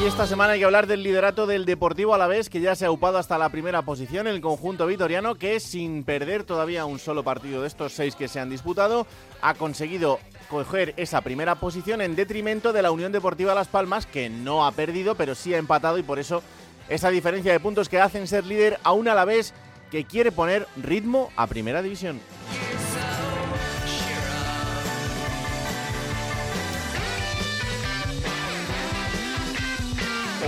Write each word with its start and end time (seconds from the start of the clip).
Y 0.00 0.06
esta 0.06 0.26
semana 0.26 0.54
hay 0.54 0.60
que 0.60 0.64
hablar 0.64 0.86
del 0.86 1.02
liderato 1.02 1.46
del 1.46 1.66
Deportivo 1.66 2.14
Alavés, 2.14 2.48
que 2.48 2.62
ya 2.62 2.74
se 2.74 2.86
ha 2.86 2.90
upado 2.90 3.18
hasta 3.18 3.36
la 3.36 3.50
primera 3.50 3.82
posición, 3.82 4.26
el 4.26 4.40
conjunto 4.40 4.86
vitoriano, 4.86 5.34
que 5.34 5.60
sin 5.60 6.04
perder 6.04 6.44
todavía 6.44 6.86
un 6.86 6.98
solo 6.98 7.22
partido 7.22 7.60
de 7.60 7.68
estos 7.68 7.92
seis 7.92 8.16
que 8.16 8.26
se 8.26 8.40
han 8.40 8.48
disputado, 8.48 9.06
ha 9.42 9.52
conseguido 9.52 10.18
coger 10.48 10.94
esa 10.96 11.20
primera 11.20 11.56
posición 11.56 12.00
en 12.00 12.16
detrimento 12.16 12.72
de 12.72 12.80
la 12.80 12.92
Unión 12.92 13.12
Deportiva 13.12 13.54
Las 13.54 13.68
Palmas, 13.68 14.06
que 14.06 14.30
no 14.30 14.66
ha 14.66 14.72
perdido, 14.72 15.16
pero 15.16 15.34
sí 15.34 15.52
ha 15.52 15.58
empatado 15.58 15.98
y 15.98 16.02
por 16.02 16.18
eso 16.18 16.42
esa 16.88 17.10
diferencia 17.10 17.52
de 17.52 17.60
puntos 17.60 17.90
que 17.90 18.00
hacen 18.00 18.26
ser 18.26 18.46
líder 18.46 18.80
a 18.82 18.92
un 18.92 19.06
Alavés 19.06 19.52
que 19.90 20.06
quiere 20.06 20.32
poner 20.32 20.66
ritmo 20.78 21.30
a 21.36 21.46
primera 21.46 21.82
división. 21.82 22.20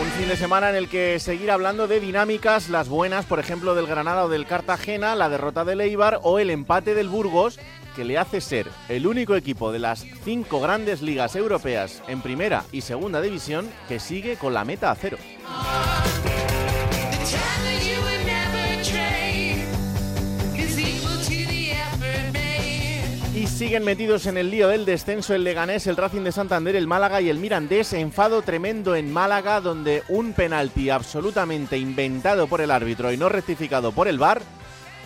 Un 0.03 0.11
fin 0.19 0.29
de 0.29 0.37
semana 0.37 0.69
en 0.69 0.75
el 0.75 0.89
que 0.89 1.21
seguir 1.21 1.53
hablando 1.53 1.87
de 1.87 2.01
dinámicas, 2.01 2.69
las 2.69 2.89
buenas, 2.89 3.25
por 3.25 3.39
ejemplo, 3.39 3.77
del 3.77 3.87
Granada 3.87 4.25
o 4.25 4.29
del 4.29 4.47
Cartagena, 4.47 5.15
la 5.15 5.29
derrota 5.29 5.65
del 5.65 5.81
Eibar 5.81 6.19
o 6.25 6.41
el 6.41 6.51
empate 6.51 6.97
del 6.97 7.09
Burgos, 7.09 7.61
que 7.95 8.05
le 8.05 8.19
hace 8.19 8.41
ser 8.41 8.67
el 8.89 9.07
único 9.07 9.37
equipo 9.37 9.71
de 9.71 9.79
las 9.79 10.05
cinco 10.25 10.61
grandes 10.61 11.03
ligas 11.03 11.37
europeas 11.37 12.03
en 12.09 12.21
primera 12.21 12.65
y 12.73 12.81
segunda 12.81 13.21
división 13.21 13.71
que 13.87 14.01
sigue 14.01 14.37
con 14.37 14.55
la 14.55 14.65
meta 14.65 14.91
a 14.91 14.97
cero. 14.97 15.19
Siguen 23.53 23.85
metidos 23.85 24.27
en 24.27 24.37
el 24.37 24.51
lío 24.51 24.69
del 24.69 24.85
descenso 24.85 25.35
el 25.35 25.45
Leganés, 25.45 25.87
el 25.87 25.97
Racing 25.97 26.23
de 26.23 26.33
Santander, 26.33 26.75
el 26.75 26.87
Málaga 26.87 27.21
y 27.21 27.29
el 27.29 27.39
Mirandés. 27.39 27.93
Enfado 27.93 28.43
tremendo 28.43 28.95
en 28.97 29.13
Málaga, 29.13 29.61
donde 29.61 30.03
un 30.09 30.33
penalti 30.33 30.91
absolutamente 30.91 31.79
inventado 31.79 32.47
por 32.47 32.61
el 32.61 32.71
árbitro 32.71 33.13
y 33.13 33.17
no 33.17 33.29
rectificado 33.29 33.93
por 33.93 34.09
el 34.09 34.19
VAR 34.19 34.43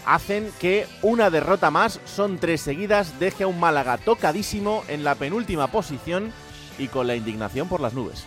hacen 0.07 0.51
que 0.61 0.87
una 1.03 1.31
derrota 1.31 1.71
más, 1.71 2.01
son 2.05 2.39
tres 2.39 2.61
seguidas, 2.61 3.19
deje 3.19 3.45
a 3.45 3.49
un 3.49 3.59
Málaga 3.59 3.99
tocadísimo 3.99 4.85
en 4.89 5.03
la 5.03 5.17
penúltima 5.17 5.67
posición 5.67 6.33
y 6.79 6.89
con 6.89 7.07
la 7.07 7.17
indignación 7.17 7.69
por 7.69 7.81
las 7.81 7.95
nubes. 7.95 8.25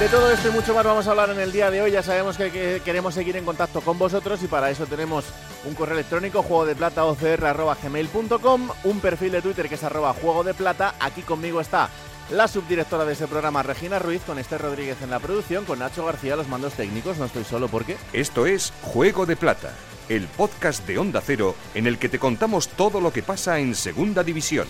De 0.00 0.08
todo 0.08 0.30
esto 0.30 0.48
y 0.48 0.52
mucho 0.52 0.72
más 0.72 0.82
vamos 0.82 1.06
a 1.06 1.10
hablar 1.10 1.28
en 1.28 1.40
el 1.40 1.52
día 1.52 1.70
de 1.70 1.82
hoy. 1.82 1.90
Ya 1.90 2.02
sabemos 2.02 2.38
que, 2.38 2.50
que 2.50 2.80
queremos 2.82 3.12
seguir 3.12 3.36
en 3.36 3.44
contacto 3.44 3.82
con 3.82 3.98
vosotros 3.98 4.42
y 4.42 4.46
para 4.46 4.70
eso 4.70 4.86
tenemos 4.86 5.26
un 5.66 5.74
correo 5.74 5.92
electrónico 5.92 6.42
juego 6.42 6.64
de 6.64 6.74
plata 6.74 7.02
gmail.com, 7.04 8.70
un 8.84 9.00
perfil 9.00 9.32
de 9.32 9.42
Twitter 9.42 9.68
que 9.68 9.74
es 9.74 9.84
arroba 9.84 10.14
juego 10.14 10.42
de 10.42 10.54
plata. 10.54 10.94
Aquí 11.00 11.20
conmigo 11.20 11.60
está 11.60 11.90
la 12.30 12.48
subdirectora 12.48 13.04
de 13.04 13.12
ese 13.12 13.26
programa, 13.26 13.62
Regina 13.62 13.98
Ruiz, 13.98 14.22
con 14.22 14.38
Esther 14.38 14.62
Rodríguez 14.62 14.96
en 15.02 15.10
la 15.10 15.18
producción, 15.18 15.66
con 15.66 15.80
Nacho 15.80 16.06
García 16.06 16.34
los 16.34 16.48
mandos 16.48 16.72
técnicos. 16.72 17.18
No 17.18 17.26
estoy 17.26 17.44
solo 17.44 17.68
porque. 17.68 17.98
Esto 18.14 18.46
es 18.46 18.72
Juego 18.80 19.26
de 19.26 19.36
Plata, 19.36 19.74
el 20.08 20.28
podcast 20.28 20.86
de 20.86 20.96
Onda 20.96 21.20
Cero 21.20 21.54
en 21.74 21.86
el 21.86 21.98
que 21.98 22.08
te 22.08 22.18
contamos 22.18 22.68
todo 22.68 23.02
lo 23.02 23.12
que 23.12 23.22
pasa 23.22 23.58
en 23.58 23.74
Segunda 23.74 24.24
División. 24.24 24.66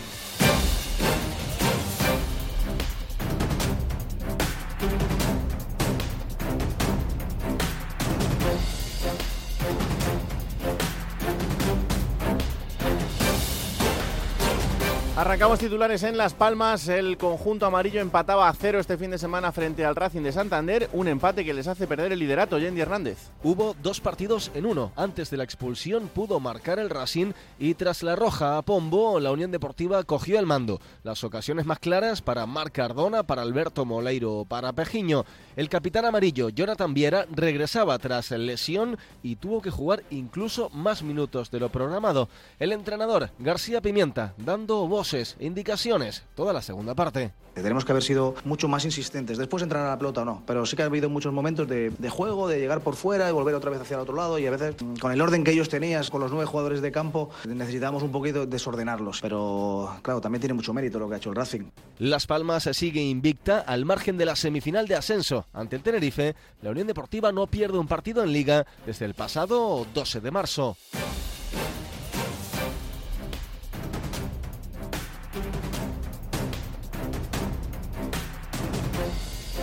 Arrancamos 15.21 15.59
titulares 15.59 16.03
en 16.03 16.17
Las 16.17 16.33
Palmas. 16.33 16.89
El 16.89 17.19
conjunto 17.19 17.67
amarillo 17.67 18.01
empataba 18.01 18.49
a 18.49 18.55
cero 18.55 18.81
este 18.81 18.97
fin 18.97 19.11
de 19.11 19.19
semana 19.19 19.53
frente 19.53 19.85
al 19.85 19.95
Racing 19.95 20.23
de 20.23 20.33
Santander. 20.33 20.89
Un 20.95 21.09
empate 21.09 21.45
que 21.45 21.53
les 21.53 21.67
hace 21.67 21.87
perder 21.87 22.13
el 22.13 22.19
liderato. 22.19 22.59
Yendi 22.59 22.81
Hernández. 22.81 23.29
Hubo 23.45 23.77
dos 23.83 24.01
partidos 24.01 24.51
en 24.55 24.65
uno. 24.65 24.93
Antes 24.97 25.29
de 25.29 25.37
la 25.37 25.45
expulsión 25.45 26.09
pudo 26.09 26.41
marcar 26.41 26.79
el 26.79 26.89
Racing 26.89 27.33
y 27.59 27.75
tras 27.75 28.03
la 28.03 28.17
roja 28.17 28.57
a 28.57 28.63
Pombo, 28.63 29.21
la 29.21 29.31
Unión 29.31 29.51
Deportiva 29.51 30.03
cogió 30.05 30.39
el 30.39 30.47
mando. 30.47 30.81
Las 31.03 31.23
ocasiones 31.23 31.67
más 31.67 31.81
claras 31.81 32.23
para 32.23 32.47
Marc 32.47 32.73
Cardona, 32.73 33.23
para 33.23 33.43
Alberto 33.43 33.85
Moleiro, 33.85 34.47
para 34.49 34.73
Pejiño. 34.73 35.27
El 35.55 35.69
capitán 35.69 36.07
amarillo, 36.07 36.49
Jonathan 36.49 36.95
Viera, 36.95 37.27
regresaba 37.31 37.99
tras 37.99 38.31
lesión 38.31 38.97
y 39.23 39.37
tuvo 39.37 39.61
que 39.61 39.71
jugar 39.71 40.03
incluso 40.09 40.71
más 40.71 41.03
minutos 41.03 41.51
de 41.51 41.61
lo 41.61 41.69
programado. 41.69 42.31
El 42.59 42.73
entrenador, 42.73 43.29
García 43.39 43.83
Pimienta, 43.83 44.33
dando 44.39 44.89
voz 44.89 45.10
indicaciones, 45.41 46.25
toda 46.35 46.53
la 46.53 46.63
segunda 46.63 46.95
parte. 46.95 47.33
Tenemos 47.55 47.85
que 47.85 47.93
haber 47.93 48.03
sido 48.03 48.35
mucho 48.45 48.69
más 48.69 48.85
insistentes. 48.85 49.37
Después 49.37 49.63
entrar 49.63 49.85
a 49.85 49.91
la 49.91 49.99
pelota 49.99 50.23
o 50.23 50.25
no, 50.25 50.43
pero 50.47 50.65
sí 50.67 50.77
que 50.77 50.83
ha 50.83 50.87
habido 50.87 51.11
muchos 51.11 51.33
momentos 51.33 51.69
de, 51.69 51.91
de, 51.91 52.09
juego, 52.09 52.49
de 52.49 52.59
llegar 52.59 52.81
por 52.81 52.95
fuera 52.95 53.29
y 53.29 53.33
volver 53.33 53.55
otra 53.55 53.71
vez 53.71 53.81
hacia 53.81 53.97
el 53.97 54.01
otro 54.01 54.15
lado. 54.15 54.39
Y 54.39 54.47
a 54.47 54.51
veces, 54.51 54.77
con 55.01 55.13
el 55.13 55.21
orden 55.21 55.45
que 55.45 55.51
ellos 55.51 55.69
tenían, 55.69 56.05
con 56.05 56.21
los 56.21 56.31
nueve 56.31 56.47
jugadores 56.47 56.81
de 56.81 56.93
campo, 56.93 57.31
necesitábamos 57.47 58.03
un 58.03 58.13
poquito 58.13 58.47
desordenarlos. 58.47 59.21
Pero 59.21 59.97
claro, 60.03 60.21
también 60.21 60.41
tiene 60.41 60.55
mucho 60.55 60.73
mérito 60.73 60.99
lo 60.99 61.09
que 61.09 61.15
ha 61.15 61.19
hecho 61.19 61.31
el 61.31 61.37
Racing. 61.37 61.65
Las 61.99 62.27
Palmas 62.27 62.69
sigue 62.73 63.03
invicta 63.03 63.59
al 63.61 63.85
margen 63.85 64.17
de 64.17 64.27
la 64.27 64.37
semifinal 64.37 64.87
de 64.87 64.95
ascenso. 64.95 65.47
Ante 65.53 65.77
el 65.77 65.83
Tenerife, 65.83 66.37
la 66.63 66.71
Unión 66.71 66.87
Deportiva 66.87 67.33
no 67.33 67.47
pierde 67.49 67.79
un 67.79 67.89
partido 67.89 68.23
en 68.23 68.33
Liga 68.33 68.65
desde 68.87 69.07
el 69.07 69.15
pasado 69.15 69.87
12 69.93 70.21
de 70.21 70.31
marzo. 70.31 70.77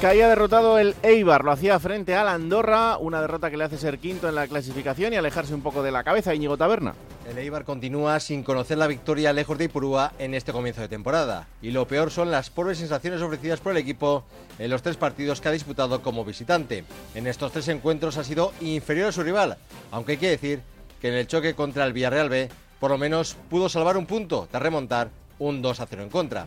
Caía 0.01 0.29
derrotado 0.29 0.77
el 0.77 0.93
Eibar, 1.01 1.43
lo 1.43 1.51
hacía 1.51 1.79
frente 1.79 2.13
al 2.13 2.27
Andorra, 2.27 2.99
una 2.99 3.19
derrota 3.19 3.49
que 3.49 3.57
le 3.57 3.63
hace 3.63 3.79
ser 3.79 3.97
quinto 3.97 4.29
en 4.29 4.35
la 4.35 4.47
clasificación 4.47 5.11
y 5.11 5.15
alejarse 5.15 5.55
un 5.55 5.63
poco 5.63 5.81
de 5.81 5.89
la 5.89 6.03
cabeza. 6.03 6.35
Íñigo 6.35 6.55
Taberna. 6.55 6.93
El 7.27 7.39
Eibar 7.39 7.65
continúa 7.65 8.19
sin 8.19 8.43
conocer 8.43 8.77
la 8.77 8.85
victoria 8.85 9.33
lejos 9.33 9.57
de 9.57 9.65
Ipurúa 9.65 10.13
en 10.19 10.35
este 10.35 10.53
comienzo 10.53 10.81
de 10.81 10.87
temporada. 10.87 11.47
Y 11.63 11.71
lo 11.71 11.87
peor 11.87 12.11
son 12.11 12.29
las 12.29 12.51
pobres 12.51 12.77
sensaciones 12.77 13.23
ofrecidas 13.23 13.59
por 13.59 13.71
el 13.71 13.79
equipo 13.79 14.23
en 14.59 14.69
los 14.69 14.83
tres 14.83 14.97
partidos 14.97 15.41
que 15.41 15.49
ha 15.49 15.51
disputado 15.51 16.03
como 16.03 16.23
visitante. 16.23 16.83
En 17.15 17.25
estos 17.25 17.51
tres 17.51 17.67
encuentros 17.67 18.17
ha 18.17 18.23
sido 18.23 18.53
inferior 18.61 19.07
a 19.07 19.11
su 19.11 19.23
rival, 19.23 19.57
aunque 19.89 20.11
hay 20.11 20.17
que 20.19 20.29
decir 20.29 20.61
que 21.01 21.07
en 21.07 21.15
el 21.15 21.25
choque 21.25 21.55
contra 21.55 21.85
el 21.85 21.93
Villarreal 21.93 22.29
B 22.29 22.49
por 22.79 22.91
lo 22.91 22.99
menos 22.99 23.35
pudo 23.49 23.67
salvar 23.67 23.97
un 23.97 24.05
punto 24.05 24.47
tras 24.51 24.61
remontar 24.61 25.09
un 25.39 25.63
2 25.63 25.79
a 25.79 25.87
0 25.87 26.03
en 26.03 26.09
contra. 26.09 26.45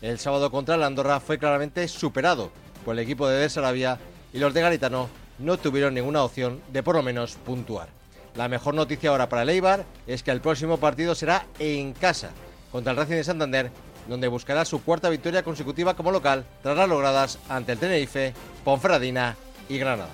El 0.00 0.20
sábado 0.20 0.52
contra 0.52 0.76
el 0.76 0.84
Andorra 0.84 1.18
fue 1.18 1.38
claramente 1.38 1.88
superado 1.88 2.52
por 2.84 2.94
el 2.94 3.00
equipo 3.00 3.28
de 3.28 3.48
Sarabia 3.48 3.98
y 4.32 4.38
los 4.38 4.54
de 4.54 4.60
Garitano 4.60 5.08
no 5.38 5.58
tuvieron 5.58 5.94
ninguna 5.94 6.22
opción 6.22 6.60
de 6.72 6.82
por 6.82 6.96
lo 6.96 7.02
menos 7.02 7.36
puntuar. 7.44 7.88
La 8.34 8.48
mejor 8.48 8.74
noticia 8.74 9.10
ahora 9.10 9.28
para 9.28 9.42
el 9.42 9.50
Eibar 9.50 9.84
es 10.06 10.22
que 10.22 10.30
el 10.30 10.40
próximo 10.40 10.78
partido 10.78 11.14
será 11.14 11.46
en 11.58 11.92
casa 11.92 12.30
contra 12.70 12.92
el 12.92 12.98
Racing 12.98 13.16
de 13.16 13.24
Santander, 13.24 13.70
donde 14.08 14.28
buscará 14.28 14.64
su 14.64 14.82
cuarta 14.82 15.10
victoria 15.10 15.42
consecutiva 15.42 15.94
como 15.94 16.10
local 16.10 16.44
tras 16.62 16.76
las 16.76 16.88
logradas 16.88 17.38
ante 17.48 17.72
el 17.72 17.78
Tenerife, 17.78 18.32
Ponferradina 18.64 19.36
y 19.68 19.78
Granada. 19.78 20.08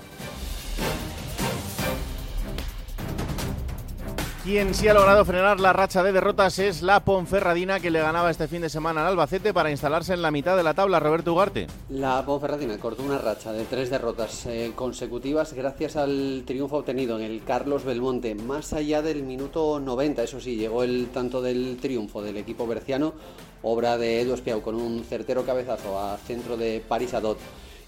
Quien 4.49 4.75
sí 4.75 4.89
ha 4.89 4.95
logrado 4.95 5.27
frenar 5.27 5.61
la 5.61 5.75
racha 5.75 6.03
de 6.03 6.11
derrotas 6.11 6.59
es 6.59 6.81
la 6.81 7.05
Ponferradina 7.05 7.81
que 7.81 7.91
le 7.91 8.01
ganaba 8.01 8.31
este 8.31 8.49
fin 8.49 8.63
de 8.63 8.71
semana 8.71 9.03
al 9.03 9.09
Albacete 9.09 9.53
para 9.53 9.71
instalarse 9.71 10.15
en 10.15 10.23
la 10.23 10.31
mitad 10.31 10.57
de 10.57 10.63
la 10.63 10.73
tabla, 10.73 10.99
Roberto 10.99 11.35
Ugarte. 11.35 11.67
La 11.91 12.25
Ponferradina 12.25 12.79
cortó 12.79 13.03
una 13.03 13.19
racha 13.19 13.53
de 13.53 13.67
tres 13.67 13.91
derrotas 13.91 14.47
eh, 14.47 14.73
consecutivas 14.75 15.53
gracias 15.53 15.97
al 15.97 16.45
triunfo 16.47 16.79
obtenido 16.79 17.19
en 17.19 17.25
el 17.25 17.45
Carlos 17.45 17.85
Belmonte, 17.85 18.35
más 18.35 18.73
allá 18.73 19.03
del 19.03 19.23
minuto 19.23 19.81
90, 19.81 20.23
eso 20.23 20.41
sí, 20.41 20.57
llegó 20.57 20.83
el 20.83 21.09
tanto 21.13 21.43
del 21.43 21.77
triunfo 21.77 22.23
del 22.23 22.39
equipo 22.39 22.67
berciano, 22.67 23.13
obra 23.61 23.99
de 23.99 24.23
Edu 24.23 24.33
Espiau 24.33 24.63
con 24.63 24.77
un 24.77 25.05
certero 25.05 25.45
cabezazo 25.45 26.01
a 26.01 26.17
centro 26.17 26.57
de 26.57 26.83
Paris 26.89 27.13
Adot. 27.13 27.37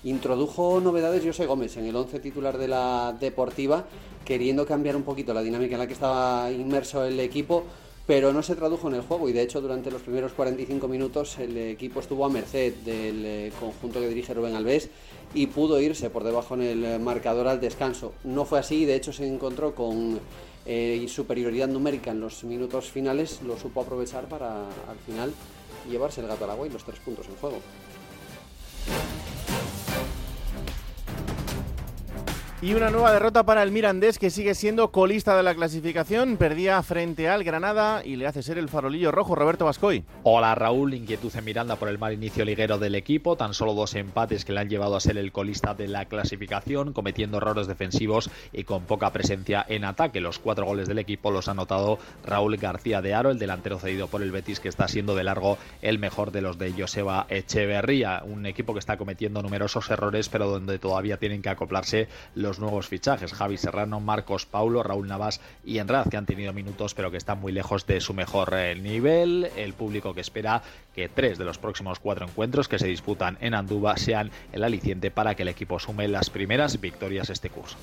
Introdujo 0.02 0.81
novedades 0.81 1.23
José 1.23 1.44
Gómez 1.44 1.76
en 1.76 1.85
el 1.85 1.94
11 1.94 2.20
titular 2.20 2.56
de 2.56 2.69
la 2.69 3.14
Deportiva, 3.20 3.85
queriendo 4.25 4.64
cambiar 4.64 4.97
un 4.97 5.02
poquito 5.02 5.35
la 5.35 5.43
dinámica 5.43 5.75
en 5.75 5.79
la 5.79 5.87
que 5.87 5.93
estaba 5.93 6.50
inmerso 6.50 7.05
el 7.05 7.20
equipo, 7.20 7.64
pero 8.06 8.32
no 8.32 8.43
se 8.43 8.56
tradujo 8.56 8.88
en 8.88 8.94
el 8.94 9.02
juego 9.02 9.29
y 9.29 9.35
de 9.35 9.43
hecho 9.43 9.61
durante 9.61 9.91
los 9.91 10.00
primeros 10.00 10.32
45 10.32 10.88
minutos 10.88 11.38
el 11.38 11.55
equipo 11.55 12.00
estuvo 12.00 12.25
a 12.25 12.31
merced 12.31 12.73
del 12.76 13.26
eh, 13.26 13.52
conjunto 13.61 14.00
que 14.00 14.08
dirige 14.08 14.32
Rubén 14.32 14.55
Alves 14.55 14.88
y 15.35 15.49
pudo 15.49 15.79
irse 15.79 16.08
por 16.08 16.25
debajo 16.25 16.55
en 16.55 16.62
el 16.62 17.00
marcador 17.00 17.46
al 17.46 17.61
descanso. 17.61 18.14
No 18.25 18.46
fue 18.46 18.58
así, 18.58 18.87
de 18.87 18.96
hecho 18.96 19.12
se 19.12 19.29
encontró 19.29 19.75
con 19.75 20.19
eh, 20.64 21.05
superioridad 21.11 21.69
numérica 21.69 22.11
en 22.11 22.20
los 22.20 22.43
minutos 22.44 22.91
finales, 22.91 23.43
lo 23.43 23.58
supo 23.58 23.82
aprovechar 23.82 24.31
para 24.31 24.62
al 24.64 24.99
final 25.05 25.35
llevarse 25.91 26.23
el 26.23 26.26
gato 26.26 26.44
al 26.44 26.53
agua 26.53 26.67
y 26.67 26.70
los 26.70 26.85
tres 26.85 27.00
puntos 27.00 27.26
en 27.29 27.37
juego. 27.37 27.58
Y 32.62 32.75
una 32.75 32.91
nueva 32.91 33.11
derrota 33.11 33.47
para 33.47 33.62
el 33.62 33.71
Mirandés 33.71 34.19
que 34.19 34.29
sigue 34.29 34.55
siendo 34.55 34.93
colista 34.93 35.35
de 35.35 35.43
la 35.43 35.55
clasificación. 35.55 36.37
Perdía 36.37 36.83
frente 36.83 37.27
al 37.27 37.43
Granada 37.43 38.03
y 38.05 38.17
le 38.17 38.27
hace 38.27 38.43
ser 38.43 38.59
el 38.59 38.69
farolillo 38.69 39.11
rojo 39.11 39.35
Roberto 39.35 39.65
Vascoy. 39.65 40.05
Hola 40.25 40.55
Raúl, 40.55 40.93
inquietud 40.93 41.35
en 41.35 41.45
Miranda 41.47 41.77
por 41.77 41.89
el 41.89 41.99
mal 41.99 42.12
inicio 42.12 42.45
liguero 42.45 42.77
del 42.77 42.97
equipo. 42.97 43.35
Tan 43.35 43.55
solo 43.55 43.73
dos 43.73 43.95
empates 43.95 44.45
que 44.45 44.53
le 44.53 44.61
han 44.61 44.69
llevado 44.69 44.95
a 44.95 45.01
ser 45.01 45.17
el 45.17 45.33
colista 45.33 45.73
de 45.73 45.89
la 45.89 46.05
clasificación, 46.05 46.93
cometiendo 46.93 47.39
errores 47.39 47.67
defensivos 47.67 48.29
y 48.53 48.65
con 48.65 48.83
poca 48.83 49.11
presencia 49.11 49.65
en 49.67 49.87
ataque. 49.87 50.21
Los 50.21 50.39
cuatro 50.39 50.67
goles 50.67 50.87
del 50.87 50.99
equipo 50.99 51.31
los 51.31 51.49
ha 51.49 51.53
anotado 51.53 51.99
Raúl 52.27 52.59
García 52.59 53.01
de 53.01 53.15
Aro, 53.15 53.31
el 53.31 53.39
delantero 53.39 53.79
cedido 53.79 54.06
por 54.09 54.21
el 54.21 54.33
Betis, 54.33 54.61
que 54.61 54.69
está 54.69 54.87
siendo 54.87 55.15
de 55.15 55.25
largo 55.25 55.56
el 55.81 55.99
mejor 55.99 56.31
de 56.31 56.43
los 56.43 56.59
de 56.59 56.75
Joseba 56.75 57.25
Echeverría. 57.31 58.23
Un 58.23 58.45
equipo 58.45 58.75
que 58.75 58.81
está 58.81 58.99
cometiendo 58.99 59.41
numerosos 59.41 59.91
errores, 59.91 60.29
pero 60.29 60.47
donde 60.47 60.79
todavía 60.79 61.17
tienen 61.17 61.41
que 61.41 61.49
acoplarse 61.49 62.06
los 62.35 62.50
los 62.50 62.58
nuevos 62.58 62.88
fichajes, 62.88 63.32
Javi 63.32 63.56
Serrano, 63.56 64.00
Marcos 64.00 64.44
Paulo, 64.44 64.82
Raúl 64.82 65.06
Navas 65.06 65.41
y 65.64 65.79
Enraz, 65.79 66.08
que 66.08 66.17
han 66.17 66.26
tenido 66.26 66.52
minutos 66.52 66.94
pero 66.94 67.12
que 67.12 67.17
están 67.17 67.41
muy 67.41 67.52
lejos 67.52 67.87
de 67.87 68.00
su 68.00 68.12
mejor 68.12 68.55
eh, 68.56 68.75
nivel. 68.75 69.52
El 69.56 69.73
público 69.73 70.14
que 70.14 70.20
espera 70.20 70.61
que 70.93 71.08
tres 71.08 71.38
de 71.38 71.44
los 71.44 71.58
próximos 71.58 72.00
cuatro 72.00 72.26
encuentros 72.26 72.67
que 72.67 72.81
se 72.81 72.88
disputan 72.88 73.38
en 73.41 73.55
Andúba 73.55 73.97
sean 73.99 74.32
el 74.50 74.64
aliciente 74.64 75.12
para 75.12 75.37
que 75.37 75.43
el 75.43 75.49
equipo 75.49 75.79
sume 75.79 76.08
las 76.08 76.29
primeras 76.29 76.81
victorias 76.81 77.31
este 77.31 77.50
curso. 77.50 77.76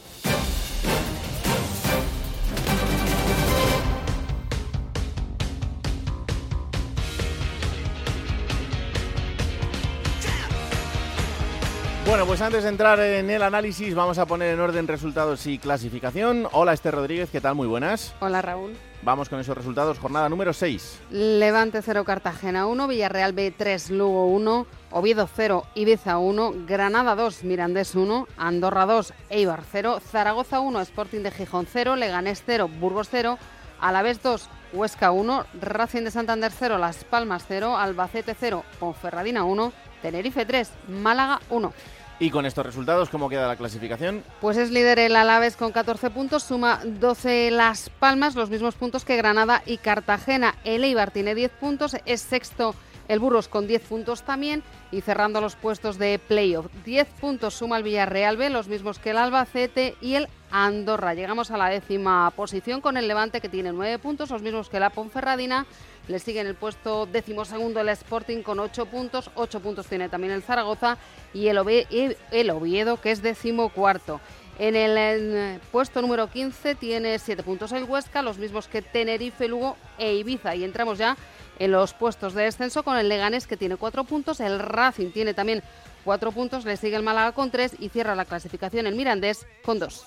Bueno, 12.07 12.25
pues 12.25 12.39
antes 12.39 12.63
de 12.63 12.69
entrar 12.69 13.01
en 13.01 13.30
el 13.30 13.42
análisis, 13.42 13.94
vamos 13.94 14.18
a 14.18 14.25
poner 14.25 14.54
en 14.54 14.62
orden 14.62 14.88
resultados 14.88 15.45
y 15.45 15.59
clasificación. 15.59 16.48
Hola, 16.54 16.71
Esther 16.71 16.95
Rodríguez, 16.95 17.30
¿qué 17.30 17.42
tal? 17.42 17.56
Muy 17.56 17.68
buenas. 17.68 18.15
Hola, 18.21 18.42
Raúl. 18.42 18.77
Vamos 19.01 19.27
con 19.27 19.42
esos 19.42 19.57
resultados. 19.57 20.00
Jornada 20.00 20.30
número 20.30 20.54
6. 20.54 21.01
Levante 21.12 21.81
0, 21.81 22.06
Cartagena 22.06 22.65
1, 22.65 22.88
Villarreal 22.88 23.33
B 23.33 23.51
3, 23.51 23.89
Lugo 23.89 24.27
1, 24.27 24.68
Oviedo 24.92 25.27
0, 25.36 25.65
Ibiza 25.75 26.18
1, 26.18 26.54
Granada 26.65 27.13
2, 27.13 27.44
Mirandés 27.44 27.94
1, 27.94 28.25
Andorra 28.38 28.86
2, 28.86 29.13
Eibar 29.30 29.63
0, 29.69 30.00
Zaragoza 30.00 30.62
1, 30.62 30.80
Sporting 30.80 31.24
de 31.24 31.31
Gijón 31.31 31.68
0, 31.69 31.98
Leganés 31.98 32.42
0, 32.45 32.69
Burgos 32.80 33.09
0, 33.12 33.38
Alavés 33.81 34.24
2, 34.24 34.50
Huesca 34.71 35.12
1, 35.12 35.45
Racing 35.59 36.04
de 36.04 36.12
Santander 36.12 36.54
0, 36.57 36.77
Las 36.77 37.04
Palmas 37.04 37.44
0, 37.50 37.77
Albacete 37.77 38.33
0, 38.33 38.63
Ponferradina 38.80 39.44
1, 39.44 39.74
Tenerife 40.01 40.45
3, 40.45 40.71
Málaga 40.88 41.42
1. 41.50 41.74
Y 42.19 42.31
con 42.31 42.47
estos 42.47 42.65
resultados, 42.65 43.09
¿cómo 43.09 43.29
queda 43.29 43.47
la 43.47 43.57
clasificación? 43.57 44.23
Pues 44.41 44.57
es 44.57 44.71
líder 44.71 44.97
el 44.97 45.15
Alaves 45.15 45.55
con 45.55 45.71
14 45.71 46.09
puntos, 46.09 46.41
suma 46.43 46.81
12 46.83 47.51
Las 47.51 47.91
Palmas, 47.91 48.33
los 48.33 48.49
mismos 48.49 48.73
puntos 48.73 49.05
que 49.05 49.17
Granada 49.17 49.61
y 49.67 49.77
Cartagena. 49.77 50.55
El 50.63 50.83
Eibar 50.83 51.11
tiene 51.11 51.35
10 51.35 51.51
puntos, 51.51 51.95
es 52.05 52.21
sexto 52.21 52.73
el 53.07 53.19
Burros 53.19 53.48
con 53.48 53.68
10 53.68 53.81
puntos 53.83 54.24
también 54.24 54.63
y 54.92 55.01
cerrando 55.01 55.42
los 55.42 55.56
puestos 55.56 55.98
de 55.98 56.19
playoff. 56.19 56.68
10 56.86 57.07
puntos 57.19 57.54
suma 57.54 57.77
el 57.77 57.83
Villarreal 57.83 58.38
B, 58.38 58.50
los 58.50 58.68
mismos 58.68 59.00
que 59.00 59.12
el 59.12 59.18
Albacete 59.18 59.95
y 60.01 60.15
el 60.15 60.27
Andorra. 60.51 61.13
Llegamos 61.13 61.51
a 61.51 61.57
la 61.57 61.69
décima 61.69 62.31
posición 62.31 62.81
con 62.81 62.98
el 62.98 63.07
Levante 63.07 63.42
que 63.42 63.50
tiene 63.50 63.71
9 63.74 64.00
puntos, 64.00 64.30
los 64.30 64.42
mismos 64.42 64.69
que 64.69 64.80
la 64.80 64.89
Ponferradina 64.89 65.65
le 66.07 66.19
sigue 66.19 66.39
en 66.39 66.48
el 66.48 66.56
puesto 66.56 67.06
decimosegundo 67.06 67.81
el 67.81 67.89
Sporting 67.89 68.42
con 68.42 68.59
8 68.59 68.86
puntos. 68.86 69.30
8 69.36 69.59
puntos 69.59 69.88
tiene 69.88 70.09
también 70.09 70.33
el 70.33 70.42
Zaragoza 70.42 70.98
y 71.33 71.48
el, 71.48 71.57
Oviedo, 71.57 73.01
que 73.01 73.12
es 73.12 73.21
decimocuarto. 73.21 74.21
En 74.59 74.75
el 74.75 75.59
puesto 75.71 76.01
número 76.01 76.30
15 76.30 76.75
tiene 76.75 77.19
7 77.19 77.44
puntos 77.44 77.71
el 77.74 77.83
Huesca, 77.83 78.21
los 78.21 78.38
mismos 78.38 78.68
que 78.68 78.81
Tenerife, 78.81 79.48
Lugo 79.48 79.75
e 79.98 80.15
Ibiza. 80.15 80.56
Y 80.56 80.63
entramos 80.63 80.98
ya 80.98 81.15
en 81.59 81.71
los 81.71 81.94
puestos 81.94 82.33
de 82.33 82.44
descenso 82.44 82.83
con 82.83 82.98
el 82.98 83.09
Leganés 83.09 83.48
que 83.48 83.57
tiene 83.57 83.77
4 83.77 84.04
puntos, 84.04 84.39
el 84.39 84.59
Racing 84.59 85.12
tiene 85.12 85.33
también 85.33 85.63
4 86.06 86.31
puntos, 86.31 86.65
le 86.65 86.77
sigue 86.77 86.95
el 86.95 87.04
Málaga 87.04 87.31
con 87.31 87.51
3 87.51 87.77
y 87.80 87.89
cierra 87.89 88.15
la 88.15 88.25
clasificación 88.25 88.88
el 88.88 88.95
Mirandés 88.95 89.45
con 89.63 89.80
2. 89.80 90.06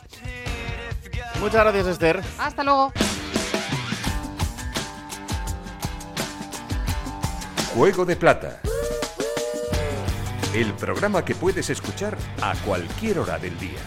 Muchas 1.40 1.62
gracias 1.62 1.86
Esther. 1.86 2.20
Hasta 2.38 2.64
luego. 2.64 2.92
Juego 7.74 8.04
de 8.04 8.16
Plata. 8.16 8.60
El 10.52 10.74
programa 10.74 11.24
que 11.24 11.36
puedes 11.36 11.70
escuchar 11.70 12.18
a 12.42 12.54
cualquier 12.66 13.20
hora 13.20 13.38
del 13.38 13.56
día. 13.58 13.78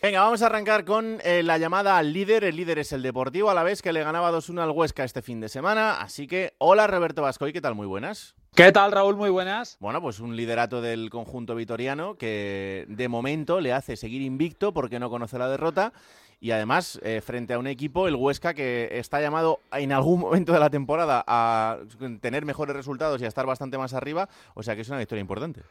Venga, 0.00 0.20
vamos 0.20 0.42
a 0.42 0.46
arrancar 0.46 0.84
con 0.84 1.18
eh, 1.24 1.42
la 1.42 1.58
llamada 1.58 1.98
al 1.98 2.12
líder. 2.12 2.44
El 2.44 2.54
líder 2.54 2.78
es 2.78 2.92
el 2.92 3.02
Deportivo, 3.02 3.50
a 3.50 3.54
la 3.54 3.64
vez 3.64 3.82
que 3.82 3.92
le 3.92 4.04
ganaba 4.04 4.30
2-1 4.30 4.62
al 4.62 4.70
Huesca 4.70 5.02
este 5.02 5.22
fin 5.22 5.40
de 5.40 5.48
semana. 5.48 6.00
Así 6.00 6.28
que, 6.28 6.54
hola 6.58 6.86
Roberto 6.86 7.22
Vascoy, 7.22 7.52
¿qué 7.52 7.60
tal? 7.60 7.74
Muy 7.74 7.88
buenas. 7.88 8.36
¿Qué 8.54 8.70
tal, 8.70 8.92
Raúl? 8.92 9.16
Muy 9.16 9.30
buenas. 9.30 9.76
Bueno, 9.80 10.00
pues 10.00 10.20
un 10.20 10.36
liderato 10.36 10.80
del 10.80 11.10
conjunto 11.10 11.56
vitoriano 11.56 12.14
que 12.16 12.86
de 12.88 13.08
momento 13.08 13.60
le 13.60 13.72
hace 13.72 13.96
seguir 13.96 14.22
invicto 14.22 14.72
porque 14.72 15.00
no 15.00 15.10
conoce 15.10 15.36
la 15.36 15.48
derrota 15.48 15.92
y 16.40 16.52
además 16.52 17.00
eh, 17.02 17.20
frente 17.20 17.54
a 17.54 17.58
un 17.58 17.66
equipo, 17.66 18.06
el 18.06 18.14
Huesca, 18.14 18.54
que 18.54 18.90
está 18.92 19.20
llamado 19.20 19.58
en 19.72 19.90
algún 19.90 20.20
momento 20.20 20.52
de 20.52 20.60
la 20.60 20.70
temporada 20.70 21.24
a 21.26 21.78
tener 22.20 22.44
mejores 22.44 22.76
resultados 22.76 23.20
y 23.20 23.24
a 23.24 23.28
estar 23.28 23.46
bastante 23.46 23.78
más 23.78 23.94
arriba, 23.94 24.28
o 24.54 24.62
sea 24.62 24.76
que 24.76 24.82
es 24.82 24.88
una 24.88 24.98
victoria 24.98 25.22
importante. 25.22 25.62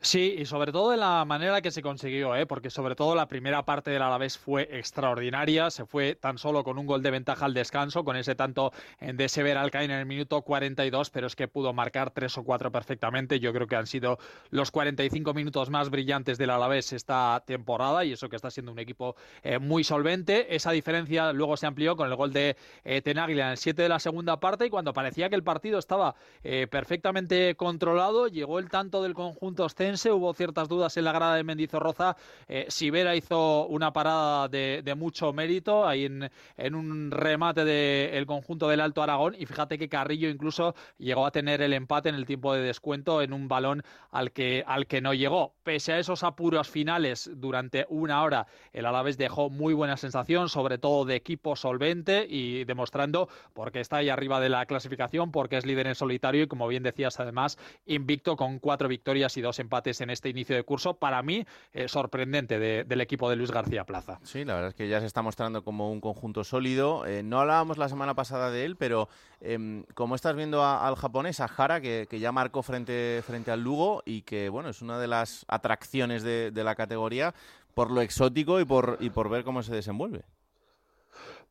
Sí, 0.00 0.36
y 0.38 0.44
sobre 0.44 0.72
todo 0.72 0.90
de 0.90 0.96
la 0.98 1.24
manera 1.24 1.62
que 1.62 1.70
se 1.70 1.82
consiguió, 1.82 2.36
¿eh? 2.36 2.46
porque 2.46 2.70
sobre 2.70 2.94
todo 2.94 3.14
la 3.14 3.28
primera 3.28 3.64
parte 3.64 3.90
del 3.90 4.02
Alavés 4.02 4.38
fue 4.38 4.68
extraordinaria, 4.70 5.70
se 5.70 5.86
fue 5.86 6.14
tan 6.14 6.38
solo 6.38 6.62
con 6.64 6.78
un 6.78 6.86
gol 6.86 7.02
de 7.02 7.10
ventaja 7.10 7.46
al 7.46 7.54
descanso, 7.54 8.04
con 8.04 8.16
ese 8.16 8.34
tanto 8.34 8.72
de 9.00 9.28
Sever 9.28 9.56
Alcaín 9.56 9.90
en 9.90 9.98
el 9.98 10.06
minuto 10.06 10.42
42, 10.42 11.10
pero 11.10 11.26
es 11.26 11.34
que 11.34 11.48
pudo 11.48 11.72
marcar 11.72 12.10
tres 12.10 12.36
o 12.38 12.44
cuatro 12.44 12.70
perfectamente. 12.70 13.40
Yo 13.40 13.52
creo 13.52 13.66
que 13.66 13.76
han 13.76 13.86
sido 13.86 14.18
los 14.50 14.70
45 14.70 15.34
minutos 15.34 15.70
más 15.70 15.90
brillantes 15.90 16.38
del 16.38 16.50
Alavés 16.50 16.92
esta 16.92 17.42
temporada 17.46 18.04
y 18.04 18.12
eso 18.12 18.28
que 18.28 18.36
está 18.36 18.50
siendo 18.50 18.72
un 18.72 18.78
equipo 18.78 19.16
eh, 19.42 19.58
muy 19.58 19.82
solvente. 19.82 20.54
Esa 20.54 20.72
diferencia 20.72 21.32
luego 21.32 21.56
se 21.56 21.66
amplió 21.66 21.96
con 21.96 22.08
el 22.08 22.16
gol 22.16 22.32
de 22.32 22.56
eh, 22.84 23.02
Tenaglia 23.02 23.46
en 23.46 23.50
el 23.52 23.58
7 23.58 23.82
de 23.82 23.88
la 23.88 23.98
segunda 23.98 24.38
parte 24.40 24.66
y 24.66 24.70
cuando 24.70 24.92
parecía 24.92 25.28
que 25.28 25.36
el 25.36 25.42
partido 25.42 25.78
estaba 25.78 26.14
eh, 26.44 26.66
perfectamente 26.66 27.54
controlado, 27.56 28.28
llegó 28.28 28.58
el 28.58 28.68
tanto 28.68 29.02
del 29.02 29.14
conjunto 29.14 29.64
Hubo 29.86 30.34
ciertas 30.34 30.68
dudas 30.68 30.96
en 30.96 31.04
la 31.04 31.12
grada 31.12 31.36
de 31.36 31.44
Mendizorroza. 31.44 32.16
Eh, 32.48 32.66
Sibera 32.68 33.14
hizo 33.14 33.66
una 33.66 33.92
parada 33.92 34.48
de, 34.48 34.94
mucho 34.96 35.32
mérito 35.32 35.86
ahí 35.86 36.06
en, 36.06 36.74
un 36.74 37.10
remate 37.12 37.64
del 37.64 38.26
conjunto 38.26 38.68
del 38.68 38.80
Alto 38.80 39.02
Aragón. 39.02 39.36
Y 39.38 39.46
fíjate 39.46 39.78
que 39.78 39.88
Carrillo 39.88 40.28
incluso 40.28 40.74
llegó 40.98 41.24
a 41.24 41.30
tener 41.30 41.62
el 41.62 41.72
empate 41.72 42.08
en 42.08 42.16
el 42.16 42.26
tiempo 42.26 42.52
de 42.52 42.62
descuento 42.62 43.22
en 43.22 43.32
un 43.32 43.46
balón 43.46 43.84
al 44.10 44.32
que, 44.32 44.64
al 44.66 44.88
que 44.88 45.00
no 45.00 45.14
llegó. 45.14 45.54
Pese 45.62 45.92
a 45.92 45.98
esos 46.00 46.24
apuros 46.24 46.68
finales 46.68 47.30
durante 47.34 47.86
una 47.88 48.22
hora, 48.22 48.48
el 48.72 48.86
Alavés 48.86 49.18
dejó 49.18 49.50
muy 49.50 49.72
buena 49.72 49.96
sensación, 49.96 50.48
sobre 50.48 50.78
todo 50.78 51.04
de 51.04 51.14
equipo 51.14 51.54
solvente 51.54 52.26
y 52.28 52.64
demostrando 52.64 53.28
porque 53.52 53.80
está 53.80 53.98
ahí 53.98 54.08
arriba 54.08 54.40
de 54.40 54.48
la 54.48 54.66
clasificación, 54.66 55.30
porque 55.30 55.58
es 55.58 55.64
líder 55.64 55.86
en 55.86 55.94
solitario 55.94 56.42
y 56.42 56.48
como 56.48 56.66
bien 56.66 56.82
decías 56.82 57.20
además 57.20 57.56
invicto 57.86 58.36
con 58.36 58.58
cuatro 58.58 58.88
victorias 58.88 59.36
y 59.36 59.40
dos 59.40 59.58
empates 59.58 59.75
en 59.84 60.10
este 60.10 60.28
inicio 60.28 60.56
de 60.56 60.62
curso, 60.62 60.94
para 60.94 61.22
mí 61.22 61.44
eh, 61.72 61.88
sorprendente 61.88 62.58
del 62.58 63.00
equipo 63.00 63.28
de 63.30 63.36
Luis 63.36 63.50
García 63.50 63.84
Plaza. 63.84 64.18
Sí, 64.22 64.44
la 64.44 64.54
verdad 64.54 64.70
es 64.70 64.74
que 64.74 64.88
ya 64.88 65.00
se 65.00 65.06
está 65.06 65.22
mostrando 65.22 65.62
como 65.62 65.92
un 65.92 66.00
conjunto 66.00 66.44
sólido. 66.44 67.06
Eh, 67.06 67.22
no 67.22 67.40
hablábamos 67.40 67.78
la 67.78 67.88
semana 67.88 68.14
pasada 68.14 68.50
de 68.50 68.64
él, 68.64 68.76
pero 68.76 69.08
eh, 69.40 69.84
como 69.94 70.14
estás 70.14 70.34
viendo 70.34 70.64
al 70.64 70.96
japonés, 70.96 71.40
a 71.40 71.48
Jara, 71.48 71.80
que, 71.80 72.06
ya 72.18 72.32
marcó 72.32 72.62
frente, 72.62 73.22
frente 73.26 73.50
al 73.50 73.62
Lugo 73.62 74.02
y 74.06 74.22
que 74.22 74.48
bueno 74.48 74.70
es 74.70 74.80
una 74.80 74.98
de 74.98 75.06
las 75.06 75.44
atracciones 75.48 76.22
de, 76.22 76.50
de 76.50 76.64
la 76.64 76.74
categoría 76.74 77.34
por 77.74 77.90
lo 77.90 78.00
exótico 78.00 78.58
y 78.58 78.64
por, 78.64 78.96
y 79.00 79.10
por 79.10 79.28
ver 79.28 79.44
cómo 79.44 79.62
se 79.62 79.74
desenvuelve. 79.74 80.24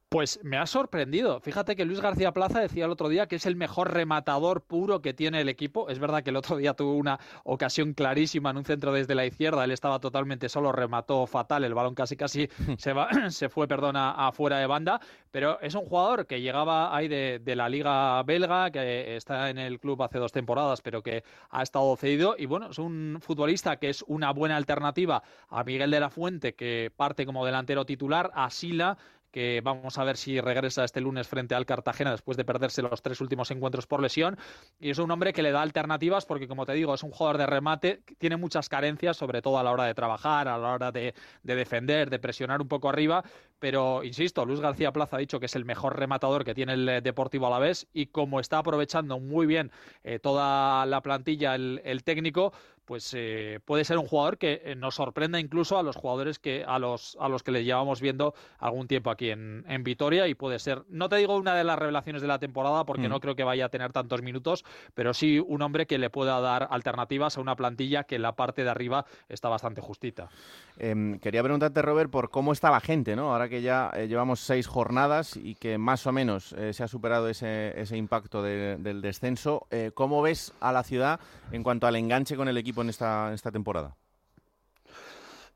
Pues 0.10 0.40
me 0.44 0.58
ha 0.58 0.68
sorprendido. 0.68 1.40
Fíjate 1.42 1.76
que 1.76 1.84
Luis 1.84 2.00
García 2.00 2.32
Plaza 2.32 2.60
decía 2.60 2.86
el 2.86 2.92
otro 2.92 3.10
día 3.10 3.28
que 3.28 3.38
es 3.38 3.46
el 3.48 3.56
mejor 3.56 3.92
rematador 3.92 4.62
puro 4.62 5.02
que 5.02 5.14
tiene 5.14 5.42
el 5.42 5.50
equipo. 5.50 5.90
Es 5.90 6.00
verdad 6.00 6.24
que 6.24 6.30
el 6.30 6.36
otro 6.36 6.58
día 6.58 6.74
tuvo 6.74 6.94
una 6.94 7.20
ocasión 7.44 7.94
clarísima 7.94 8.52
en 8.52 8.58
un 8.58 8.66
centro 8.66 8.94
desde 8.94 9.16
la 9.16 9.26
izquierda. 9.26 9.64
Él 9.64 9.72
estaba 9.72 10.00
totalmente 10.00 10.48
solo, 10.48 10.72
remató 10.72 11.26
fatal. 11.26 11.64
El 11.64 11.74
balón 11.74 11.96
casi 11.96 12.16
casi 12.16 12.48
se, 12.78 12.94
va, 12.94 13.10
se 13.32 13.50
fue, 13.50 13.68
perdona, 13.68 14.12
afuera 14.12 14.60
de 14.60 14.68
banda. 14.68 15.02
Pero 15.32 15.60
es 15.60 15.74
un 15.74 15.86
jugador 15.86 16.28
que 16.28 16.40
llegaba 16.40 16.96
ahí 16.96 17.08
de, 17.08 17.40
de, 17.44 17.56
la 17.56 17.68
liga 17.68 18.22
belga, 18.24 18.70
que 18.72 19.18
está 19.18 19.50
en 19.50 19.58
el 19.58 19.80
club 19.80 20.02
hace 20.04 20.20
dos 20.20 20.32
temporadas, 20.32 20.82
pero 20.82 21.02
que 21.02 21.24
ha 21.50 21.64
estado 21.64 21.96
cedido. 21.98 22.36
Y 22.38 22.46
bueno, 22.46 22.70
es 22.70 22.78
un 22.78 23.18
futbolista 23.22 23.78
que 23.78 23.90
es 23.90 24.04
una 24.08 24.32
buena 24.32 24.56
alternativa 24.56 25.24
a 25.50 25.64
Miguel 25.64 25.92
de 25.92 26.00
la 26.00 26.10
Fuente, 26.10 26.54
que 26.54 26.92
parte 26.96 27.26
como 27.26 27.46
delantero 27.46 27.86
titular, 27.86 28.32
a 28.34 28.50
Sila 28.50 28.98
que 29.36 29.60
vamos 29.62 29.98
a 29.98 30.06
ver 30.06 30.16
si 30.16 30.40
regresa 30.40 30.86
este 30.86 31.02
lunes 31.02 31.28
frente 31.28 31.56
al 31.56 31.66
Cartagena 31.66 32.12
después 32.12 32.38
de 32.38 32.46
perderse 32.46 32.82
los 32.82 33.02
tres 33.02 33.20
últimos 33.20 33.52
encuentros 33.52 33.86
por 33.86 34.02
lesión. 34.02 34.38
Y 34.80 34.92
es 34.92 34.98
un 34.98 35.12
hombre 35.12 35.34
que 35.34 35.44
le 35.44 35.52
da 35.52 35.62
alternativas 35.62 36.26
porque, 36.26 36.48
como 36.48 36.66
te 36.66 36.72
digo, 36.72 36.94
es 36.94 37.04
un 37.04 37.12
jugador 37.12 37.38
de 37.38 37.46
remate, 37.46 38.02
tiene 38.18 38.38
muchas 38.38 38.70
carencias, 38.70 39.18
sobre 39.18 39.42
todo 39.42 39.60
a 39.60 39.64
la 39.64 39.74
hora 39.74 39.84
de 39.84 39.94
trabajar, 39.94 40.48
a 40.48 40.58
la 40.58 40.72
hora 40.72 40.94
de, 40.94 41.14
defender, 41.44 42.10
de 42.10 42.18
presionar 42.18 42.62
un 42.62 42.70
poco 42.70 42.88
arriba. 42.88 43.26
Pero, 43.60 44.06
insisto, 44.06 44.46
Luis 44.46 44.62
García 44.62 44.94
Plaza 44.94 45.18
ha 45.18 45.20
dicho 45.20 45.42
que 45.42 45.48
es 45.48 45.56
el 45.58 45.66
mejor 45.66 46.00
rematador 46.00 46.46
que 46.46 46.56
tiene 46.56 46.72
el 46.72 46.88
eh, 46.88 47.02
Deportivo 47.02 47.48
Alavés 47.48 47.88
y 47.92 48.06
como 48.06 48.40
está 48.40 48.60
aprovechando 48.60 49.20
muy 49.20 49.46
bien 49.48 49.70
eh, 50.06 50.18
toda 50.20 50.86
la 50.86 51.02
plantilla 51.02 51.56
el 51.56 52.04
técnico, 52.06 52.54
pues 52.86 53.12
eh, 53.16 53.60
puede 53.66 53.84
ser 53.84 53.98
un 53.98 54.08
jugador 54.08 54.38
que 54.38 54.62
eh, 54.64 54.76
nos 54.76 54.96
sorprenda 54.96 55.40
incluso 55.40 55.78
a 55.78 55.84
los 55.84 55.96
jugadores 55.96 56.40
que 56.40 56.64
a 56.66 56.80
los 56.80 57.18
a 57.20 57.28
los 57.28 57.44
que 57.44 57.52
le 57.52 57.64
llevamos 57.64 58.00
viendo 58.00 58.34
algún 58.60 58.88
tiempo 58.88 59.10
aquí 59.10 59.32
en, 59.32 59.66
en 59.68 59.84
Vitoria 59.84 60.28
y 60.28 60.36
puede 60.36 60.60
ser 60.60 60.84
no 60.90 61.10
te 61.10 61.18
digo 61.18 61.36
una 61.36 61.56
de 61.56 61.64
las 61.64 61.78
revelaciones 61.78 62.22
de 62.22 62.28
la 62.28 62.40
temporada 62.40 62.86
porque 62.86 63.10
no 63.10 63.18
mm. 63.18 63.20
creo 63.20 63.36
que 63.36 63.44
vaya 63.44 63.66
a 63.66 63.70
tener 63.70 63.92
tantos 63.92 64.22
minutos 64.22 64.64
pero 64.94 65.14
sí 65.14 65.40
un 65.40 65.62
hombre 65.62 65.88
que 65.88 65.98
le 65.98 66.10
pueda 66.10 66.40
dar 66.40 66.68
alternativas 66.70 67.38
a 67.38 67.42
una 67.42 67.56
plantilla 67.56 68.04
que 68.04 68.16
en 68.16 68.22
la 68.22 68.36
parte 68.36 68.64
de 68.64 68.70
arriba 68.70 69.06
está 69.30 69.50
bastante 69.50 69.82
justita 69.82 70.30
em, 70.78 71.20
quería 71.20 71.42
preguntarte 71.42 71.82
Robert 71.82 72.12
por 72.12 72.30
cómo 72.30 72.54
está 72.54 72.70
la 72.70 72.80
gente 72.80 73.16
no 73.16 73.34
ahora 73.34 73.50
que 73.50 73.62
ya 73.62 73.92
eh, 73.96 74.08
llevamos 74.08 74.40
seis 74.40 74.68
jornadas 74.68 75.38
y 75.38 75.56
que 75.56 75.78
más 75.78 76.06
o 76.06 76.12
menos 76.12 76.56
se 76.72 76.84
ha 76.84 76.88
superado 76.88 77.30
ese, 77.30 77.80
ese 77.80 77.98
impacto 77.98 78.44
del 78.44 79.02
descenso 79.02 79.68
cómo 79.94 80.22
ves 80.22 80.54
a 80.60 80.72
la 80.72 80.84
ciudad 80.84 81.20
en 81.52 81.64
cuanto 81.64 81.88
al 81.88 81.96
enganche 81.96 82.36
con 82.36 82.48
el 82.48 82.58
equipo 82.58 82.75
en 82.82 82.90
esta, 82.90 83.34
esta 83.34 83.52
temporada? 83.52 83.96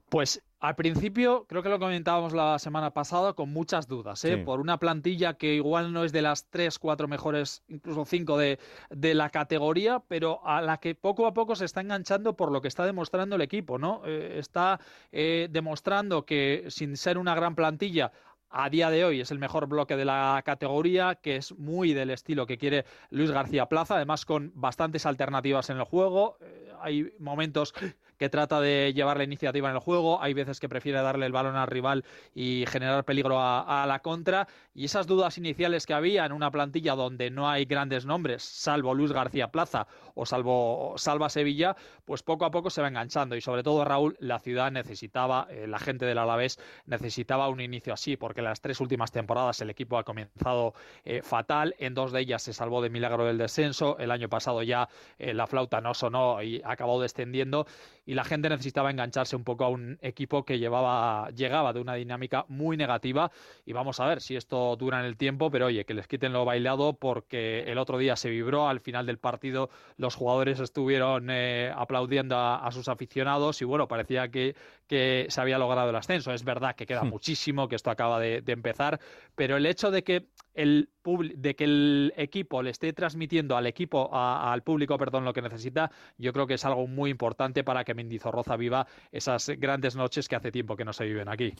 Pues 0.09 0.41
al 0.59 0.75
principio, 0.75 1.45
creo 1.47 1.63
que 1.63 1.69
lo 1.69 1.79
comentábamos 1.79 2.33
la 2.33 2.59
semana 2.59 2.91
pasada, 2.91 3.31
con 3.33 3.49
muchas 3.53 3.87
dudas, 3.87 4.25
¿eh? 4.25 4.37
por 4.37 4.59
una 4.59 4.77
plantilla 4.77 5.35
que 5.35 5.53
igual 5.53 5.93
no 5.93 6.03
es 6.03 6.11
de 6.11 6.21
las 6.21 6.49
tres, 6.49 6.79
cuatro 6.79 7.07
mejores, 7.07 7.63
incluso 7.69 8.03
cinco 8.03 8.37
de, 8.37 8.59
de, 8.89 9.13
la 9.13 9.29
categoría, 9.29 10.03
pero 10.05 10.45
a 10.45 10.61
la 10.61 10.79
que 10.79 10.95
poco 10.95 11.27
a 11.27 11.33
poco 11.33 11.55
se 11.55 11.63
está 11.63 11.79
enganchando 11.79 12.35
por 12.35 12.51
lo 12.51 12.59
que 12.59 12.67
está 12.67 12.85
demostrando 12.85 13.37
el 13.37 13.41
equipo, 13.41 13.77
¿no? 13.77 14.01
Eh, 14.05 14.37
está 14.37 14.81
eh, 15.13 15.47
demostrando 15.49 16.25
que 16.25 16.65
sin 16.67 16.97
ser 16.97 17.17
una 17.17 17.35
gran 17.35 17.55
plantilla 17.55 18.11
a 18.49 18.69
día 18.69 18.89
de 18.89 19.05
hoy 19.05 19.21
es 19.21 19.31
el 19.31 19.39
mejor 19.39 19.67
bloque 19.67 19.95
de 19.95 20.05
la 20.05 20.41
categoría, 20.43 21.15
que 21.15 21.35
es 21.37 21.57
muy 21.57 21.93
del 21.93 22.09
estilo 22.09 22.45
que 22.45 22.57
quiere 22.57 22.85
Luis 23.11 23.31
García 23.31 23.67
Plaza, 23.67 23.95
además 23.95 24.25
con 24.25 24.51
bastantes 24.55 25.05
alternativas 25.05 25.69
en 25.69 25.77
el 25.77 25.83
juego. 25.83 26.37
Hay 26.81 27.13
momentos 27.19 27.73
que 28.19 28.29
trata 28.29 28.59
de 28.59 28.93
llevar 28.93 29.17
la 29.17 29.23
iniciativa 29.23 29.69
en 29.69 29.75
el 29.75 29.81
juego, 29.81 30.21
hay 30.21 30.33
veces 30.33 30.59
que 30.59 30.67
prefiere 30.67 31.01
darle 31.01 31.25
el 31.25 31.31
balón 31.31 31.55
al 31.55 31.67
rival 31.67 32.03
y 32.35 32.65
generar 32.67 33.05
peligro 33.05 33.37
a, 33.39 33.85
la 33.87 33.99
contra. 33.99 34.47
Y 34.75 34.85
esas 34.85 35.07
dudas 35.07 35.37
iniciales 35.37 35.85
que 35.85 35.93
había 35.93 36.25
en 36.25 36.33
una 36.33 36.51
plantilla 36.51 36.95
donde 36.95 37.31
no 37.31 37.49
hay 37.49 37.65
grandes 37.65 38.05
nombres, 38.05 38.43
salvo 38.43 38.93
Luis 38.93 39.13
García 39.13 39.47
Plaza 39.47 39.87
o 40.15 40.25
salvo 40.25 40.95
Salva 40.97 41.29
Sevilla, 41.29 41.77
pues 42.03 42.21
poco 42.21 42.43
a 42.43 42.51
poco 42.51 42.69
se 42.69 42.81
va 42.81 42.89
enganchando. 42.89 43.37
Y 43.37 43.41
sobre 43.41 43.63
todo, 43.63 43.85
Raúl, 43.85 44.17
la 44.19 44.39
ciudad 44.39 44.69
necesitaba, 44.69 45.47
eh, 45.49 45.65
la 45.65 45.79
gente 45.79 46.05
del 46.05 46.17
Alavés 46.17 46.59
necesitaba 46.85 47.47
un 47.47 47.61
inicio 47.61 47.93
así, 47.93 48.17
porque 48.17 48.41
las 48.41 48.59
tres 48.59 48.81
últimas 48.81 49.13
temporadas 49.13 49.61
el 49.61 49.69
equipo 49.69 49.97
ha 49.97 50.03
comenzado 50.03 50.73
eh, 51.05 51.21
fatal. 51.21 51.73
En 51.79 51.93
dos 51.93 52.11
de 52.11 52.19
ellas 52.19 52.43
se 52.43 52.51
salvó 52.51 52.81
de 52.81 52.89
milagro 52.89 53.25
del 53.25 53.37
descenso. 53.37 53.97
El 53.97 54.11
año 54.11 54.27
pasado 54.27 54.61
ya 54.61 54.89
eh, 55.17 55.33
la 55.33 55.47
flauta 55.47 55.79
no 55.79 55.93
sonó 55.93 56.43
y 56.43 56.61
acabó 56.65 57.01
descendiendo 57.01 57.65
y 58.09 58.15
la 58.15 58.23
gente 58.23 58.49
necesitaba 58.49 58.89
engancharse 58.89 59.35
un 59.35 59.43
poco 59.43 59.65
a 59.65 59.69
un 59.69 59.99
equipo 60.01 60.43
que 60.43 60.57
llevaba, 60.57 61.29
llegaba 61.29 61.73
de 61.73 61.79
una 61.79 61.93
dinámica 61.93 62.43
muy 62.47 62.75
negativa. 62.75 63.31
Y 63.67 63.73
vamos 63.73 63.99
a 63.99 64.07
ver 64.07 64.19
si 64.19 64.35
esto 64.35 64.75
dura 64.77 64.99
en 64.99 65.05
el 65.05 65.15
tiempo, 65.15 65.51
pero 65.51 65.67
oye, 65.67 65.85
que 65.85 65.93
les 65.93 66.07
quiten 66.07 66.33
lo 66.33 66.43
bailado 66.43 66.93
porque 66.93 67.65
el 67.67 67.77
otro 67.77 67.99
día 67.99 68.15
se 68.15 68.31
vibró, 68.31 68.67
al 68.67 68.79
final 68.79 69.05
del 69.05 69.19
partido 69.19 69.69
los 69.97 70.15
jugadores 70.15 70.59
estuvieron 70.59 71.27
eh, 71.29 71.71
aplaudiendo 71.75 72.35
a, 72.35 72.67
sus 72.71 72.87
aficionados 72.87 73.61
y 73.61 73.65
bueno, 73.65 73.87
parecía 73.87 74.29
que, 74.29 74.55
que 74.89 75.27
se 75.29 75.39
había 75.39 75.59
logrado 75.59 75.91
el 75.91 75.95
ascenso. 75.95 76.33
Es 76.33 76.43
verdad 76.43 76.75
que 76.75 76.87
queda 76.87 77.03
hmm. 77.03 77.09
muchísimo, 77.09 77.69
que 77.69 77.75
esto 77.75 77.91
acaba 77.91 78.19
de 78.19 78.43
empezar, 78.47 78.99
pero 79.35 79.55
el 79.55 79.65
hecho 79.65 79.91
de 79.91 80.03
que 80.03 80.27
el 80.55 80.89
de 81.07 81.55
que 81.55 81.63
el 81.63 82.13
equipo 82.17 82.61
le 82.61 82.69
esté 82.69 82.93
transmitiendo 82.93 83.57
al 83.57 83.65
equipo, 83.65 84.09
al 84.13 84.61
público, 84.61 84.97
perdón, 84.97 85.25
lo 85.25 85.33
que 85.33 85.41
necesita, 85.41 85.89
yo 86.17 86.33
creo 86.33 86.45
que 86.45 86.55
es 86.55 86.65
algo 86.65 86.85
muy 86.87 87.09
importante 87.09 87.63
para 87.63 87.83
que 87.83 87.93
Mendizorroza 87.93 88.55
viva 88.57 88.85
esas 89.11 89.49
grandes 89.57 89.95
noches 89.95 90.27
que 90.27 90.35
hace 90.35 90.51
tiempo 90.51 90.75
que 90.75 90.85
no 90.85 90.93
se 90.93 91.05
viven 91.05 91.29
aquí. 91.29 91.53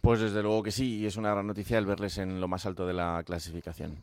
Pues 0.00 0.20
desde 0.20 0.42
luego 0.42 0.62
que 0.62 0.70
sí, 0.70 0.98
y 1.00 1.06
es 1.06 1.16
una 1.16 1.30
gran 1.30 1.46
noticia 1.46 1.78
el 1.78 1.86
verles 1.86 2.18
en 2.18 2.40
lo 2.40 2.48
más 2.48 2.66
alto 2.66 2.86
de 2.86 2.94
la 2.94 3.22
clasificación. 3.24 3.98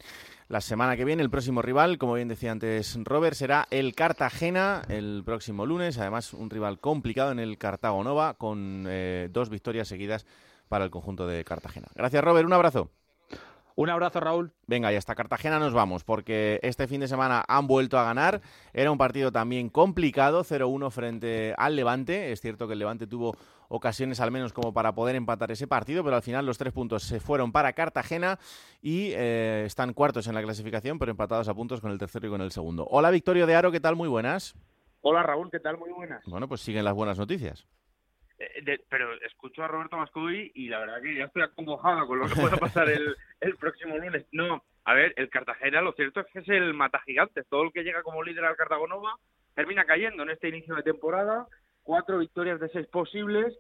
La 0.50 0.62
semana 0.62 0.96
que 0.96 1.06
viene, 1.06 1.24
el 1.24 1.30
próximo 1.30 1.62
rival, 1.62 1.98
como 1.98 2.14
bien 2.14 2.28
decía 2.28 2.52
antes 2.52 2.98
Robert, 3.04 3.36
será 3.36 3.68
el 3.72 3.96
Cartagena 3.96 4.84
el 4.90 5.24
próximo 5.26 5.66
lunes. 5.66 5.98
Además, 5.98 6.34
un 6.34 6.50
rival 6.50 6.80
complicado 6.80 7.32
en 7.32 7.40
el 7.40 7.58
Cartago 7.58 8.04
Nova, 8.04 8.36
con 8.36 8.73
eh, 8.88 9.30
dos 9.32 9.50
victorias 9.50 9.88
seguidas 9.88 10.26
para 10.68 10.86
el 10.86 10.92
conjunto 10.92 11.28
de 11.28 11.44
Cartagena. 11.44 11.88
Gracias, 11.96 12.24
Robert. 12.24 12.46
Un 12.46 12.54
abrazo. 12.54 12.90
Un 13.76 13.90
abrazo, 13.90 14.20
Raúl. 14.20 14.52
Venga, 14.68 14.94
y 14.94 14.96
hasta 14.96 15.16
Cartagena 15.16 15.58
nos 15.58 15.74
vamos, 15.74 16.04
porque 16.04 16.60
este 16.62 16.88
fin 16.88 17.02
de 17.02 17.08
semana 17.08 17.44
han 17.48 17.66
vuelto 17.66 17.98
a 17.98 18.04
ganar. 18.04 18.42
Era 18.72 18.92
un 18.92 19.00
partido 19.00 19.32
también 19.32 19.70
complicado, 19.70 20.44
0-1 20.44 20.92
frente 20.92 21.56
al 21.58 21.76
Levante. 21.76 22.32
Es 22.32 22.40
cierto 22.40 22.68
que 22.68 22.74
el 22.74 22.80
Levante 22.80 23.08
tuvo 23.08 23.36
ocasiones 23.70 24.20
al 24.20 24.30
menos 24.30 24.54
como 24.54 24.74
para 24.74 24.94
poder 24.94 25.16
empatar 25.16 25.52
ese 25.52 25.66
partido, 25.66 26.04
pero 26.04 26.16
al 26.16 26.22
final 26.22 26.46
los 26.46 26.60
tres 26.60 26.72
puntos 26.72 27.04
se 27.04 27.20
fueron 27.20 27.52
para 27.52 27.74
Cartagena 27.74 28.38
y 28.82 29.12
eh, 29.14 29.64
están 29.66 29.94
cuartos 29.94 30.28
en 30.28 30.36
la 30.36 30.44
clasificación, 30.44 31.00
pero 31.00 31.10
empatados 31.10 31.48
a 31.48 31.56
puntos 31.56 31.82
con 31.82 31.92
el 31.92 31.98
tercero 31.98 32.28
y 32.28 32.30
con 32.30 32.42
el 32.42 32.52
segundo. 32.52 32.88
Hola, 32.92 33.10
Victorio 33.10 33.48
de 33.48 33.56
Aro, 33.56 33.72
¿qué 33.72 33.80
tal? 33.80 33.96
Muy 33.96 34.08
buenas. 34.08 34.56
Hola, 35.02 35.24
Raúl, 35.24 35.50
¿qué 35.50 35.60
tal? 35.60 35.80
Muy 35.80 35.92
buenas. 35.92 36.24
Bueno, 36.28 36.48
pues 36.48 36.62
siguen 36.62 36.86
las 36.86 36.94
buenas 36.94 37.18
noticias. 37.18 37.66
Eh, 38.40 38.80
pero 38.90 39.14
escucho 39.22 39.64
a 39.64 39.68
Roberto 39.68 39.98
Mascoy 39.98 40.52
y 40.56 40.68
la 40.68 40.80
verdad 40.80 41.02
que 41.02 41.16
ya 41.16 41.26
estoy 41.26 41.44
acongojado 41.44 42.08
con 42.08 42.20
lo 42.20 42.28
que 42.28 42.36
pueda 42.36 42.58
pasar 42.58 42.90
el, 42.90 43.16
el 43.42 43.56
próximo 43.56 43.98
lunes. 43.98 44.26
No, 44.32 44.64
a 44.86 44.94
ver, 44.94 45.14
el 45.18 45.30
Cartagena 45.30 45.82
lo 45.82 45.94
cierto 45.94 46.22
es 46.22 46.28
que 46.28 46.40
es 46.40 46.50
el 46.50 46.74
mata 46.74 47.00
gigante. 47.06 47.44
Todo 47.44 47.64
el 47.64 47.72
que 47.72 47.84
llega 47.84 48.04
como 48.04 48.24
líder 48.24 48.46
al 48.46 48.58
Cartagonova 48.58 49.16
termina 49.56 49.86
cayendo 49.86 50.24
en 50.24 50.32
este 50.32 50.50
inicio 50.50 50.76
de 50.76 50.84
temporada. 50.84 51.48
Cuatro 51.84 52.20
victorias 52.20 52.60
de 52.60 52.70
seis 52.70 52.88
posibles. 52.88 53.54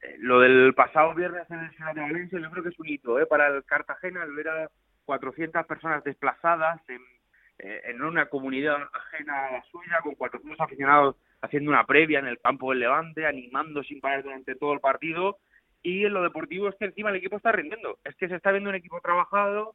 Eh, 0.00 0.16
lo 0.18 0.40
del 0.40 0.74
pasado 0.74 1.14
viernes 1.14 1.50
en 1.50 1.60
el 1.60 1.70
Ciudad 1.72 1.94
de 1.94 2.00
Valencia 2.00 2.38
yo 2.38 2.50
creo 2.50 2.62
que 2.62 2.70
es 2.70 2.78
un 2.78 2.88
hito 2.88 3.18
¿eh? 3.20 3.26
para 3.26 3.48
el 3.48 3.64
Cartagena 3.64 4.22
el 4.24 4.34
ver 4.34 4.48
a 4.48 4.70
400 5.06 5.66
personas 5.66 6.04
desplazadas 6.04 6.80
en, 6.88 7.00
eh, 7.58 7.82
en 7.84 8.02
una 8.02 8.26
comunidad 8.26 8.76
ajena 8.92 9.46
a 9.46 9.52
la 9.52 9.64
suya, 9.64 10.00
con 10.02 10.14
400 10.14 10.60
aficionados 10.60 11.16
haciendo 11.44 11.70
una 11.70 11.84
previa 11.84 12.18
en 12.18 12.26
el 12.26 12.38
campo 12.38 12.70
del 12.70 12.80
Levante, 12.80 13.26
animando 13.26 13.82
sin 13.82 14.00
parar 14.00 14.22
durante 14.22 14.54
todo 14.54 14.72
el 14.72 14.80
partido. 14.80 15.38
Y 15.82 16.04
en 16.04 16.14
lo 16.14 16.22
deportivo 16.22 16.68
es 16.68 16.74
que 16.76 16.86
encima 16.86 17.10
el 17.10 17.16
equipo 17.16 17.36
está 17.36 17.52
rindiendo. 17.52 17.98
Es 18.04 18.16
que 18.16 18.28
se 18.28 18.36
está 18.36 18.50
viendo 18.50 18.70
un 18.70 18.76
equipo 18.76 19.00
trabajado 19.00 19.74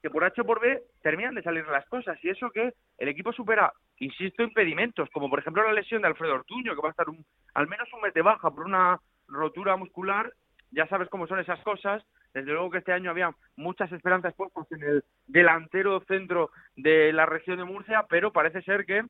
que 0.00 0.08
por 0.08 0.24
H 0.24 0.40
o 0.40 0.44
por 0.44 0.60
B 0.60 0.80
terminan 1.02 1.34
de 1.34 1.42
salir 1.42 1.66
las 1.66 1.86
cosas. 1.86 2.16
Y 2.22 2.30
eso 2.30 2.50
que 2.50 2.72
el 2.98 3.08
equipo 3.08 3.32
supera, 3.32 3.72
insisto, 3.98 4.42
impedimentos, 4.42 5.10
como 5.10 5.28
por 5.28 5.40
ejemplo 5.40 5.62
la 5.62 5.72
lesión 5.72 6.02
de 6.02 6.08
Alfredo 6.08 6.34
Ortuño, 6.34 6.74
que 6.74 6.80
va 6.80 6.88
a 6.88 6.92
estar 6.92 7.08
un, 7.08 7.24
al 7.54 7.66
menos 7.66 7.92
un 7.92 8.00
mes 8.00 8.14
de 8.14 8.22
baja 8.22 8.50
por 8.50 8.64
una 8.64 8.98
rotura 9.26 9.76
muscular. 9.76 10.32
Ya 10.70 10.86
sabes 10.86 11.08
cómo 11.08 11.26
son 11.26 11.40
esas 11.40 11.60
cosas. 11.62 12.02
Desde 12.32 12.52
luego 12.52 12.70
que 12.70 12.78
este 12.78 12.92
año 12.92 13.10
había 13.10 13.34
muchas 13.56 13.90
esperanzas 13.90 14.32
puestas 14.34 14.70
en 14.70 14.84
el 14.84 15.04
delantero 15.26 16.00
centro 16.06 16.50
de 16.76 17.12
la 17.12 17.26
región 17.26 17.58
de 17.58 17.64
Murcia, 17.64 18.06
pero 18.08 18.32
parece 18.32 18.62
ser 18.62 18.86
que 18.86 19.02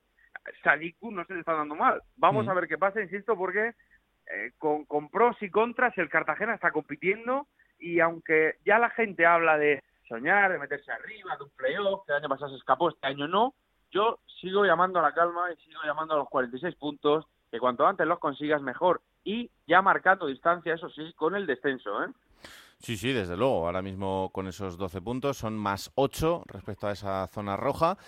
Saliku 0.63 1.11
no 1.11 1.25
se 1.25 1.35
le 1.35 1.41
está 1.41 1.55
dando 1.55 1.75
mal. 1.75 2.03
Vamos 2.17 2.47
mm. 2.47 2.51
a 2.51 2.55
ver 2.55 2.69
qué 2.69 2.79
pasa, 2.79 3.01
insisto, 3.01 3.37
porque 3.37 3.75
eh, 4.27 4.53
con, 4.59 4.85
con 4.85 5.09
pros 5.09 5.37
y 5.41 5.51
contras 5.51 5.97
el 5.99 6.09
Cartagena 6.09 6.55
está 6.55 6.71
compitiendo 6.71 7.47
y 7.79 8.01
aunque 8.01 8.57
ya 8.65 8.79
la 8.79 8.91
gente 8.91 9.27
habla 9.27 9.59
de 9.59 9.83
soñar, 10.09 10.53
de 10.53 10.59
meterse 10.59 10.93
arriba, 10.93 11.37
de 11.37 11.45
un 11.45 11.51
playoff, 11.51 12.05
que 12.05 12.13
el 12.13 12.19
año 12.19 12.29
pasado 12.29 12.51
se 12.51 12.57
escapó, 12.57 12.91
este 12.91 13.07
año 13.07 13.29
no, 13.29 13.55
yo 13.91 14.21
sigo 14.41 14.65
llamando 14.65 14.99
a 14.99 15.03
la 15.03 15.15
calma 15.15 15.53
y 15.53 15.57
sigo 15.65 15.81
llamando 15.85 16.15
a 16.15 16.19
los 16.19 16.29
46 16.29 16.75
puntos, 16.77 17.27
que 17.51 17.59
cuanto 17.59 17.87
antes 17.87 18.07
los 18.07 18.19
consigas 18.19 18.63
mejor 18.63 19.03
y 19.25 19.51
ya 19.67 19.83
marcando 19.83 20.27
distancia, 20.27 20.75
eso 20.75 20.89
sí, 20.91 21.13
con 21.15 21.35
el 21.35 21.47
descenso. 21.47 22.05
¿eh? 22.05 22.09
Sí, 22.79 22.97
sí, 22.97 23.13
desde 23.13 23.37
luego. 23.37 23.67
Ahora 23.67 23.83
mismo 23.83 24.31
con 24.33 24.47
esos 24.47 24.79
12 24.79 25.01
puntos 25.03 25.37
son 25.37 25.59
más 25.59 25.91
8 25.97 26.45
respecto 26.47 26.87
a 26.87 26.93
esa 26.93 27.27
zona 27.27 27.57
roja 27.57 27.99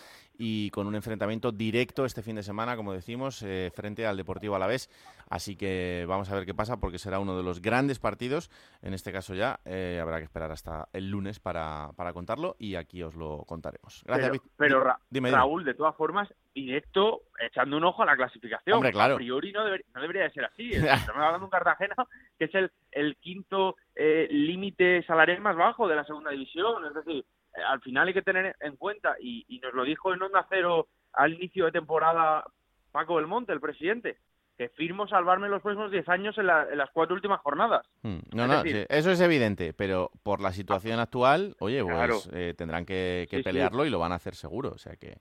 y 0.45 0.71
con 0.71 0.89
un 0.89 0.97
enfrentamiento 0.97 1.53
directo 1.53 2.05
este 2.05 2.21
fin 2.21 2.35
de 2.35 2.43
semana, 2.43 2.75
como 2.75 2.93
decimos, 2.93 3.45
eh, 3.45 3.71
frente 3.73 4.09
al 4.09 4.17
Deportivo 4.17 4.57
Alavés. 4.57 4.91
Así 5.31 5.55
que 5.55 6.05
vamos 6.09 6.33
a 6.33 6.35
ver 6.35 6.45
qué 6.45 6.53
pasa 6.53 6.81
porque 6.81 6.99
será 6.99 7.21
uno 7.21 7.37
de 7.37 7.45
los 7.45 7.63
grandes 7.63 8.01
partidos. 8.01 8.51
En 8.83 8.93
este 8.93 9.13
caso 9.13 9.37
ya 9.37 9.61
eh, 9.65 10.01
habrá 10.03 10.19
que 10.19 10.25
esperar 10.25 10.51
hasta 10.51 10.89
el 10.93 11.09
lunes 11.09 11.39
para, 11.39 11.91
para, 11.95 12.13
contarlo 12.13 12.57
y 12.59 12.75
aquí 12.75 13.05
os 13.05 13.15
lo 13.15 13.45
contaremos. 13.47 14.03
Gracias, 14.05 14.41
Pero, 14.57 14.83
Raúl, 14.83 15.65
de 15.65 15.75
todas 15.75 15.95
formas, 15.95 16.29
directo, 16.53 17.23
echando 17.39 17.77
un 17.77 17.85
ojo 17.85 18.03
a 18.03 18.07
la 18.07 18.17
clasificación. 18.17 18.79
Hombre, 18.79 18.91
claro. 18.91 19.15
A 19.15 19.19
priori 19.19 19.53
no, 19.53 19.63
no 19.65 20.01
debería 20.01 20.25
de 20.25 20.33
ser 20.33 20.47
así. 20.47 20.71
Estamos 20.73 21.23
hablando 21.23 21.39
de 21.39 21.45
un 21.45 21.51
Cartagena 21.51 21.95
que 22.37 22.47
es 22.47 22.55
el, 22.57 22.73
el 22.91 23.17
quinto 23.19 23.77
eh, 23.95 24.27
límite 24.29 25.05
salarial 25.05 25.41
más 25.41 25.55
bajo 25.55 25.87
de 25.87 25.95
la 25.95 26.05
segunda 26.05 26.33
división. 26.33 26.85
Es 26.85 26.95
decir, 26.95 27.25
al 27.67 27.81
final 27.81 28.09
hay 28.09 28.15
que 28.15 28.23
tener 28.23 28.57
en 28.61 28.77
cuenta, 28.77 29.17
y, 29.21 29.61
nos 29.63 29.75
lo 29.75 29.85
dijo 29.85 30.13
en 30.13 30.23
Onda 30.23 30.47
Cero 30.49 30.89
al 31.13 31.35
inicio 31.35 31.67
de 31.67 31.73
temporada 31.73 32.45
Paco 32.91 33.17
Belmonte, 33.17 33.53
el 33.53 33.61
presidente, 33.61 34.17
que 34.57 34.69
firmo 34.71 35.07
salvarme 35.07 35.49
los 35.49 35.63
próximos 35.63 35.91
10 35.91 36.09
años 36.09 36.39
en, 36.39 36.47
las 36.47 36.91
cuatro 36.93 37.15
últimas 37.15 37.41
jornadas. 37.41 37.87
Hmm, 38.03 38.19
no, 38.33 38.47
no, 38.47 38.63
eso 38.65 39.11
es 39.11 39.21
evidente, 39.21 39.73
pero 39.73 40.11
por 40.23 40.41
la 40.41 40.53
situación 40.53 40.99
actual, 41.01 41.57
oye, 41.59 41.83
pues 41.83 42.31
eh, 42.33 42.55
tendrán 42.57 42.85
que, 42.85 43.27
pelearlo 43.45 43.87
y 43.87 43.91
lo 43.91 43.99
van 43.99 44.13
a 44.13 44.17
hacer 44.17 44.35
seguro, 44.35 44.71
o 44.71 44.79
sea 44.79 44.97
que, 44.97 45.19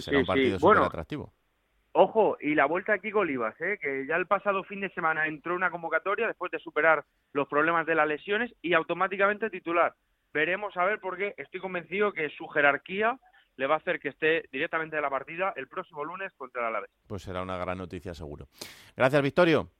será 0.00 0.18
un 0.18 0.26
partido 0.26 0.58
súper 0.58 0.82
atractivo. 0.82 1.32
Ojo, 1.96 2.36
y 2.40 2.56
la 2.56 2.66
vuelta 2.66 2.92
aquí 2.92 3.12
con 3.12 3.22
Olivas, 3.22 3.54
¿eh? 3.60 3.78
que 3.80 4.04
ya 4.08 4.16
el 4.16 4.26
pasado 4.26 4.64
fin 4.64 4.80
de 4.80 4.90
semana 4.90 5.28
entró 5.28 5.54
una 5.54 5.70
convocatoria 5.70 6.26
después 6.26 6.50
de 6.50 6.58
superar 6.58 7.04
los 7.32 7.46
problemas 7.46 7.86
de 7.86 7.94
las 7.94 8.08
lesiones 8.08 8.52
y 8.62 8.74
automáticamente 8.74 9.48
titular. 9.48 9.94
Veremos 10.34 10.76
a 10.76 10.84
ver 10.84 10.98
porque 11.00 11.32
estoy 11.38 11.60
convencido 11.60 12.12
que 12.12 12.28
su 12.30 12.48
jerarquía 12.48 13.20
le 13.56 13.68
va 13.68 13.76
a 13.76 13.78
hacer 13.78 14.00
que 14.00 14.08
esté 14.08 14.48
directamente 14.50 14.96
de 14.96 15.02
la 15.02 15.08
partida 15.08 15.52
el 15.54 15.68
próximo 15.68 16.04
lunes 16.04 16.32
contra 16.36 16.62
el 16.62 16.66
Alavés. 16.66 16.90
Pues 17.06 17.22
será 17.22 17.40
una 17.40 17.56
gran 17.56 17.78
noticia 17.78 18.14
seguro. 18.14 18.48
Gracias, 18.96 19.22
Victorio. 19.22 19.70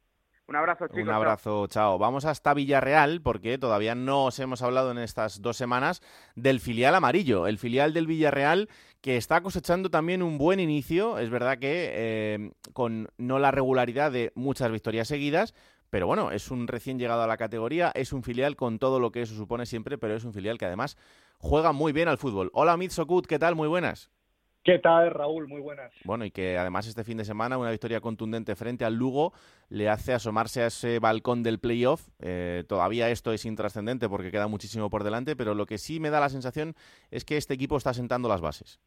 Un 0.46 0.54
abrazo, 0.54 0.86
chicos. 0.86 1.02
Un 1.02 1.10
abrazo, 1.10 1.66
chao. 1.66 1.98
Vamos 1.98 2.24
hasta 2.24 2.54
Villarreal 2.54 3.20
porque 3.20 3.58
todavía 3.58 3.96
no 3.96 4.26
os 4.26 4.38
hemos 4.38 4.62
hablado 4.62 4.92
en 4.92 4.98
estas 4.98 5.42
dos 5.42 5.56
semanas 5.56 6.02
del 6.36 6.60
filial 6.60 6.94
amarillo, 6.94 7.48
el 7.48 7.58
filial 7.58 7.92
del 7.92 8.06
Villarreal 8.06 8.68
que 9.00 9.16
está 9.16 9.40
cosechando 9.40 9.90
también 9.90 10.22
un 10.22 10.38
buen 10.38 10.60
inicio. 10.60 11.18
Es 11.18 11.30
verdad 11.30 11.58
que 11.58 11.90
eh, 11.94 12.52
con 12.72 13.08
no 13.16 13.40
la 13.40 13.50
regularidad 13.50 14.12
de 14.12 14.32
muchas 14.36 14.70
victorias 14.70 15.08
seguidas, 15.08 15.54
pero 15.94 16.08
bueno, 16.08 16.32
es 16.32 16.50
un 16.50 16.66
recién 16.66 16.98
llegado 16.98 17.22
a 17.22 17.28
la 17.28 17.36
categoría, 17.36 17.92
es 17.94 18.12
un 18.12 18.24
filial 18.24 18.56
con 18.56 18.80
todo 18.80 18.98
lo 18.98 19.12
que 19.12 19.22
eso 19.22 19.36
supone 19.36 19.64
siempre, 19.64 19.96
pero 19.96 20.16
es 20.16 20.24
un 20.24 20.32
filial 20.32 20.58
que 20.58 20.64
además 20.64 20.96
juega 21.38 21.70
muy 21.70 21.92
bien 21.92 22.08
al 22.08 22.18
fútbol. 22.18 22.50
Hola 22.52 22.76
Sokut, 22.88 23.28
¿qué 23.28 23.38
tal? 23.38 23.54
Muy 23.54 23.68
buenas. 23.68 24.10
¿Qué 24.64 24.80
tal, 24.80 25.12
Raúl? 25.12 25.46
Muy 25.46 25.60
buenas. 25.60 25.92
Bueno, 26.02 26.24
y 26.24 26.32
que 26.32 26.58
además 26.58 26.88
este 26.88 27.04
fin 27.04 27.18
de 27.18 27.24
semana 27.24 27.58
una 27.58 27.70
victoria 27.70 28.00
contundente 28.00 28.56
frente 28.56 28.84
al 28.84 28.96
Lugo 28.96 29.34
le 29.68 29.88
hace 29.88 30.12
asomarse 30.12 30.62
a 30.62 30.66
ese 30.66 30.98
balcón 30.98 31.44
del 31.44 31.60
playoff. 31.60 32.08
Eh, 32.18 32.64
todavía 32.66 33.08
esto 33.10 33.32
es 33.32 33.44
intrascendente 33.44 34.08
porque 34.08 34.32
queda 34.32 34.48
muchísimo 34.48 34.90
por 34.90 35.04
delante, 35.04 35.36
pero 35.36 35.54
lo 35.54 35.64
que 35.64 35.78
sí 35.78 36.00
me 36.00 36.10
da 36.10 36.18
la 36.18 36.28
sensación 36.28 36.74
es 37.12 37.24
que 37.24 37.36
este 37.36 37.54
equipo 37.54 37.76
está 37.76 37.94
sentando 37.94 38.28
las 38.28 38.40
bases. 38.40 38.80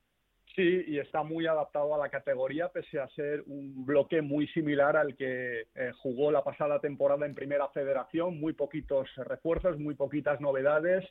Sí, 0.57 0.85
y 0.87 0.97
está 0.97 1.21
muy 1.21 1.45
adaptado 1.45 1.93
a 1.93 1.99
la 1.99 2.09
categoría, 2.09 2.69
pese 2.69 2.99
a 2.99 3.07
ser 3.09 3.43
un 3.45 3.85
bloque 3.85 4.23
muy 4.23 4.47
similar 4.47 4.97
al 4.97 5.15
que 5.15 5.67
eh, 5.75 5.91
jugó 6.01 6.31
la 6.31 6.43
pasada 6.43 6.79
temporada 6.79 7.27
en 7.27 7.35
Primera 7.35 7.67
Federación. 7.67 8.39
Muy 8.39 8.53
poquitos 8.53 9.07
refuerzos, 9.17 9.77
muy 9.77 9.93
poquitas 9.93 10.41
novedades. 10.41 11.05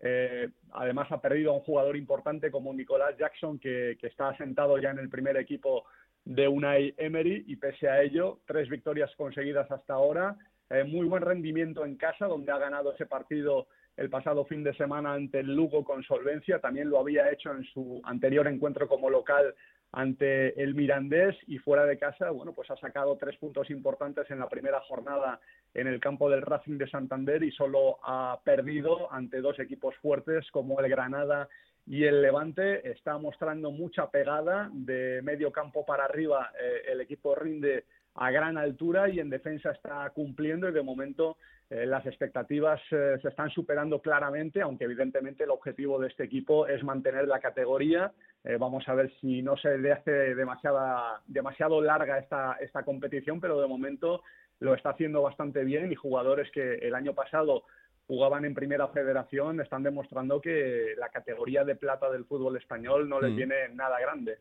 Eh, 0.00 0.48
además, 0.72 1.12
ha 1.12 1.20
perdido 1.20 1.50
a 1.50 1.56
un 1.56 1.60
jugador 1.60 1.94
importante 1.94 2.50
como 2.50 2.72
Nicolás 2.72 3.14
Jackson, 3.18 3.58
que, 3.58 3.98
está 4.00 4.30
asentado 4.30 4.78
ya 4.78 4.92
en 4.92 4.98
el 4.98 5.10
primer 5.10 5.36
equipo 5.36 5.84
de 6.24 6.48
Unai 6.48 6.94
Emery, 6.96 7.44
y 7.48 7.56
pese 7.56 7.90
a 7.90 8.00
ello, 8.00 8.40
tres 8.46 8.66
victorias 8.70 9.14
conseguidas 9.16 9.70
hasta 9.70 9.92
ahora. 9.92 10.38
Eh, 10.70 10.84
muy 10.84 11.06
buen 11.06 11.22
rendimiento 11.22 11.84
en 11.84 11.96
casa, 11.96 12.24
donde 12.24 12.50
ha 12.50 12.56
ganado 12.56 12.94
ese 12.94 13.04
partido 13.04 13.66
el 13.96 14.10
pasado 14.10 14.44
fin 14.44 14.62
de 14.62 14.74
semana 14.74 15.14
ante 15.14 15.40
el 15.40 15.54
Lugo 15.54 15.84
con 15.84 16.02
solvencia, 16.02 16.58
también 16.60 16.90
lo 16.90 17.00
había 17.00 17.30
hecho 17.30 17.50
en 17.52 17.64
su 17.64 18.00
anterior 18.04 18.46
encuentro 18.46 18.88
como 18.88 19.10
local 19.10 19.54
ante 19.92 20.60
el 20.62 20.74
Mirandés 20.74 21.36
y 21.46 21.58
fuera 21.58 21.86
de 21.86 21.98
casa, 21.98 22.30
bueno, 22.30 22.52
pues 22.52 22.70
ha 22.70 22.76
sacado 22.76 23.16
tres 23.16 23.36
puntos 23.38 23.70
importantes 23.70 24.30
en 24.30 24.38
la 24.38 24.48
primera 24.48 24.80
jornada 24.80 25.40
en 25.72 25.86
el 25.86 26.00
campo 26.00 26.28
del 26.28 26.42
Racing 26.42 26.76
de 26.76 26.88
Santander 26.88 27.42
y 27.42 27.50
solo 27.52 27.98
ha 28.02 28.38
perdido 28.44 29.10
ante 29.12 29.40
dos 29.40 29.58
equipos 29.58 29.94
fuertes 29.96 30.50
como 30.50 30.80
el 30.80 30.90
Granada 30.90 31.48
y 31.86 32.04
el 32.04 32.20
Levante. 32.20 32.90
Está 32.90 33.16
mostrando 33.16 33.70
mucha 33.70 34.10
pegada 34.10 34.68
de 34.72 35.20
medio 35.22 35.50
campo 35.52 35.86
para 35.86 36.04
arriba. 36.04 36.50
Eh, 36.60 36.92
el 36.92 37.00
equipo 37.00 37.34
rinde 37.34 37.84
a 38.16 38.30
gran 38.30 38.58
altura 38.58 39.08
y 39.08 39.20
en 39.20 39.30
defensa 39.30 39.70
está 39.70 40.10
cumpliendo 40.10 40.68
y 40.68 40.72
de 40.72 40.82
momento 40.82 41.36
eh, 41.68 41.84
las 41.84 42.06
expectativas 42.06 42.80
eh, 42.90 43.16
se 43.20 43.28
están 43.28 43.50
superando 43.50 44.00
claramente, 44.00 44.62
aunque 44.62 44.84
evidentemente 44.84 45.44
el 45.44 45.50
objetivo 45.50 45.98
de 45.98 46.08
este 46.08 46.24
equipo 46.24 46.66
es 46.66 46.82
mantener 46.84 47.26
la 47.26 47.40
categoría. 47.40 48.12
Eh, 48.44 48.56
vamos 48.58 48.88
a 48.88 48.94
ver 48.94 49.12
si 49.20 49.42
no 49.42 49.56
se 49.56 49.76
le 49.76 49.92
hace 49.92 50.34
demasiada, 50.34 51.20
demasiado 51.26 51.80
larga 51.80 52.18
esta, 52.18 52.56
esta 52.60 52.84
competición, 52.84 53.40
pero 53.40 53.60
de 53.60 53.66
momento 53.66 54.22
lo 54.60 54.74
está 54.74 54.90
haciendo 54.90 55.22
bastante 55.22 55.64
bien 55.64 55.92
y 55.92 55.96
jugadores 55.96 56.50
que 56.52 56.74
el 56.76 56.94
año 56.94 57.14
pasado 57.14 57.64
jugaban 58.06 58.44
en 58.44 58.54
primera 58.54 58.88
federación 58.88 59.60
están 59.60 59.82
demostrando 59.82 60.40
que 60.40 60.94
la 60.96 61.08
categoría 61.08 61.64
de 61.64 61.74
plata 61.74 62.10
del 62.10 62.24
fútbol 62.24 62.56
español 62.56 63.08
no 63.08 63.20
les 63.20 63.32
mm. 63.32 63.36
viene 63.36 63.54
nada 63.74 63.98
grande. 64.00 64.38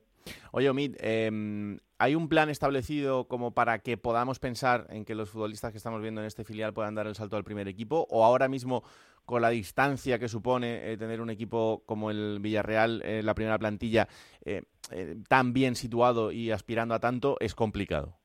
Oye, 0.51 0.69
Omid, 0.69 0.95
em, 0.99 1.77
¿hay 1.97 2.15
un 2.15 2.27
plan 2.29 2.49
establecido 2.49 3.27
como 3.27 3.51
para 3.51 3.79
que 3.79 3.97
podamos 3.97 4.39
pensar 4.39 4.87
en 4.89 5.05
que 5.05 5.15
los 5.15 5.29
futbolistas 5.29 5.71
que 5.71 5.77
estamos 5.77 6.01
viendo 6.01 6.21
en 6.21 6.27
este 6.27 6.43
filial 6.43 6.73
puedan 6.73 6.95
dar 6.95 7.07
el 7.07 7.15
salto 7.15 7.37
al 7.37 7.43
primer 7.43 7.67
equipo? 7.67 8.05
¿O 8.09 8.23
ahora 8.23 8.47
mismo, 8.47 8.83
con 9.25 9.41
la 9.41 9.49
distancia 9.49 10.19
que 10.19 10.27
supone 10.27 10.91
eh, 10.91 10.97
tener 10.97 11.21
un 11.21 11.29
equipo 11.29 11.83
como 11.85 12.11
el 12.11 12.39
Villarreal, 12.41 13.01
en 13.03 13.25
la 13.25 13.35
primera 13.35 13.57
plantilla, 13.57 14.07
eh, 14.43 14.63
eh, 14.91 15.15
tan 15.27 15.53
bien 15.53 15.75
situado 15.75 16.31
y 16.31 16.51
aspirando 16.51 16.93
a 16.93 16.99
tanto, 16.99 17.37
es 17.39 17.55
complicado? 17.55 18.17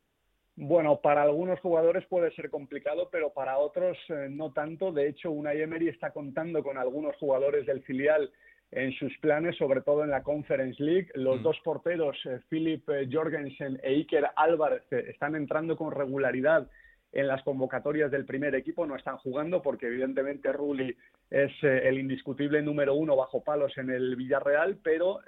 Bueno, 0.57 1.01
para 1.01 1.23
algunos 1.23 1.59
jugadores 1.61 2.05
puede 2.07 2.35
ser 2.35 2.51
complicado, 2.51 3.09
pero 3.11 3.33
para 3.33 3.57
otros 3.57 3.97
no 4.29 4.53
tanto. 4.53 4.93
De 4.93 5.09
hecho, 5.09 5.31
Unai 5.31 5.63
Emery 5.63 5.89
está 5.89 6.11
contando 6.11 6.63
con 6.63 6.77
algunos 6.77 7.17
jugadores 7.17 7.65
del 7.65 7.83
filial 7.83 8.31
en 8.73 8.93
sus 8.93 9.17
planes, 9.19 9.57
sobre 9.57 9.81
todo 9.81 10.05
en 10.05 10.11
la 10.11 10.23
Conference 10.23 10.83
League. 10.83 11.09
Los 11.15 11.41
mm. 11.41 11.43
dos 11.43 11.61
porteros, 11.65 12.17
eh, 12.27 12.41
Philip 12.49 12.89
eh, 12.89 13.09
Jorgensen 13.11 13.81
e 13.83 13.95
Iker 13.95 14.29
Álvarez, 14.37 14.83
eh, 14.93 15.07
están 15.09 15.35
entrando 15.35 15.77
con 15.77 15.93
regularidad 15.93 16.69
en 17.13 17.27
las 17.27 17.43
convocatorias 17.43 18.09
del 18.13 18.25
primer 18.25 18.55
equipo, 18.55 18.87
no 18.87 18.95
están 18.95 19.17
jugando 19.17 19.61
porque 19.61 19.89
evidentemente 19.89 20.53
Rulli 20.53 20.97
es 21.29 21.51
el 21.61 21.99
indiscutible 21.99 22.63
número 22.63 22.95
uno 22.95 23.17
bajo 23.17 23.43
palos 23.43 23.77
en 23.79 23.91
el 23.91 24.15
Villarreal, 24.15 24.79
pero 24.81 25.19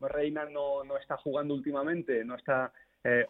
Reina 0.00 0.44
no, 0.46 0.82
no, 0.82 0.96
está 0.96 1.16
jugando 1.16 1.54
últimamente, 1.54 2.24
no 2.24 2.34
está 2.34 2.72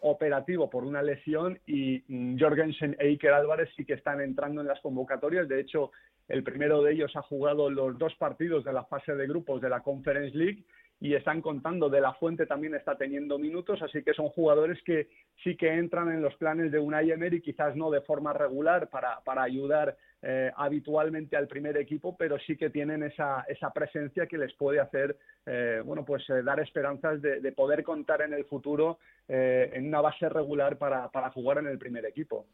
operativo 0.01 0.69
por 0.69 0.85
una 0.85 1.01
lesión 1.01 1.59
y 1.65 2.03
mm, 2.07 2.37
Jorgensen 2.39 2.95
e 2.99 3.07
Iker 3.07 3.33
Álvarez 3.33 3.69
sí 3.75 3.85
que 3.85 3.93
están 3.93 4.21
entrando 4.21 4.61
en 4.61 4.67
las 4.67 4.79
convocatorias. 4.79 5.47
De 5.47 5.59
hecho, 5.59 5.91
el 6.27 6.43
primero 6.43 6.81
de 6.81 6.93
ellos 6.93 7.15
ha 7.15 7.21
jugado 7.21 7.69
los 7.69 7.97
dos 7.97 8.15
partidos 8.15 8.63
de 8.63 8.73
la 8.73 8.85
fase 8.85 9.15
de 9.15 9.27
grupos 9.27 9.61
de 9.61 9.69
la 9.69 9.81
Conference 9.81 10.35
League 10.37 10.63
y 10.99 11.13
están 11.13 11.41
contando 11.41 11.89
de 11.89 12.01
la 12.01 12.13
fuente 12.13 12.45
también 12.45 12.73
está 12.75 12.97
teniendo 12.97 13.37
minutos, 13.37 13.81
así 13.81 14.01
que 14.03 14.13
son 14.13 14.29
jugadores 14.29 14.81
que 14.83 15.09
sí 15.43 15.55
que 15.57 15.73
entran 15.73 16.09
en 16.09 16.21
los 16.21 16.35
planes 16.35 16.71
de 16.71 16.79
Unai 16.79 17.11
Emery, 17.11 17.41
quizás 17.41 17.75
no 17.75 17.91
de 17.91 18.01
forma 18.01 18.33
regular 18.33 18.89
para, 18.89 19.19
para 19.21 19.43
ayudar 19.43 19.97
eh, 20.21 20.51
habitualmente 20.55 21.35
al 21.35 21.47
primer 21.47 21.77
equipo, 21.77 22.15
pero 22.17 22.39
sí 22.39 22.57
que 22.57 22.69
tienen 22.69 23.03
esa, 23.03 23.45
esa 23.47 23.71
presencia 23.71 24.25
que 24.25 24.37
les 24.37 24.53
puede 24.53 24.79
hacer, 24.79 25.17
eh, 25.45 25.81
bueno, 25.85 26.05
pues 26.05 26.27
eh, 26.29 26.41
dar 26.41 26.59
esperanzas 26.59 27.21
de, 27.21 27.41
de, 27.41 27.51
poder 27.51 27.83
contar 27.83 28.21
en 28.21 28.33
el 28.33 28.45
futuro 28.45 28.97
en 29.27 29.87
una 29.87 30.01
base 30.01 30.29
regular 30.29 30.77
para, 30.77 31.09
para 31.09 31.31
jugar 31.31 31.57
en 31.57 31.67
el 31.67 31.77
primer 31.77 32.05
equipo. 32.05 32.45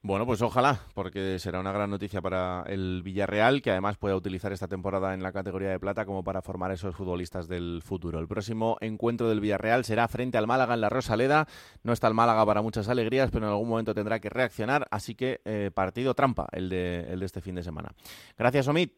Bueno, 0.00 0.26
pues 0.26 0.40
ojalá, 0.42 0.78
porque 0.94 1.40
será 1.40 1.58
una 1.58 1.72
gran 1.72 1.90
noticia 1.90 2.22
para 2.22 2.62
el 2.68 3.02
Villarreal, 3.02 3.60
que 3.60 3.72
además 3.72 3.96
pueda 3.96 4.14
utilizar 4.14 4.52
esta 4.52 4.68
temporada 4.68 5.12
en 5.12 5.24
la 5.24 5.32
categoría 5.32 5.70
de 5.70 5.80
plata 5.80 6.06
como 6.06 6.22
para 6.22 6.40
formar 6.40 6.70
esos 6.70 6.94
futbolistas 6.94 7.48
del 7.48 7.82
futuro. 7.84 8.20
El 8.20 8.28
próximo 8.28 8.76
encuentro 8.80 9.28
del 9.28 9.40
Villarreal 9.40 9.84
será 9.84 10.06
frente 10.06 10.38
al 10.38 10.46
Málaga 10.46 10.74
en 10.74 10.82
la 10.82 10.88
Rosaleda. 10.88 11.48
No 11.82 11.92
está 11.92 12.06
el 12.06 12.14
Málaga 12.14 12.46
para 12.46 12.62
muchas 12.62 12.88
alegrías, 12.88 13.32
pero 13.32 13.46
en 13.46 13.52
algún 13.52 13.68
momento 13.68 13.92
tendrá 13.92 14.20
que 14.20 14.30
reaccionar, 14.30 14.86
así 14.92 15.16
que 15.16 15.40
eh, 15.44 15.72
partido 15.74 16.14
trampa 16.14 16.46
el 16.52 16.68
de, 16.68 17.00
el 17.10 17.18
de 17.18 17.26
este 17.26 17.40
fin 17.40 17.56
de 17.56 17.64
semana. 17.64 17.92
Gracias, 18.36 18.68
Omid. 18.68 18.90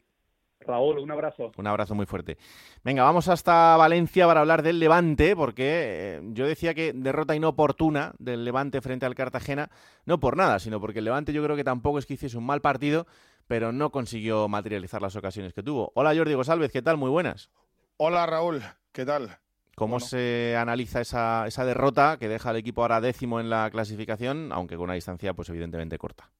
Raúl, 0.61 0.99
un 0.99 1.11
abrazo. 1.11 1.53
Un 1.57 1.66
abrazo 1.66 1.94
muy 1.94 2.07
fuerte. 2.07 2.37
Venga, 2.85 3.03
vamos 3.03 3.29
hasta 3.29 3.77
Valencia 3.77 4.27
para 4.27 4.40
hablar 4.40 4.62
del 4.62 4.79
Levante, 4.79 5.35
porque 5.35 5.64
eh, 5.66 6.20
yo 6.33 6.46
decía 6.46 6.75
que 6.75 6.92
derrota 6.92 7.35
inoportuna 7.35 8.12
del 8.18 8.44
Levante 8.44 8.81
frente 8.81 9.07
al 9.07 9.14
Cartagena, 9.14 9.70
no 10.05 10.20
por 10.20 10.37
nada, 10.37 10.59
sino 10.59 10.81
porque 10.81 10.99
el 10.99 11.07
Levante 11.07 11.33
yo 11.33 11.42
creo 11.42 11.57
que 11.57 11.64
tampoco 11.64 11.99
es 11.99 12.07
que 12.07 12.14
hiciese 12.14 12.37
un 12.37 12.44
mal 12.44 12.61
partido, 12.61 13.07
pero 13.46 13.73
no 13.73 13.90
consiguió 13.90 14.49
materializar 14.49 15.01
las 15.01 15.16
ocasiones 15.16 15.55
que 15.55 15.62
tuvo. 15.62 15.92
Hola 15.94 16.14
Jordi 16.14 16.35
González, 16.35 16.70
¿qué 16.70 16.83
tal? 16.83 16.99
Muy 16.99 17.11
buenas. 17.11 17.51
Hola 17.96 18.27
Raúl, 18.27 18.62
¿qué 18.92 19.05
tal? 19.05 19.38
¿Cómo 19.77 19.99
se 19.99 20.57
analiza 20.59 21.01
esa, 21.01 21.46
esa 21.46 21.64
derrota 21.64 22.18
que 22.18 22.29
deja 22.29 22.51
al 22.51 22.57
equipo 22.57 22.83
ahora 22.83 23.01
décimo 23.01 23.40
en 23.40 23.49
la 23.49 23.70
clasificación, 23.70 24.53
aunque 24.53 24.77
con 24.77 24.85
una 24.85 24.94
distancia 24.94 25.33
pues 25.33 25.49
evidentemente 25.49 25.96
corta? 25.96 26.31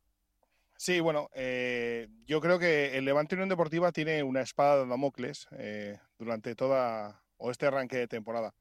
Sí, 0.81 0.99
bueno, 1.01 1.29
eh, 1.35 2.09
yo 2.25 2.41
creo 2.41 2.59
que 2.59 2.97
el 2.97 3.05
Levante 3.05 3.35
Unión 3.35 3.51
Deportiva 3.51 3.93
tiene 3.93 4.23
una 4.23 4.41
espada 4.41 4.79
de 4.79 4.87
Damocles 4.89 5.47
eh, 5.59 5.99
durante 6.19 6.55
toda 6.55 7.23
o 7.37 7.51
este 7.51 7.67
arranque 7.67 7.99
de 7.99 8.09
temporada, 8.09 8.55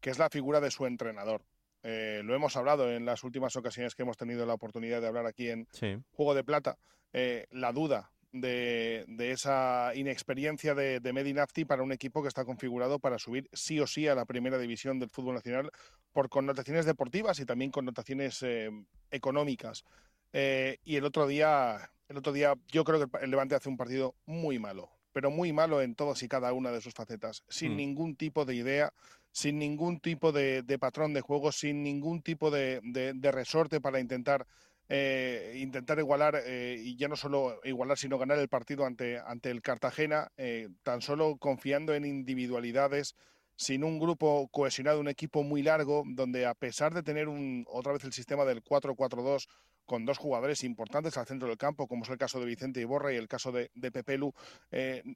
que 0.00 0.08
es 0.08 0.18
la 0.18 0.30
figura 0.30 0.62
de 0.62 0.70
su 0.70 0.86
entrenador. 0.86 1.44
Eh, 1.82 2.22
lo 2.24 2.34
hemos 2.34 2.56
hablado 2.56 2.90
en 2.90 3.04
las 3.04 3.24
últimas 3.24 3.56
ocasiones 3.56 3.94
que 3.94 4.04
hemos 4.04 4.16
tenido 4.16 4.46
la 4.46 4.54
oportunidad 4.54 5.02
de 5.02 5.08
hablar 5.08 5.26
aquí 5.26 5.50
en 5.50 5.68
Juego 6.12 6.34
de 6.34 6.44
Plata. 6.44 6.78
la 7.12 7.72
duda 7.72 8.10
de, 8.32 9.04
esa 9.18 9.92
inexperiencia 9.94 10.74
de, 10.74 11.00
de 11.00 11.12
Medinafti 11.12 11.64
para 11.64 11.82
un 11.82 11.92
equipo 11.92 12.22
que 12.22 12.28
está 12.28 12.44
configurado 12.44 12.98
para 12.98 13.18
subir 13.18 13.48
sí 13.52 13.80
o 13.80 13.86
sí 13.86 14.08
a 14.08 14.14
la 14.14 14.24
primera 14.24 14.58
división 14.58 14.98
del 14.98 15.10
fútbol 15.10 15.34
nacional 15.34 15.70
por 16.12 16.28
connotaciones 16.28 16.86
deportivas 16.86 17.38
y 17.40 17.46
también 17.46 17.70
connotaciones 17.70 18.42
eh, 18.42 18.70
económicas. 19.10 19.84
Eh, 20.38 20.78
y 20.84 20.96
el 20.96 21.04
otro 21.04 21.26
día, 21.26 21.90
el 22.08 22.18
otro 22.18 22.32
día, 22.32 22.54
yo 22.68 22.84
creo 22.84 23.08
que 23.08 23.24
el 23.24 23.30
Levante 23.30 23.54
hace 23.54 23.68
un 23.68 23.76
partido 23.76 24.14
muy 24.26 24.58
malo, 24.58 24.90
pero 25.12 25.30
muy 25.30 25.52
malo 25.52 25.80
en 25.80 25.94
todas 25.94 26.22
y 26.22 26.28
cada 26.28 26.52
una 26.52 26.70
de 26.72 26.80
sus 26.80 26.92
facetas, 26.92 27.42
sin 27.48 27.72
mm. 27.72 27.76
ningún 27.76 28.16
tipo 28.16 28.44
de 28.44 28.54
idea, 28.54 28.92
sin 29.32 29.58
ningún 29.58 30.00
tipo 30.00 30.32
de, 30.32 30.62
patrón 30.78 31.14
de 31.14 31.22
juego, 31.22 31.52
sin 31.52 31.82
ningún 31.82 32.20
tipo 32.20 32.50
de, 32.50 32.80
de 32.82 33.32
resorte 33.32 33.80
para 33.80 34.00
intentar 34.00 34.46
eh, 34.88 35.54
intentar 35.56 35.98
igualar, 35.98 36.40
eh, 36.46 36.76
y 36.78 36.96
ya 36.96 37.08
no 37.08 37.16
solo 37.16 37.60
igualar, 37.64 37.98
sino 37.98 38.18
ganar 38.18 38.38
el 38.38 38.48
partido 38.48 38.84
ante, 38.86 39.18
ante 39.18 39.50
el 39.50 39.60
Cartagena, 39.60 40.30
eh, 40.36 40.68
tan 40.84 41.00
solo 41.02 41.38
confiando 41.38 41.92
en 41.94 42.04
individualidades, 42.04 43.16
sin 43.56 43.82
un 43.82 43.98
grupo 43.98 44.48
cohesionado, 44.52 45.00
un 45.00 45.08
equipo 45.08 45.42
muy 45.42 45.62
largo, 45.62 46.04
donde 46.06 46.46
a 46.46 46.54
pesar 46.54 46.94
de 46.94 47.02
tener 47.02 47.26
un, 47.26 47.64
otra 47.68 47.92
vez 47.92 48.04
el 48.04 48.12
sistema 48.12 48.44
del 48.44 48.62
4-4-2, 48.62 49.48
con 49.86 50.04
dos 50.04 50.18
jugadores 50.18 50.64
importantes 50.64 51.16
al 51.16 51.26
centro 51.26 51.48
del 51.48 51.56
campo, 51.56 51.86
como 51.86 52.04
es 52.04 52.10
el 52.10 52.18
caso 52.18 52.40
de 52.40 52.46
Vicente 52.46 52.80
Iborra 52.80 53.12
y 53.12 53.16
el 53.16 53.28
caso 53.28 53.52
de, 53.52 53.70
de 53.74 53.90
Pepelu, 53.90 54.34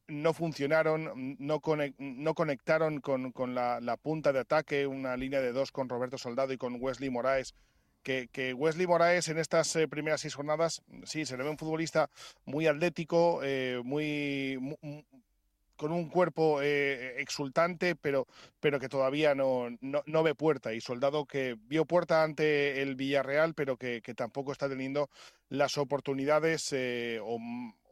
no 0.09 0.33
funcionaron, 0.33 1.37
no, 1.39 1.61
conectaron 1.61 3.01
con, 3.01 3.55
la, 3.55 3.97
punta 4.01 4.33
de 4.33 4.41
ataque, 4.41 4.87
una 4.87 5.17
línea 5.17 5.41
de 5.41 5.53
dos 5.53 5.73
con 5.73 5.89
Roberto 5.89 6.19
Soldado 6.19 6.53
y 6.53 6.59
con 6.59 6.77
Wesley 6.81 7.11
Moraes, 7.11 7.55
que, 8.03 8.55
Wesley 8.55 8.87
Moraes 8.87 9.29
en 9.29 9.39
estas 9.39 9.75
eh, 9.77 9.89
primeras 9.89 10.23
seis 10.23 10.35
jornadas, 10.35 10.83
sí, 11.05 11.27
se 11.27 11.37
le 11.37 11.45
ve 11.45 11.51
un 11.51 11.59
futbolista 11.59 12.09
muy 12.45 12.67
atlético, 12.67 13.41
eh, 13.43 13.81
muy, 13.85 14.59
con 15.81 15.93
un 15.93 16.11
cuerpo 16.11 16.61
eh, 16.61 17.23
exultante, 17.23 17.97
pero, 17.97 18.27
pero 18.61 18.79
que 18.79 18.91
todavía 18.91 19.35
no, 19.35 19.71
no, 19.81 20.23
ve 20.23 20.35
puerta. 20.35 20.75
Y 20.75 20.83
Soldado 20.83 21.25
que 21.25 21.57
vio 21.59 21.87
puerta 21.87 22.23
ante 22.23 22.83
el 22.83 22.97
Villarreal, 22.97 23.55
pero 23.55 23.79
que, 23.79 24.03
tampoco 24.15 24.53
está 24.53 24.69
teniendo 24.69 25.09
las 25.49 25.79
oportunidades 25.79 26.75
o, 27.23 27.39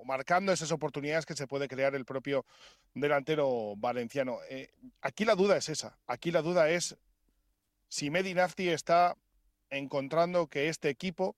marcando 0.05 0.53
esas 0.53 0.71
oportunidades 0.71 1.25
que 1.25 1.35
se 1.35 1.47
puede 1.47 1.67
crear 1.67 1.95
el 1.95 2.05
propio 2.05 2.45
delantero 2.93 3.75
valenciano. 3.79 4.37
aquí 5.01 5.25
la 5.25 5.35
duda 5.35 5.57
es 5.57 5.71
esa. 5.71 5.97
Aquí 6.07 6.31
la 6.31 6.43
duda 6.43 6.69
es 6.69 6.95
si 7.89 8.11
Medinafti 8.11 8.69
está 8.69 9.17
encontrando 9.71 10.47
que 10.47 10.69
este 10.69 10.91
equipo 10.91 11.37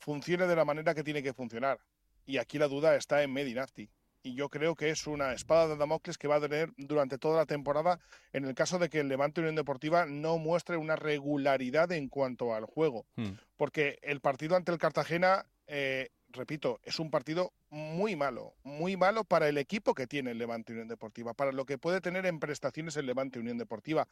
funcione 0.00 0.46
de 0.46 0.56
la 0.56 0.66
manera 0.66 0.94
que 0.94 1.02
tiene 1.02 1.22
que 1.22 1.32
funcionar. 1.32 1.80
Y 2.26 2.36
aquí 2.36 2.58
la 2.58 2.68
duda 2.68 2.94
está 2.94 3.22
en 3.22 3.32
Medinafti. 3.32 3.88
Y 4.22 4.34
yo 4.34 4.48
creo 4.48 4.76
que 4.76 4.90
es 4.90 5.06
una 5.06 5.32
espada 5.32 5.68
de 5.68 5.76
Damocles 5.76 6.16
que 6.16 6.28
va 6.28 6.36
a 6.36 6.40
tener 6.40 6.72
durante 6.76 7.18
toda 7.18 7.38
la 7.38 7.46
temporada 7.46 7.98
en 8.32 8.44
el 8.44 8.54
caso 8.54 8.78
de 8.78 8.88
que 8.88 9.00
el 9.00 9.08
Levante 9.08 9.40
Unión 9.40 9.56
Deportiva 9.56 10.06
no 10.06 10.38
muestre 10.38 10.76
una 10.76 10.96
regularidad 10.96 11.90
en 11.92 12.08
cuanto 12.08 12.54
al 12.54 12.64
juego. 12.64 13.04
Hmm. 13.16 13.32
Porque 13.56 13.98
el 14.02 14.20
partido 14.20 14.54
ante 14.54 14.70
el 14.70 14.78
Cartagena, 14.78 15.46
eh, 15.66 16.10
repito, 16.28 16.80
es 16.84 17.00
un 17.00 17.10
partido 17.10 17.52
muy 17.70 18.14
malo, 18.14 18.54
muy 18.62 18.96
malo 18.96 19.24
para 19.24 19.48
el 19.48 19.58
equipo 19.58 19.94
que 19.94 20.06
tiene 20.06 20.30
el 20.30 20.38
Levante 20.38 20.72
Unión 20.72 20.88
Deportiva, 20.88 21.34
para 21.34 21.50
lo 21.50 21.66
que 21.66 21.78
puede 21.78 22.00
tener 22.00 22.24
en 22.26 22.38
prestaciones 22.38 22.96
el 22.96 23.06
Levante 23.06 23.40
Unión 23.40 23.58
Deportiva. 23.58 24.06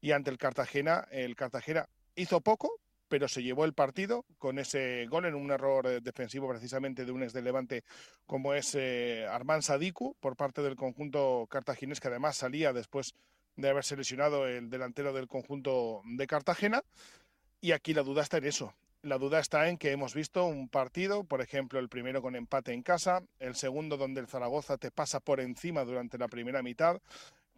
Y 0.00 0.12
ante 0.12 0.30
el 0.30 0.38
Cartagena, 0.38 1.08
el 1.10 1.34
Cartagena 1.34 1.88
hizo 2.14 2.40
poco, 2.40 2.80
pero 3.08 3.28
se 3.28 3.42
llevó 3.42 3.64
el 3.64 3.72
partido 3.72 4.24
con 4.38 4.58
ese 4.58 5.06
gol 5.08 5.24
en 5.26 5.34
un 5.34 5.50
error 5.50 5.86
eh, 5.86 6.00
defensivo 6.00 6.48
precisamente 6.48 7.04
de 7.04 7.12
un 7.12 7.22
ex 7.22 7.32
de 7.32 7.42
Levante 7.42 7.84
como 8.26 8.54
es 8.54 8.74
eh, 8.74 9.26
Sadiku 9.60 10.14
por 10.20 10.36
parte 10.36 10.62
del 10.62 10.76
conjunto 10.76 11.46
cartaginés 11.50 12.00
que 12.00 12.08
además 12.08 12.36
salía 12.36 12.72
después 12.72 13.14
de 13.56 13.68
haberse 13.68 13.96
lesionado 13.96 14.46
el 14.46 14.70
delantero 14.70 15.12
del 15.12 15.26
conjunto 15.26 16.02
de 16.04 16.26
Cartagena 16.26 16.82
y 17.60 17.72
aquí 17.72 17.92
la 17.92 18.02
duda 18.02 18.22
está 18.22 18.38
en 18.38 18.44
eso. 18.44 18.74
La 19.02 19.18
duda 19.18 19.38
está 19.40 19.68
en 19.68 19.78
que 19.78 19.92
hemos 19.92 20.14
visto 20.14 20.44
un 20.44 20.68
partido, 20.68 21.24
por 21.24 21.40
ejemplo, 21.40 21.78
el 21.78 21.88
primero 21.88 22.20
con 22.20 22.34
empate 22.34 22.72
en 22.72 22.82
casa, 22.82 23.22
el 23.38 23.54
segundo 23.54 23.96
donde 23.96 24.20
el 24.20 24.26
Zaragoza 24.26 24.76
te 24.76 24.90
pasa 24.90 25.20
por 25.20 25.40
encima 25.40 25.84
durante 25.84 26.18
la 26.18 26.28
primera 26.28 26.62
mitad, 26.62 27.00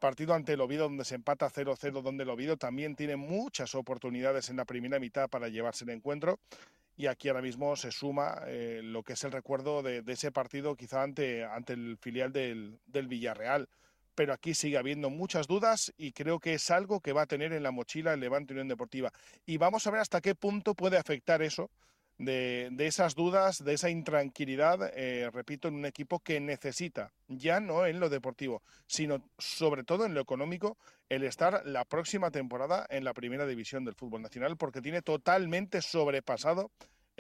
partido 0.01 0.35
ante 0.35 0.55
el 0.55 0.61
Oviedo 0.61 0.85
donde 0.85 1.05
se 1.05 1.15
empata 1.15 1.49
0-0, 1.49 2.03
donde 2.03 2.25
el 2.25 2.31
Oviedo 2.31 2.57
también 2.57 2.97
tiene 2.97 3.15
muchas 3.15 3.77
oportunidades 3.77 4.51
en 4.51 4.57
la 4.57 4.65
primera 4.65 4.99
mitad 4.99 5.29
para 5.29 5.49
llevarse 5.49 5.85
el 5.85 5.91
encuentro. 5.91 6.41
Y 6.97 7.07
aquí 7.07 7.29
ahora 7.29 7.41
mismo 7.41 7.77
se 7.77 7.93
suma 7.93 8.43
eh, 8.47 8.81
lo 8.83 9.05
que 9.05 9.13
es 9.13 9.25
el 9.25 9.31
recuerdo 9.31 9.83
de, 9.83 10.03
ese 10.09 10.33
partido 10.33 10.75
quizá 10.75 11.03
ante, 11.03 11.45
ante 11.45 11.75
el 11.75 11.97
filial 11.99 12.33
del, 12.33 12.81
del 12.87 13.07
Villarreal. 13.07 13.69
Pero 14.17 14.33
aquí 14.33 14.55
sigue 14.55 14.77
habiendo 14.77 15.09
muchas 15.09 15.47
dudas 15.47 15.93
y 15.97 16.13
creo 16.13 16.41
que 16.41 16.55
es 16.55 16.71
algo 16.71 17.01
que 17.01 17.13
va 17.13 17.23
a 17.23 17.27
tener 17.27 17.53
en 17.53 17.63
la 17.63 17.71
mochila 17.71 18.13
el 18.13 18.21
Levante 18.21 18.53
Unión 18.53 18.69
Deportiva. 18.69 19.13
Y 19.47 19.57
vamos 19.57 19.87
a 19.87 19.91
ver 19.93 20.01
hasta 20.01 20.21
qué 20.21 20.35
punto 20.35 20.75
puede 20.75 20.99
afectar 20.99 21.43
eso 21.43 21.71
de, 22.21 22.87
esas 22.87 23.15
dudas, 23.15 23.65
de 23.65 23.73
esa 23.73 23.89
intranquilidad, 23.89 24.93
eh, 24.95 25.31
repito, 25.33 25.69
en 25.69 25.75
un 25.75 25.87
equipo 25.87 26.21
que 26.21 26.39
necesita, 26.39 27.13
ya 27.29 27.61
no 27.61 27.87
en 27.87 27.99
lo 27.99 28.11
deportivo, 28.11 28.63
sino 28.87 29.25
sobre 29.39 29.85
todo 29.85 30.05
en 30.05 30.13
lo 30.13 30.21
económico, 30.21 30.77
el 31.09 31.25
estar 31.25 31.63
la 31.65 31.87
próxima 31.87 32.31
temporada 32.31 32.87
en 32.91 33.05
la 33.05 33.15
primera 33.15 33.47
división 33.47 33.87
del 33.87 33.95
fútbol 33.95 34.21
nacional, 34.21 34.59
porque 34.59 34.83
tiene 34.83 35.01
totalmente 35.01 35.81
sobrepasado 35.81 36.71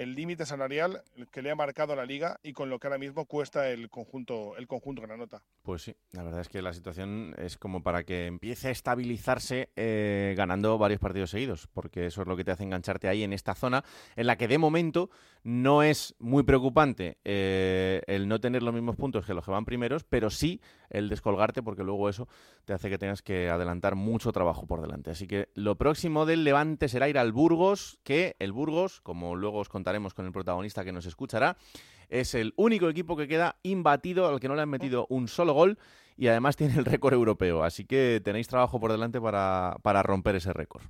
el 0.00 0.14
límite 0.14 0.46
salarial 0.46 1.02
que 1.30 1.42
le 1.42 1.50
ha 1.50 1.54
marcado 1.54 1.94
la 1.94 2.06
liga 2.06 2.40
y 2.42 2.54
con 2.54 2.70
lo 2.70 2.78
que 2.78 2.86
ahora 2.86 2.96
mismo 2.96 3.26
cuesta 3.26 3.68
el 3.68 3.90
conjunto, 3.90 4.56
el 4.56 4.66
conjunto 4.66 5.02
Granota. 5.02 5.42
Pues 5.60 5.82
sí, 5.82 5.94
la 6.12 6.22
verdad 6.22 6.40
es 6.40 6.48
que 6.48 6.62
la 6.62 6.72
situación 6.72 7.34
es 7.36 7.58
como 7.58 7.82
para 7.82 8.04
que 8.04 8.24
empiece 8.24 8.68
a 8.68 8.70
estabilizarse 8.70 9.68
eh, 9.76 10.32
ganando 10.38 10.78
varios 10.78 11.00
partidos 11.00 11.28
seguidos, 11.28 11.66
porque 11.66 12.06
eso 12.06 12.22
es 12.22 12.28
lo 12.28 12.34
que 12.34 12.44
te 12.44 12.50
hace 12.50 12.64
engancharte 12.64 13.08
ahí 13.08 13.22
en 13.24 13.34
esta 13.34 13.54
zona, 13.54 13.84
en 14.16 14.26
la 14.26 14.38
que 14.38 14.48
de 14.48 14.56
momento 14.56 15.10
no 15.42 15.82
es 15.82 16.14
muy 16.18 16.44
preocupante 16.44 17.18
eh, 17.24 18.00
el 18.06 18.26
no 18.26 18.40
tener 18.40 18.62
los 18.62 18.72
mismos 18.72 18.96
puntos 18.96 19.26
que 19.26 19.34
los 19.34 19.44
que 19.44 19.50
van 19.50 19.66
primeros, 19.66 20.04
pero 20.04 20.30
sí 20.30 20.62
el 20.90 21.08
descolgarte, 21.08 21.62
porque 21.62 21.84
luego 21.84 22.08
eso 22.08 22.28
te 22.64 22.72
hace 22.72 22.90
que 22.90 22.98
tengas 22.98 23.22
que 23.22 23.48
adelantar 23.48 23.94
mucho 23.94 24.32
trabajo 24.32 24.66
por 24.66 24.80
delante. 24.80 25.10
Así 25.10 25.26
que 25.26 25.48
lo 25.54 25.76
próximo 25.76 26.26
del 26.26 26.44
Levante 26.44 26.88
será 26.88 27.08
ir 27.08 27.18
al 27.18 27.32
Burgos, 27.32 27.98
que 28.02 28.36
el 28.38 28.52
Burgos, 28.52 29.00
como 29.00 29.36
luego 29.36 29.58
os 29.58 29.68
contaré, 29.68 30.00
con 30.14 30.26
el 30.26 30.32
protagonista 30.32 30.84
que 30.84 30.92
nos 30.92 31.06
escuchará. 31.06 31.56
Es 32.08 32.34
el 32.34 32.54
único 32.56 32.88
equipo 32.88 33.16
que 33.16 33.28
queda 33.28 33.56
imbatido, 33.62 34.26
al 34.26 34.40
que 34.40 34.48
no 34.48 34.54
le 34.54 34.62
han 34.62 34.68
metido 34.68 35.06
un 35.10 35.28
solo 35.28 35.52
gol 35.52 35.78
y 36.16 36.28
además 36.28 36.56
tiene 36.56 36.74
el 36.76 36.84
récord 36.86 37.14
europeo. 37.14 37.62
Así 37.62 37.84
que 37.84 38.20
tenéis 38.24 38.48
trabajo 38.48 38.80
por 38.80 38.92
delante 38.92 39.20
para, 39.20 39.76
para 39.82 40.02
romper 40.02 40.36
ese 40.36 40.52
récord. 40.52 40.82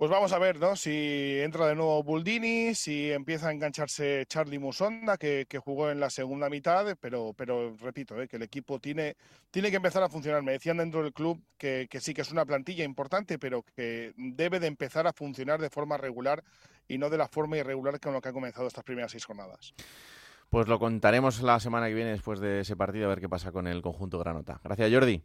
Pues 0.00 0.10
vamos 0.10 0.32
a 0.32 0.38
ver, 0.38 0.58
¿no? 0.58 0.76
Si 0.76 1.40
entra 1.42 1.66
de 1.66 1.74
nuevo 1.74 2.02
Buldini, 2.02 2.74
si 2.74 3.12
empieza 3.12 3.48
a 3.48 3.52
engancharse 3.52 4.24
Charlie 4.26 4.58
Musonda, 4.58 5.18
que, 5.18 5.46
jugó 5.62 5.90
en 5.90 6.00
la 6.00 6.08
segunda 6.08 6.48
mitad, 6.48 6.96
pero, 6.98 7.34
pero 7.36 7.76
repito, 7.76 8.18
¿eh? 8.18 8.26
que 8.26 8.36
el 8.36 8.42
equipo 8.42 8.78
tiene, 8.78 9.14
tiene 9.50 9.68
que 9.68 9.76
empezar 9.76 10.02
a 10.02 10.08
funcionar. 10.08 10.42
Me 10.42 10.52
decían 10.52 10.78
dentro 10.78 11.02
del 11.02 11.12
club 11.12 11.38
que, 11.58 11.86
que, 11.90 12.00
sí 12.00 12.14
que 12.14 12.22
es 12.22 12.32
una 12.32 12.46
plantilla 12.46 12.82
importante, 12.82 13.38
pero 13.38 13.62
que 13.76 14.14
debe 14.16 14.58
de 14.58 14.68
empezar 14.68 15.06
a 15.06 15.12
funcionar 15.12 15.60
de 15.60 15.68
forma 15.68 15.98
regular 15.98 16.44
y 16.88 16.96
no 16.96 17.10
de 17.10 17.18
la 17.18 17.28
forma 17.28 17.58
irregular 17.58 18.00
con 18.00 18.14
lo 18.14 18.22
que 18.22 18.30
ha 18.30 18.32
comenzado 18.32 18.68
estas 18.68 18.84
primeras 18.84 19.12
seis 19.12 19.26
jornadas. 19.26 19.74
Pues 20.48 20.66
lo 20.66 20.78
contaremos 20.78 21.42
la 21.42 21.60
semana 21.60 21.88
que 21.88 21.94
viene 21.94 22.12
después 22.12 22.40
de 22.40 22.60
ese 22.60 22.74
partido, 22.74 23.04
a 23.04 23.08
ver 23.10 23.20
qué 23.20 23.28
pasa 23.28 23.52
con 23.52 23.66
el 23.66 23.82
conjunto 23.82 24.18
Granota. 24.18 24.62
Gracias, 24.64 24.90
Jordi. 24.90 25.22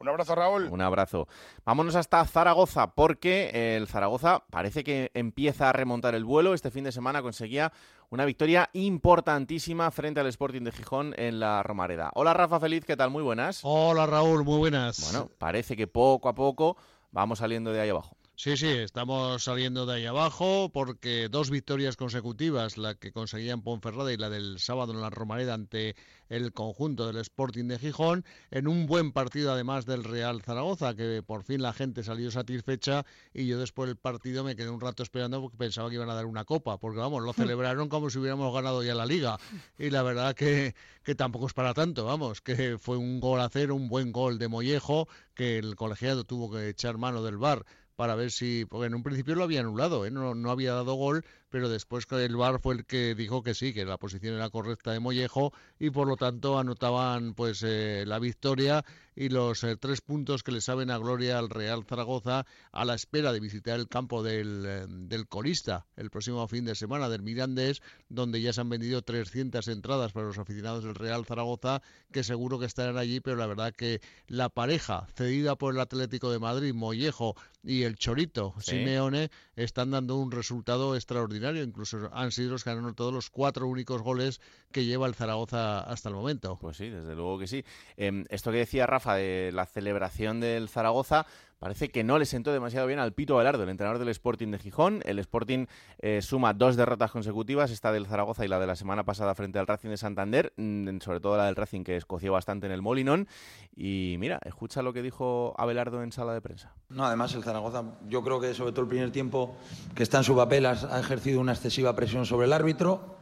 Un 0.00 0.08
abrazo, 0.08 0.34
Raúl. 0.34 0.68
Un 0.70 0.80
abrazo. 0.80 1.26
Vámonos 1.64 1.96
hasta 1.96 2.24
Zaragoza, 2.24 2.94
porque 2.94 3.76
el 3.76 3.88
Zaragoza 3.88 4.44
parece 4.50 4.84
que 4.84 5.10
empieza 5.14 5.68
a 5.68 5.72
remontar 5.72 6.14
el 6.14 6.24
vuelo. 6.24 6.54
Este 6.54 6.70
fin 6.70 6.84
de 6.84 6.92
semana 6.92 7.20
conseguía 7.20 7.72
una 8.10 8.24
victoria 8.24 8.70
importantísima 8.74 9.90
frente 9.90 10.20
al 10.20 10.26
Sporting 10.28 10.62
de 10.62 10.72
Gijón 10.72 11.14
en 11.16 11.40
la 11.40 11.62
Romareda. 11.62 12.10
Hola, 12.14 12.32
Rafa 12.32 12.60
Feliz, 12.60 12.84
¿qué 12.84 12.96
tal? 12.96 13.10
Muy 13.10 13.22
buenas. 13.22 13.60
Hola, 13.64 14.06
Raúl, 14.06 14.44
muy 14.44 14.58
buenas. 14.58 15.00
Bueno, 15.10 15.30
parece 15.38 15.76
que 15.76 15.86
poco 15.86 16.28
a 16.28 16.34
poco 16.34 16.76
vamos 17.10 17.40
saliendo 17.40 17.72
de 17.72 17.80
ahí 17.80 17.88
abajo. 17.88 18.17
Sí, 18.40 18.56
sí, 18.56 18.68
estamos 18.68 19.42
saliendo 19.42 19.84
de 19.84 19.94
ahí 19.94 20.06
abajo 20.06 20.70
porque 20.72 21.28
dos 21.28 21.50
victorias 21.50 21.96
consecutivas, 21.96 22.78
la 22.78 22.94
que 22.94 23.10
conseguían 23.10 23.62
Ponferrada 23.62 24.12
y 24.12 24.16
la 24.16 24.30
del 24.30 24.60
sábado 24.60 24.92
en 24.92 25.00
la 25.00 25.10
Romareda 25.10 25.54
ante 25.54 25.96
el 26.28 26.52
conjunto 26.52 27.08
del 27.08 27.16
Sporting 27.16 27.64
de 27.64 27.80
Gijón, 27.80 28.24
en 28.52 28.68
un 28.68 28.86
buen 28.86 29.10
partido 29.10 29.50
además 29.50 29.86
del 29.86 30.04
Real 30.04 30.40
Zaragoza, 30.40 30.94
que 30.94 31.20
por 31.26 31.42
fin 31.42 31.62
la 31.62 31.72
gente 31.72 32.04
salió 32.04 32.30
satisfecha 32.30 33.04
y 33.34 33.48
yo 33.48 33.58
después 33.58 33.88
del 33.88 33.96
partido 33.96 34.44
me 34.44 34.54
quedé 34.54 34.70
un 34.70 34.80
rato 34.80 35.02
esperando 35.02 35.40
porque 35.40 35.56
pensaba 35.56 35.88
que 35.88 35.96
iban 35.96 36.08
a 36.08 36.14
dar 36.14 36.26
una 36.26 36.44
copa, 36.44 36.78
porque 36.78 37.00
vamos, 37.00 37.24
lo 37.24 37.32
celebraron 37.56 37.88
como 37.88 38.08
si 38.08 38.20
hubiéramos 38.20 38.54
ganado 38.54 38.84
ya 38.84 38.94
la 38.94 39.04
liga. 39.04 39.36
Y 39.80 39.90
la 39.90 40.04
verdad 40.04 40.36
que, 40.36 40.76
que 41.02 41.16
tampoco 41.16 41.48
es 41.48 41.54
para 41.54 41.74
tanto, 41.74 42.04
vamos, 42.04 42.40
que 42.40 42.78
fue 42.78 42.98
un 42.98 43.18
gol 43.18 43.40
a 43.40 43.48
cero, 43.48 43.74
un 43.74 43.88
buen 43.88 44.12
gol 44.12 44.38
de 44.38 44.46
Mollejo, 44.46 45.08
que 45.34 45.58
el 45.58 45.74
colegiado 45.74 46.22
tuvo 46.22 46.52
que 46.52 46.68
echar 46.68 46.98
mano 46.98 47.24
del 47.24 47.36
bar 47.36 47.64
para 47.98 48.14
ver 48.14 48.30
si, 48.30 48.64
porque 48.64 48.86
en 48.86 48.94
un 48.94 49.02
principio 49.02 49.34
lo 49.34 49.42
había 49.42 49.58
anulado, 49.58 50.06
¿eh? 50.06 50.12
no, 50.12 50.32
no 50.36 50.52
había 50.52 50.72
dado 50.72 50.94
gol, 50.94 51.24
pero 51.50 51.68
después 51.68 52.06
el 52.10 52.36
VAR 52.36 52.60
fue 52.60 52.74
el 52.74 52.84
que 52.84 53.14
dijo 53.14 53.42
que 53.42 53.54
sí, 53.54 53.72
que 53.72 53.84
la 53.84 53.98
posición 53.98 54.34
era 54.34 54.50
correcta 54.50 54.92
de 54.92 55.00
Mollejo 55.00 55.52
y 55.78 55.90
por 55.90 56.06
lo 56.06 56.16
tanto 56.16 56.58
anotaban 56.58 57.34
pues 57.34 57.62
eh, 57.64 58.04
la 58.06 58.18
victoria 58.18 58.84
y 59.16 59.30
los 59.30 59.64
eh, 59.64 59.76
tres 59.76 60.00
puntos 60.00 60.42
que 60.42 60.52
le 60.52 60.60
saben 60.60 60.90
a 60.90 60.98
gloria 60.98 61.38
al 61.38 61.50
Real 61.50 61.84
Zaragoza 61.84 62.46
a 62.70 62.84
la 62.84 62.94
espera 62.94 63.32
de 63.32 63.40
visitar 63.40 63.78
el 63.78 63.88
campo 63.88 64.22
del, 64.22 64.64
eh, 64.66 64.86
del 64.88 65.26
Corista 65.26 65.86
el 65.96 66.10
próximo 66.10 66.46
fin 66.46 66.64
de 66.64 66.74
semana 66.74 67.08
del 67.08 67.22
Mirandés, 67.22 67.82
donde 68.08 68.40
ya 68.40 68.52
se 68.52 68.60
han 68.60 68.68
vendido 68.68 69.02
300 69.02 69.66
entradas 69.68 70.12
para 70.12 70.26
los 70.26 70.38
aficionados 70.38 70.84
del 70.84 70.94
Real 70.94 71.24
Zaragoza, 71.24 71.82
que 72.12 72.22
seguro 72.22 72.58
que 72.58 72.66
estarán 72.66 72.98
allí, 72.98 73.20
pero 73.20 73.36
la 73.36 73.46
verdad 73.46 73.74
que 73.74 74.00
la 74.26 74.48
pareja 74.48 75.06
cedida 75.14 75.56
por 75.56 75.74
el 75.74 75.80
Atlético 75.80 76.30
de 76.30 76.38
Madrid, 76.38 76.74
Mollejo 76.74 77.34
y 77.62 77.82
el 77.82 77.96
Chorito, 77.96 78.54
Simeone, 78.60 79.30
están 79.56 79.90
dando 79.90 80.16
un 80.16 80.30
resultado 80.30 80.94
extraordinario 80.94 81.37
incluso 81.62 82.10
han 82.12 82.30
sido 82.30 82.50
los 82.52 82.64
que 82.64 82.70
han 82.70 82.78
anotado 82.78 83.12
los 83.12 83.30
cuatro 83.30 83.66
únicos 83.66 84.02
goles 84.02 84.40
que 84.72 84.84
lleva 84.84 85.06
el 85.06 85.14
Zaragoza 85.14 85.80
hasta 85.80 86.08
el 86.08 86.14
momento. 86.14 86.58
Pues 86.60 86.76
sí, 86.76 86.88
desde 86.88 87.14
luego 87.14 87.38
que 87.38 87.46
sí. 87.46 87.64
Em, 87.96 88.24
esto 88.28 88.50
que 88.50 88.58
decía 88.58 88.86
Rafa 88.86 89.14
de 89.14 89.50
la 89.52 89.66
celebración 89.66 90.40
del 90.40 90.68
Zaragoza, 90.68 91.26
parece 91.58 91.88
que 91.90 92.04
no 92.04 92.18
le 92.18 92.26
sentó 92.26 92.52
demasiado 92.52 92.86
bien 92.86 92.98
al 92.98 93.12
Pito 93.12 93.36
Velardo, 93.36 93.62
el 93.62 93.68
entrenador 93.68 93.98
del 93.98 94.08
Sporting 94.08 94.48
de 94.48 94.58
Gijón. 94.58 95.02
El 95.04 95.18
Sporting 95.18 95.66
eh, 95.98 96.22
suma 96.22 96.54
dos 96.54 96.76
derrotas 96.76 97.10
consecutivas, 97.10 97.70
esta 97.70 97.92
del 97.92 98.06
Zaragoza 98.06 98.44
y 98.44 98.48
la 98.48 98.58
de 98.58 98.66
la 98.66 98.76
semana 98.76 99.04
pasada 99.04 99.34
frente 99.34 99.58
al 99.58 99.66
Racing 99.66 99.90
de 99.90 99.96
Santander, 99.96 100.52
mm, 100.56 100.98
sobre 101.00 101.20
todo 101.20 101.36
la 101.36 101.46
del 101.46 101.56
Racing 101.56 101.84
que 101.84 101.96
escoció 101.96 102.32
bastante 102.32 102.66
en 102.66 102.72
el 102.72 102.82
Molinón. 102.82 103.28
Y 103.76 104.16
mira, 104.18 104.38
escucha 104.44 104.82
lo 104.82 104.92
que 104.92 105.02
dijo 105.02 105.54
Abelardo 105.58 106.02
en 106.02 106.12
sala 106.12 106.32
de 106.32 106.40
prensa. 106.40 106.72
No, 106.88 107.04
además 107.04 107.34
el 107.34 107.42
Zaragoza, 107.42 107.84
yo 108.08 108.22
creo 108.22 108.40
que 108.40 108.54
sobre 108.54 108.72
todo 108.72 108.82
el 108.82 108.88
primer 108.88 109.10
tiempo 109.10 109.56
que 109.94 110.02
está 110.02 110.18
en 110.18 110.24
su 110.24 110.36
papel 110.36 110.66
ha 110.66 111.00
ejercido 111.00 111.40
una 111.40 111.52
excesiva 111.52 111.94
presión 111.94 112.26
sobre 112.26 112.46
el 112.46 112.52
árbitro. 112.52 113.16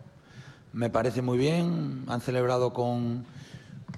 Me 0.73 0.91
parece 0.91 1.23
muy 1.23 1.39
bien, 1.39 2.05
han 2.07 2.21
celebrado 2.21 2.73
con 2.73 3.25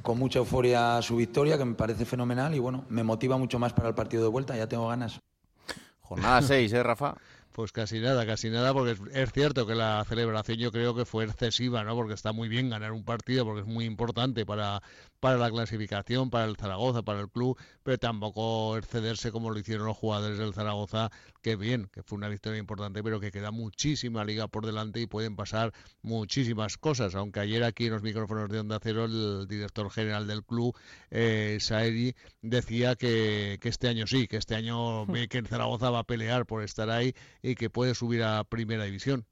con 0.03 0.19
mucha 0.19 0.39
euforia 0.39 1.01
su 1.03 1.17
victoria, 1.17 1.59
que 1.59 1.65
me 1.65 1.75
parece 1.75 2.05
fenomenal 2.05 2.55
y 2.55 2.59
bueno, 2.59 2.85
me 2.89 3.03
motiva 3.03 3.37
mucho 3.37 3.59
más 3.59 3.73
para 3.73 3.89
el 3.89 3.95
partido 3.95 4.23
de 4.23 4.29
vuelta, 4.29 4.57
ya 4.57 4.69
tengo 4.69 4.89
ganas. 4.89 5.21
Jornada 6.01 6.43
6, 6.43 6.73
¿eh, 6.73 6.83
Rafa? 6.83 7.15
Pues 7.59 7.73
casi 7.73 7.99
nada, 7.99 8.25
casi 8.25 8.51
nada, 8.51 8.73
porque 8.73 8.97
es, 9.15 9.33
cierto 9.33 9.67
que 9.67 9.75
la 9.75 10.05
celebración 10.09 10.59
yo 10.59 10.71
creo 10.71 10.95
que 10.95 11.05
fue 11.05 11.25
excesiva, 11.25 11.83
¿no? 11.83 11.97
Porque 11.97 12.15
está 12.15 12.31
muy 12.31 12.49
bien 12.49 12.71
ganar 12.71 12.93
un 12.93 13.03
partido, 13.03 13.45
porque 13.45 13.63
es 13.63 13.67
muy 13.67 13.85
importante 13.85 14.47
para, 14.47 14.81
para 15.21 15.37
la 15.37 15.51
clasificación, 15.51 16.31
para 16.31 16.45
el 16.45 16.57
Zaragoza, 16.57 17.03
para 17.03 17.21
el 17.21 17.29
club, 17.31 17.59
pero 17.83 17.99
tampoco 17.99 18.77
excederse 18.77 19.33
como 19.33 19.51
lo 19.51 19.59
hicieron 19.59 19.87
los 19.87 19.97
jugadores 19.97 20.39
del 20.39 20.55
Zaragoza, 20.55 21.11
que 21.43 21.57
bien, 21.57 21.89
que 21.93 22.03
fue 22.03 22.17
una 22.17 22.29
victoria 22.29 22.59
importante, 22.59 23.03
pero 23.03 23.21
que 23.21 23.31
queda 23.31 23.51
muchísima 23.51 24.25
liga 24.25 24.49
por 24.49 24.67
delante 24.67 25.01
y 25.01 25.07
pueden 25.07 25.37
pasar 25.37 25.73
muchísimas 26.03 26.79
cosas. 26.79 27.15
Aunque 27.15 27.41
ayer 27.41 27.65
aquí 27.65 27.87
en 27.87 27.93
los 27.93 28.03
micrófonos 28.03 28.49
de 28.49 28.61
Onda 28.61 28.79
Cero 28.83 29.05
el 29.07 29.47
director 29.49 29.91
general 29.91 30.27
del 30.27 30.45
club, 30.45 30.77
eh, 31.11 31.59
Saeri, 31.61 32.15
decía 32.43 32.97
que, 32.97 33.59
que 33.61 33.69
este 33.69 33.89
año 33.89 34.07
sí, 34.07 34.29
que 34.29 34.37
este 34.37 34.55
año 34.55 35.07
ve 35.07 35.29
que 35.29 35.39
el 35.39 35.47
Zaragoza 35.47 35.91
va 35.91 36.01
a 36.01 36.05
pelear 36.05 36.47
por 36.47 36.63
estar 36.63 36.91
ahí 36.91 37.15
y 37.43 37.55
que 37.55 37.71
puede 37.71 37.95
subir 37.95 38.23
a 38.23 38.45
primera 38.45 38.85
división 38.85 39.27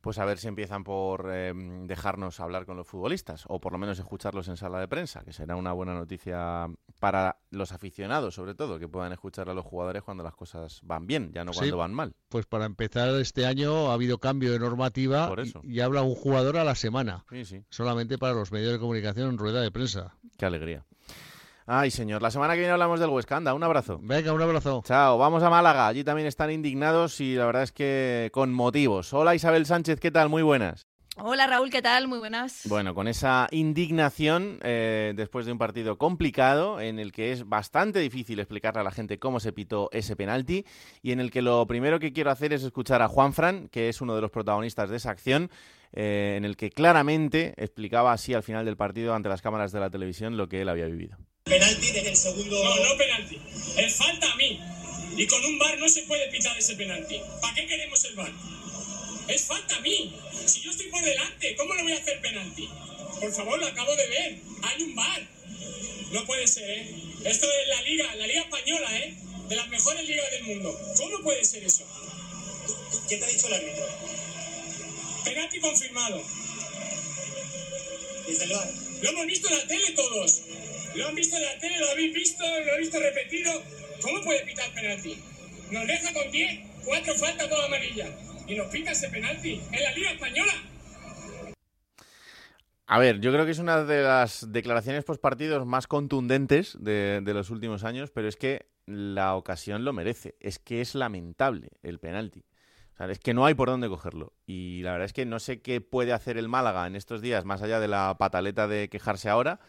pues 0.00 0.18
a 0.18 0.24
ver 0.24 0.38
si 0.38 0.48
empiezan 0.48 0.84
por 0.84 1.32
em, 1.32 1.86
dejarnos 1.86 2.40
hablar 2.40 2.66
con 2.66 2.76
los 2.76 2.86
futbolistas 2.86 3.44
o 3.48 3.60
por 3.60 3.72
lo 3.72 3.78
menos 3.78 3.98
escucharlos 3.98 4.48
en 4.48 4.56
sala 4.56 4.80
de 4.80 4.88
prensa, 4.88 5.24
que 5.24 5.32
será 5.32 5.56
una 5.56 5.72
buena 5.72 5.94
noticia 5.94 6.66
para 6.98 7.38
los 7.50 7.72
aficionados, 7.72 8.34
sobre 8.34 8.54
todo, 8.54 8.78
que 8.78 8.88
puedan 8.88 9.12
escuchar 9.12 9.48
a 9.48 9.54
los 9.54 9.64
jugadores 9.64 10.02
cuando 10.02 10.22
las 10.22 10.34
cosas 10.34 10.80
van 10.82 11.06
bien, 11.06 11.32
ya 11.32 11.44
no 11.44 11.52
cuando 11.52 11.76
van 11.76 11.94
mal. 11.94 12.14
Pues 12.28 12.46
para 12.46 12.66
empezar, 12.66 13.08
este 13.20 13.46
año 13.46 13.90
ha 13.90 13.94
habido 13.94 14.18
cambio 14.18 14.52
de 14.52 14.58
normativa 14.58 15.28
Y, 15.62 15.80
habla 15.80 16.02
un 16.02 16.14
jugador 16.14 16.56
a 16.56 16.64
la 16.64 16.74
semana, 16.74 17.24
solamente 17.70 18.18
para 18.18 18.34
los 18.34 18.52
medios 18.52 18.72
de 18.72 18.78
comunicación 18.78 19.30
en 19.30 19.38
rueda 19.38 19.60
de 19.60 19.70
prensa. 19.70 20.16
Qué 20.36 20.46
alegría. 20.46 20.84
Ay, 21.70 21.90
señor. 21.90 22.22
La 22.22 22.30
semana 22.30 22.54
que 22.54 22.60
viene 22.60 22.72
hablamos 22.72 22.98
del 22.98 23.10
Huesca. 23.10 23.36
Anda, 23.36 23.52
un 23.52 23.62
abrazo. 23.62 24.00
Venga, 24.02 24.32
un 24.32 24.40
abrazo. 24.40 24.82
Chao. 24.86 25.18
Vamos 25.18 25.42
a 25.42 25.50
Málaga. 25.50 25.86
Allí 25.86 26.02
también 26.02 26.26
están 26.26 26.50
indignados 26.50 27.20
y 27.20 27.34
la 27.34 27.44
verdad 27.44 27.62
es 27.62 27.72
que 27.72 28.30
con 28.32 28.54
motivos. 28.54 29.12
Hola, 29.12 29.34
Isabel 29.34 29.66
Sánchez. 29.66 30.00
¿Qué 30.00 30.10
tal? 30.10 30.30
Muy 30.30 30.40
buenas. 30.42 30.86
Hola 31.18 31.46
Raúl, 31.46 31.68
¿qué 31.68 31.82
tal? 31.82 32.08
Muy 32.08 32.20
buenas. 32.20 32.62
Bueno, 32.68 32.94
con 32.94 33.06
esa 33.06 33.48
indignación 33.50 34.60
eh, 34.62 35.12
después 35.14 35.44
de 35.44 35.52
un 35.52 35.58
partido 35.58 35.98
complicado 35.98 36.80
en 36.80 36.98
el 36.98 37.12
que 37.12 37.32
es 37.32 37.46
bastante 37.46 37.98
difícil 37.98 38.38
explicarle 38.38 38.80
a 38.80 38.84
la 38.84 38.92
gente 38.92 39.18
cómo 39.18 39.40
se 39.40 39.52
pitó 39.52 39.90
ese 39.92 40.16
penalti 40.16 40.64
y 41.02 41.10
en 41.10 41.18
el 41.18 41.32
que 41.32 41.42
lo 41.42 41.66
primero 41.66 41.98
que 41.98 42.12
quiero 42.12 42.30
hacer 42.30 42.52
es 42.52 42.62
escuchar 42.62 43.02
a 43.02 43.08
Juan 43.08 43.32
Fran, 43.34 43.68
que 43.68 43.88
es 43.88 44.00
uno 44.00 44.14
de 44.14 44.20
los 44.22 44.30
protagonistas 44.30 44.90
de 44.90 44.96
esa 44.96 45.10
acción, 45.10 45.50
eh, 45.92 46.34
en 46.38 46.44
el 46.44 46.56
que 46.56 46.70
claramente 46.70 47.52
explicaba 47.56 48.12
así 48.12 48.32
al 48.32 48.44
final 48.44 48.64
del 48.64 48.76
partido 48.76 49.12
ante 49.12 49.28
las 49.28 49.42
cámaras 49.42 49.72
de 49.72 49.80
la 49.80 49.90
televisión 49.90 50.36
lo 50.36 50.48
que 50.48 50.62
él 50.62 50.68
había 50.68 50.86
vivido. 50.86 51.18
Penalti 51.48 51.90
desde 51.92 52.10
el 52.10 52.16
segundo. 52.16 52.62
No, 52.62 52.76
no 52.76 52.96
penalti. 52.96 53.38
Es 53.76 53.96
falta 53.96 54.30
a 54.30 54.36
mí. 54.36 54.60
Y 55.16 55.26
con 55.26 55.44
un 55.44 55.58
bar 55.58 55.78
no 55.78 55.88
se 55.88 56.02
puede 56.02 56.28
pitar 56.28 56.56
ese 56.58 56.74
penalti. 56.74 57.20
¿Para 57.40 57.54
qué 57.54 57.66
queremos 57.66 58.04
el 58.04 58.14
bar? 58.14 58.32
Es 59.28 59.42
falta 59.46 59.76
a 59.76 59.80
mí. 59.80 60.14
Si 60.46 60.60
yo 60.60 60.70
estoy 60.70 60.86
por 60.88 61.02
delante, 61.02 61.56
¿cómo 61.56 61.74
lo 61.74 61.82
voy 61.82 61.92
a 61.92 61.96
hacer 61.96 62.20
penalti? 62.20 62.68
Por 63.20 63.32
favor, 63.32 63.58
lo 63.58 63.66
acabo 63.66 63.96
de 63.96 64.06
ver. 64.08 64.38
Hay 64.62 64.82
un 64.82 64.94
bar. 64.94 65.26
No 66.12 66.24
puede 66.24 66.46
ser, 66.46 66.70
¿eh? 66.70 66.94
Esto 67.24 67.46
es 67.46 67.68
la 67.68 67.82
liga, 67.82 68.14
la 68.14 68.26
liga 68.26 68.42
española, 68.42 68.98
¿eh? 68.98 69.14
De 69.48 69.56
las 69.56 69.68
mejores 69.68 70.06
ligas 70.06 70.30
del 70.30 70.44
mundo. 70.44 70.78
¿Cómo 70.96 71.18
puede 71.20 71.44
ser 71.44 71.64
eso? 71.64 71.84
¿Qué 73.08 73.16
te 73.16 73.24
ha 73.24 73.28
dicho 73.28 73.46
el 73.48 73.54
árbitro? 73.54 73.86
Penalti 75.24 75.60
confirmado. 75.60 76.22
Desde 78.26 78.44
el 78.44 78.50
bar. 78.50 78.70
Lo 79.02 79.08
hemos 79.10 79.26
visto 79.26 79.48
en 79.48 79.58
la 79.58 79.66
tele 79.66 79.90
todos. 79.92 80.42
Lo 80.94 81.08
han 81.08 81.14
visto 81.14 81.36
en 81.36 81.42
la 81.42 81.58
tele, 81.58 81.78
lo 81.78 81.90
habéis 81.90 82.14
visto, 82.14 82.44
lo 82.44 82.74
he 82.74 82.78
visto 82.78 82.98
repetido. 83.00 83.52
¿Cómo 84.02 84.22
puede 84.22 84.44
pitar 84.44 84.72
penalti? 84.74 85.18
Nos 85.70 85.86
deja 85.86 86.12
con 86.12 86.30
10, 86.30 86.60
4 86.84 87.14
faltas, 87.14 87.48
toda 87.48 87.66
amarilla. 87.66 88.06
Y 88.46 88.54
nos 88.54 88.68
pita 88.68 88.92
ese 88.92 89.08
penalti 89.08 89.60
en 89.72 89.82
la 89.82 89.92
Liga 89.92 90.10
Española. 90.12 90.52
A 92.86 92.98
ver, 92.98 93.20
yo 93.20 93.30
creo 93.32 93.44
que 93.44 93.50
es 93.50 93.58
una 93.58 93.84
de 93.84 94.02
las 94.02 94.50
declaraciones 94.50 95.04
post 95.04 95.20
partidos 95.20 95.66
más 95.66 95.86
contundentes 95.86 96.76
de, 96.80 97.20
de, 97.22 97.34
los 97.34 97.50
últimos 97.50 97.84
años, 97.84 98.10
pero 98.10 98.28
es 98.28 98.36
que 98.36 98.70
la 98.86 99.34
ocasión 99.34 99.84
lo 99.84 99.92
merece. 99.92 100.36
Es 100.40 100.58
que 100.58 100.80
es 100.80 100.94
lamentable 100.94 101.68
el 101.82 101.98
penalti. 101.98 102.46
O 102.94 102.96
sea, 102.96 103.10
es 103.10 103.18
que 103.18 103.34
no 103.34 103.44
hay 103.44 103.52
por 103.52 103.68
dónde 103.68 103.88
cogerlo. 103.88 104.32
Y 104.46 104.80
la 104.82 104.92
verdad 104.92 105.04
es 105.04 105.12
que 105.12 105.26
no 105.26 105.38
sé 105.38 105.60
qué 105.60 105.82
puede 105.82 106.14
hacer 106.14 106.38
el 106.38 106.48
Málaga 106.48 106.86
en 106.86 106.96
estos 106.96 107.20
días, 107.20 107.44
más 107.44 107.60
allá 107.60 107.78
de 107.78 107.88
la 107.88 108.16
pataleta 108.18 108.66
de 108.66 108.88
quejarse 108.88 109.28
ahora, 109.28 109.60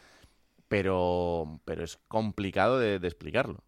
pero, 0.69 1.59
pero 1.65 1.83
es 1.83 1.97
complicado 2.07 2.79
de, 2.79 2.95
explicarlo. 2.95 3.63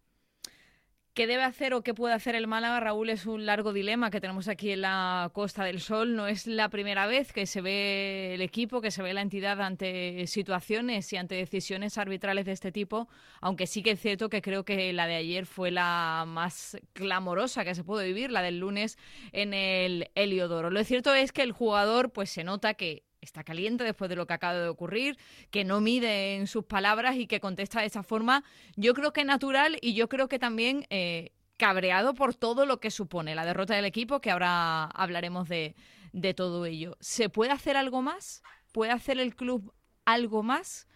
¿Qué 1.14 1.26
debe 1.26 1.42
hacer 1.42 1.74
o 1.74 1.82
qué 1.82 1.92
puede 1.92 2.14
hacer 2.14 2.34
el 2.34 2.46
Málaga, 2.46 2.80
Raúl? 2.80 3.10
Es 3.10 3.26
un 3.26 3.44
largo 3.44 3.74
dilema 3.74 4.10
que 4.10 4.18
tenemos 4.18 4.48
aquí 4.48 4.70
en 4.70 4.80
la 4.80 5.30
Costa 5.34 5.62
del 5.62 5.80
Sol. 5.80 6.16
No 6.16 6.26
es 6.26 6.46
la 6.46 6.70
primera 6.70 7.06
vez 7.06 7.34
que 7.34 7.44
se 7.44 7.60
ve 7.60 8.32
el 8.32 8.40
equipo, 8.40 8.80
que 8.80 8.90
se 8.90 9.02
ve 9.02 9.12
la 9.12 9.20
entidad 9.20 9.60
ante 9.60 10.26
situaciones 10.26 11.12
y 11.12 11.18
ante 11.18 11.34
decisiones 11.34 11.98
arbitrales 11.98 12.46
de 12.46 12.52
este 12.52 12.72
tipo, 12.72 13.10
aunque 13.42 13.66
sí 13.66 13.82
que 13.82 13.90
es 13.90 14.00
cierto 14.00 14.30
que 14.30 14.40
creo 14.40 14.64
que 14.64 14.90
la 14.94 15.06
de 15.06 15.16
ayer 15.16 15.44
fue 15.44 15.70
la 15.70 16.24
más 16.26 16.78
clamorosa 16.94 17.62
que 17.62 17.74
se 17.74 17.84
pudo 17.84 18.02
vivir, 18.02 18.30
la 18.30 18.40
del 18.40 18.60
lunes 18.60 18.96
en 19.32 19.52
el 19.52 20.10
Heliodoro. 20.14 20.70
Lo 20.70 20.82
cierto 20.82 21.12
es 21.12 21.32
que 21.32 21.42
el 21.42 21.52
jugador 21.52 22.10
pues 22.10 22.30
se 22.30 22.42
nota 22.42 22.72
que 22.72 23.02
está 23.22 23.44
caliente 23.44 23.84
después 23.84 24.08
de 24.10 24.16
lo 24.16 24.26
que 24.26 24.34
acaba 24.34 24.58
de 24.58 24.68
ocurrir, 24.68 25.16
que 25.50 25.64
no 25.64 25.80
mide 25.80 26.34
en 26.36 26.46
sus 26.46 26.64
palabras 26.64 27.16
y 27.16 27.26
que 27.26 27.40
contesta 27.40 27.80
de 27.80 27.86
esa 27.86 28.02
forma, 28.02 28.44
yo 28.76 28.92
creo 28.92 29.12
que 29.14 29.24
natural 29.24 29.78
y 29.80 29.94
yo 29.94 30.08
creo 30.08 30.28
que 30.28 30.38
también 30.38 30.86
eh, 30.90 31.30
cabreado 31.56 32.14
por 32.14 32.34
todo 32.34 32.66
lo 32.66 32.80
que 32.80 32.90
supone 32.90 33.34
la 33.34 33.46
derrota 33.46 33.74
del 33.74 33.84
equipo, 33.84 34.20
que 34.20 34.30
ahora 34.32 34.84
hablaremos 34.86 35.48
de, 35.48 35.74
de 36.12 36.34
todo 36.34 36.66
ello. 36.66 36.96
¿Se 37.00 37.28
puede 37.28 37.52
hacer 37.52 37.76
algo 37.76 38.02
más? 38.02 38.42
¿Puede 38.72 38.90
hacer 38.92 39.18
el 39.20 39.34
club 39.36 39.72
algo 40.04 40.42
más? 40.42 40.88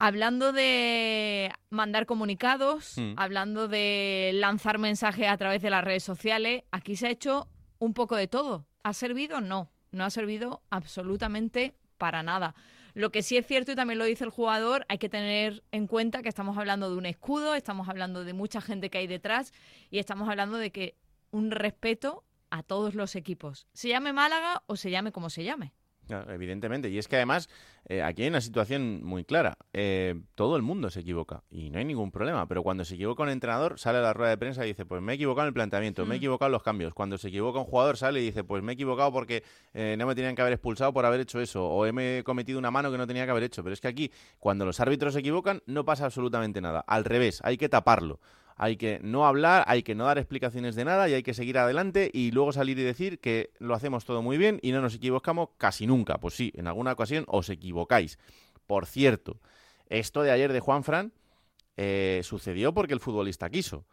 Hablando 0.00 0.52
de 0.52 1.50
mandar 1.70 2.06
comunicados, 2.06 2.96
Mm. 2.96 3.14
hablando 3.16 3.66
de 3.68 4.30
lanzar 4.34 4.78
mensajes 4.78 5.26
a 5.28 5.36
través 5.36 5.60
de 5.60 5.70
las 5.70 5.82
redes 5.84 6.04
sociales, 6.04 6.62
aquí 6.70 6.94
se 6.96 7.08
ha 7.08 7.10
hecho 7.10 7.48
un 7.80 7.94
poco 7.94 8.14
de 8.16 8.28
todo. 8.28 8.64
¿Ha 8.84 8.92
servido? 8.92 9.40
No, 9.40 9.70
no 9.92 10.04
ha 10.04 10.10
servido 10.10 10.62
absolutamente 10.70 11.74
para 11.96 12.22
nada. 12.22 12.54
Lo 12.94 13.10
que 13.10 13.22
sí 13.22 13.36
es 13.36 13.46
cierto, 13.46 13.72
y 13.72 13.76
también 13.76 13.98
lo 13.98 14.04
dice 14.04 14.24
el 14.24 14.30
jugador, 14.30 14.84
hay 14.88 14.98
que 14.98 15.08
tener 15.08 15.62
en 15.70 15.86
cuenta 15.86 16.22
que 16.22 16.28
estamos 16.28 16.58
hablando 16.58 16.90
de 16.90 16.96
un 16.96 17.06
escudo, 17.06 17.54
estamos 17.54 17.88
hablando 17.88 18.24
de 18.24 18.32
mucha 18.32 18.60
gente 18.60 18.90
que 18.90 18.98
hay 18.98 19.06
detrás 19.06 19.52
y 19.90 19.98
estamos 19.98 20.28
hablando 20.28 20.56
de 20.56 20.72
que 20.72 20.96
un 21.30 21.50
respeto 21.50 22.24
a 22.50 22.62
todos 22.62 22.94
los 22.94 23.14
equipos, 23.14 23.66
se 23.72 23.88
llame 23.88 24.12
Málaga 24.12 24.62
o 24.66 24.76
se 24.76 24.90
llame 24.90 25.12
como 25.12 25.30
se 25.30 25.44
llame. 25.44 25.74
Claro, 26.08 26.32
evidentemente. 26.32 26.88
Y 26.90 26.98
es 26.98 27.06
que 27.06 27.16
además 27.16 27.48
eh, 27.86 28.02
aquí 28.02 28.22
hay 28.22 28.28
una 28.28 28.40
situación 28.40 29.04
muy 29.04 29.24
clara. 29.24 29.56
Eh, 29.72 30.20
todo 30.34 30.56
el 30.56 30.62
mundo 30.62 30.90
se 30.90 31.00
equivoca 31.00 31.44
y 31.50 31.70
no 31.70 31.78
hay 31.78 31.84
ningún 31.84 32.10
problema. 32.10 32.48
Pero 32.48 32.62
cuando 32.62 32.84
se 32.84 32.94
equivoca 32.96 33.22
un 33.22 33.28
entrenador, 33.28 33.78
sale 33.78 33.98
a 33.98 34.00
la 34.00 34.12
rueda 34.14 34.30
de 34.30 34.38
prensa 34.38 34.64
y 34.64 34.68
dice, 34.68 34.86
pues 34.86 35.00
me 35.02 35.12
he 35.12 35.14
equivocado 35.14 35.44
en 35.46 35.48
el 35.48 35.54
planteamiento, 35.54 36.04
me 36.06 36.14
he 36.14 36.18
Mm. 36.18 36.22
equivocado 36.22 36.46
en 36.48 36.52
los 36.52 36.62
cambios. 36.62 36.94
Cuando 36.94 37.18
se 37.18 37.28
equivoca 37.28 37.58
un 37.60 37.66
jugador, 37.66 37.96
sale 37.98 38.20
y 38.20 38.24
dice, 38.24 38.42
pues 38.42 38.62
me 38.62 38.72
he 38.72 38.74
equivocado 38.74 39.12
porque 39.12 39.44
eh, 39.74 39.96
no 39.98 40.06
me 40.06 40.14
tenían 40.14 40.34
que 40.34 40.40
haber 40.42 40.54
expulsado 40.54 40.92
por 40.92 41.04
haber 41.04 41.20
hecho 41.20 41.40
eso. 41.40 41.64
O 41.68 41.86
he 41.86 41.92
me- 41.92 42.22
cometido 42.24 42.58
una 42.58 42.70
mano 42.70 42.90
que 42.90 42.98
no 42.98 43.06
tenía 43.06 43.24
que 43.26 43.30
haber 43.30 43.42
hecho. 43.44 43.62
Pero 43.62 43.74
es 43.74 43.80
que 43.80 43.88
aquí, 43.88 44.10
cuando 44.40 44.64
los 44.64 44.80
árbitros 44.80 45.12
se 45.12 45.20
equivocan, 45.20 45.62
no 45.66 45.84
pasa 45.84 46.06
absolutamente 46.06 46.60
nada. 46.60 46.80
Al 46.86 47.04
revés, 47.04 47.40
hay 47.44 47.58
que 47.58 47.68
taparlo. 47.68 48.18
Hay 48.60 48.76
que 48.76 48.98
no 49.02 49.24
hablar, 49.24 49.64
hay 49.68 49.84
que 49.84 49.94
no 49.94 50.04
dar 50.04 50.18
explicaciones 50.18 50.74
de 50.74 50.84
nada 50.84 51.08
y 51.08 51.14
hay 51.14 51.22
que 51.22 51.32
seguir 51.32 51.58
adelante 51.58 52.10
y 52.12 52.32
luego 52.32 52.52
salir 52.52 52.76
y 52.78 52.82
decir 52.82 53.20
que 53.20 53.52
lo 53.60 53.74
hacemos 53.74 54.04
todo 54.04 54.20
muy 54.20 54.36
bien 54.36 54.58
y 54.62 54.72
no 54.72 54.80
nos 54.80 54.96
equivocamos 54.96 55.50
casi 55.56 55.86
nunca. 55.86 56.18
Pues 56.18 56.34
sí, 56.34 56.52
en 56.56 56.66
alguna 56.66 56.92
ocasión 56.92 57.24
os 57.28 57.48
equivocáis. 57.50 58.18
Por 58.66 58.86
cierto, 58.86 59.40
esto 59.88 60.22
de 60.22 60.32
ayer 60.32 60.52
de 60.52 60.58
Juan 60.58 60.82
Fran 60.82 61.12
eh, 61.76 62.20
sucedió 62.24 62.74
porque 62.74 62.94
el 62.94 63.00
futbolista 63.00 63.48
quiso. 63.48 63.86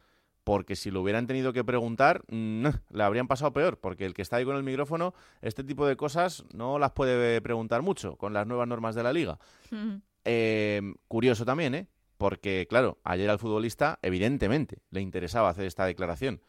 Porque 0.44 0.76
si 0.76 0.92
lo 0.92 1.02
hubieran 1.02 1.26
tenido 1.26 1.54
que 1.54 1.64
preguntar, 1.64 2.24
mm, 2.28 2.68
le 2.92 3.04
habrían 3.04 3.28
pasado 3.28 3.54
peor. 3.54 3.80
Porque 3.80 4.06
el 4.06 4.14
que 4.16 4.24
está 4.24 4.38
ahí 4.38 4.46
con 4.46 4.56
el 4.56 4.64
micrófono, 4.64 5.14
este 5.42 5.64
tipo 5.64 5.88
de 5.88 5.96
cosas 5.96 6.44
no 6.54 6.80
las 6.80 6.92
puede 6.92 7.40
preguntar 7.42 7.84
mucho 7.84 8.16
con 8.16 8.34
las 8.34 8.46
nuevas 8.46 8.68
normas 8.68 8.96
de 8.96 9.04
la 9.04 9.14
liga. 9.14 9.40
Eh, 10.28 10.82
curioso 11.08 11.46
también, 11.46 11.76
¿eh? 11.76 11.88
Porque, 12.18 12.66
claro, 12.70 13.00
ayer 13.04 13.30
al 13.30 13.40
futbolista, 13.40 14.00
evidentemente, 14.02 14.82
le 14.90 15.02
interesaba 15.02 15.50
hacer 15.50 15.66
esta 15.66 15.86
declaración 15.86 16.42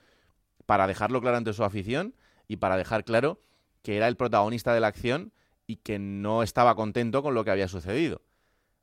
para 0.64 0.86
dejarlo 0.86 1.20
claro 1.20 1.36
ante 1.36 1.52
su 1.52 1.64
afición 1.64 2.14
y 2.48 2.56
para 2.56 2.76
dejar 2.76 3.04
claro 3.04 3.40
que 3.82 3.96
era 3.96 4.08
el 4.08 4.16
protagonista 4.16 4.74
de 4.74 4.80
la 4.80 4.88
acción 4.88 5.32
y 5.66 5.76
que 5.76 5.98
no 5.98 6.42
estaba 6.42 6.76
contento 6.76 7.22
con 7.22 7.34
lo 7.34 7.44
que 7.44 7.50
había 7.50 7.68
sucedido. 7.68 8.22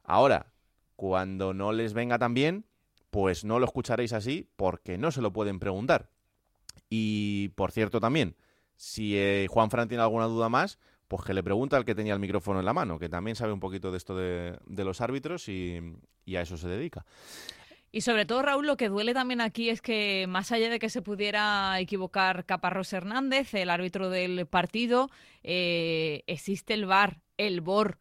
Ahora, 0.04 0.54
cuando 0.96 1.54
no 1.54 1.72
les 1.72 1.94
venga 1.94 2.20
tan 2.20 2.34
bien, 2.34 2.66
pues 3.10 3.46
no 3.46 3.60
lo 3.60 3.66
escucharéis 3.66 4.14
así 4.14 4.50
porque 4.56 4.98
no 4.98 5.12
se 5.12 5.22
lo 5.22 5.32
pueden 5.32 5.60
preguntar. 5.60 6.10
Y, 6.90 7.50
por 7.50 7.72
cierto, 7.72 8.00
también, 8.00 8.36
si 8.76 9.18
eh, 9.18 9.48
Juan 9.50 9.70
Fran 9.70 9.88
tiene 9.88 10.04
alguna 10.04 10.26
duda 10.26 10.50
más, 10.50 10.80
pues 11.14 11.28
que 11.28 11.36
le 11.36 11.44
pregunta 11.44 11.78
al 11.78 11.86
que 11.86 11.94
tenía 11.94 12.14
el 12.14 12.20
micrófono 12.20 12.58
en 12.58 12.66
la 12.66 12.74
mano, 12.74 12.98
que 12.98 13.08
también 13.08 13.36
sabe 13.36 13.54
un 13.54 13.60
poquito 13.60 13.92
de 13.92 13.98
esto 13.98 14.16
de, 14.16 14.58
los 14.66 15.00
árbitros 15.00 15.48
y, 15.48 15.80
y 16.26 16.38
a 16.38 16.42
eso 16.42 16.58
se 16.58 16.68
dedica. 16.68 17.06
Y 17.92 18.02
sobre 18.02 18.26
todo, 18.26 18.42
Raúl, 18.42 18.66
lo 18.66 18.78
que 18.78 18.90
duele 18.90 19.14
también 19.14 19.40
aquí 19.40 19.70
es 19.70 19.80
que 19.80 20.26
más 20.28 20.52
allá 20.52 20.72
de 20.72 20.80
que 20.80 20.90
se 20.90 21.04
pudiera 21.04 21.80
equivocar 21.80 22.48
Caparrós 22.48 22.94
Hernández, 22.94 23.54
el 23.54 23.70
árbitro 23.70 24.10
del 24.10 24.48
partido, 24.48 25.12
eh, 25.44 26.24
existe 26.26 26.74
el 26.74 26.88
VAR, 26.88 27.22
el 27.38 27.62
BOR. 27.62 28.00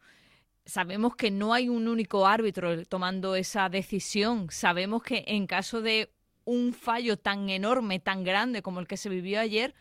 Sabemos 0.65 1.15
que 1.15 1.31
no 1.31 1.53
hay 1.53 1.69
un 1.69 1.89
único 1.89 2.27
árbitro 2.27 2.83
tomando 2.87 3.35
esa 3.35 3.69
decisión. 3.69 4.47
Sabemos 4.51 5.03
que 5.03 5.23
en 5.27 5.47
caso 5.47 5.83
de 5.83 6.15
un 6.47 6.73
fallo 6.73 7.19
tan 7.19 7.51
enorme, 7.51 8.01
tan 8.01 8.25
grande 8.25 8.63
como 8.63 8.81
el 8.81 8.87
que 8.87 8.97
se 8.97 9.11
vivió 9.11 9.39
ayer, 9.39 9.75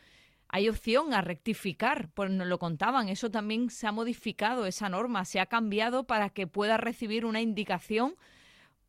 hay 0.53 0.67
opción 0.67 1.13
a 1.13 1.21
rectificar, 1.21 2.09
pues 2.13 2.29
nos 2.29 2.45
lo 2.45 2.59
contaban, 2.59 3.07
eso 3.07 3.31
también 3.31 3.69
se 3.69 3.87
ha 3.87 3.91
modificado, 3.93 4.65
esa 4.65 4.89
norma 4.89 5.23
se 5.23 5.39
ha 5.39 5.45
cambiado 5.45 6.03
para 6.05 6.29
que 6.29 6.45
pueda 6.45 6.75
recibir 6.77 7.25
una 7.25 7.39
indicación 7.39 8.15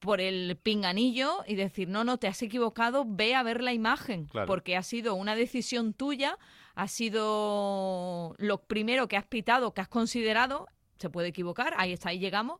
por 0.00 0.20
el 0.20 0.56
pinganillo 0.60 1.44
y 1.46 1.54
decir, 1.54 1.88
no, 1.88 2.02
no, 2.02 2.18
te 2.18 2.26
has 2.26 2.42
equivocado, 2.42 3.04
ve 3.06 3.36
a 3.36 3.44
ver 3.44 3.62
la 3.62 3.72
imagen, 3.72 4.26
Claro. 4.26 4.48
porque 4.48 4.76
ha 4.76 4.82
sido 4.82 5.14
una 5.14 5.36
decisión 5.36 5.94
tuya, 5.94 6.36
ha 6.74 6.88
sido 6.88 8.34
lo 8.38 8.62
primero 8.64 9.06
que 9.06 9.16
has 9.16 9.26
pitado, 9.26 9.72
que 9.72 9.80
has 9.80 9.88
considerado, 9.88 10.66
se 10.98 11.10
puede 11.10 11.28
equivocar, 11.28 11.74
ahí 11.76 11.92
está, 11.92 12.08
ahí 12.08 12.18
llegamos, 12.18 12.58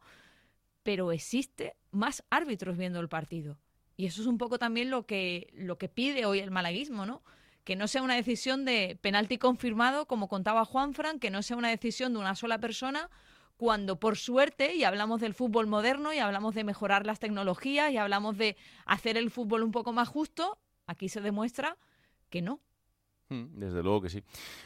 pero 0.84 1.10
existe 1.10 1.74
más 1.90 2.24
árbitros 2.30 2.76
viendo 2.78 3.00
el 3.00 3.08
partido. 3.08 3.58
Y 3.96 4.06
eso 4.06 4.20
es 4.20 4.28
un 4.28 4.38
poco 4.38 4.58
también 4.58 4.90
lo 4.90 5.06
que, 5.06 5.48
lo 5.52 5.76
que 5.78 5.88
pide 5.88 6.24
hoy 6.26 6.38
el 6.38 6.52
malaguismo, 6.52 7.06
¿no? 7.06 7.22
Que 7.64 7.77
no 7.77 7.87
sea 7.88 8.03
una 8.03 8.16
decisión 8.16 8.64
de 8.64 8.98
penalti 9.01 9.38
confirmado, 9.38 10.07
como 10.07 10.29
contaba 10.29 10.64
Juan 10.64 10.94
Fran, 10.94 11.18
que 11.18 11.31
no 11.31 11.42
sea 11.42 11.57
una 11.57 11.68
decisión 11.70 12.12
de 12.12 12.18
una 12.18 12.35
sola 12.35 12.59
persona, 12.59 13.09
cuando 13.57 14.01
por 14.01 14.16
suerte, 14.16 14.75
y 14.75 14.85
hablamos 14.85 15.20
del 15.20 15.35
fútbol 15.35 15.66
moderno, 15.66 16.12
y 16.12 16.18
hablamos 16.18 16.55
de 16.55 16.64
mejorar 16.64 17.07
las 17.07 17.20
tecnologías, 17.20 17.92
y 17.92 17.96
hablamos 17.96 18.37
de 18.37 18.57
hacer 18.87 19.16
el 19.16 19.31
fútbol 19.31 19.62
un 19.62 19.70
poco 19.70 19.92
más 19.92 20.09
justo, 20.09 20.59
aquí 20.87 21.09
se 21.09 21.20
demuestra 21.20 21.77
que 22.29 22.42
no. 22.42 22.61
Mm, 23.29 23.59
Desde 23.59 23.83
luego 23.83 24.03
que 24.03 24.11
sí. 24.11 24.22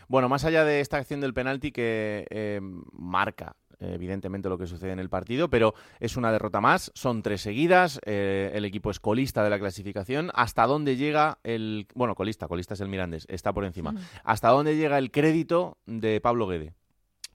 Bueno, 0.09 0.29
más 0.29 0.45
allá 0.45 0.65
de 0.65 0.81
esta 0.81 0.97
acción 0.97 1.21
del 1.21 1.35
penalti 1.35 1.73
que 1.73 2.27
eh, 2.31 2.61
marca 2.93 3.57
evidentemente 3.81 4.49
lo 4.49 4.59
que 4.59 4.67
sucede 4.67 4.93
en 4.93 4.99
el 4.99 5.09
partido, 5.09 5.49
pero 5.49 5.75
es 6.01 6.17
una 6.17 6.33
derrota 6.33 6.61
más, 6.61 6.91
son 6.95 7.23
tres 7.23 7.41
seguidas, 7.43 8.01
eh, 8.05 8.53
el 8.55 8.65
equipo 8.65 8.91
es 8.91 9.01
colista 9.01 9.45
de 9.45 9.51
la 9.51 9.59
clasificación, 9.59 10.31
¿hasta 10.35 10.67
dónde 10.67 10.97
llega 10.97 11.39
el... 11.45 11.87
Bueno, 11.95 12.15
colista, 12.15 12.49
colista 12.49 12.75
es 12.75 12.81
el 12.81 12.89
Mirandés, 12.89 13.27
está 13.29 13.53
por 13.53 13.65
encima. 13.65 13.95
¿Hasta 14.25 14.49
dónde 14.49 14.77
llega 14.77 14.99
el 14.99 15.11
crédito 15.11 15.79
de 15.87 16.21
Pablo 16.21 16.47
Guede? 16.47 16.75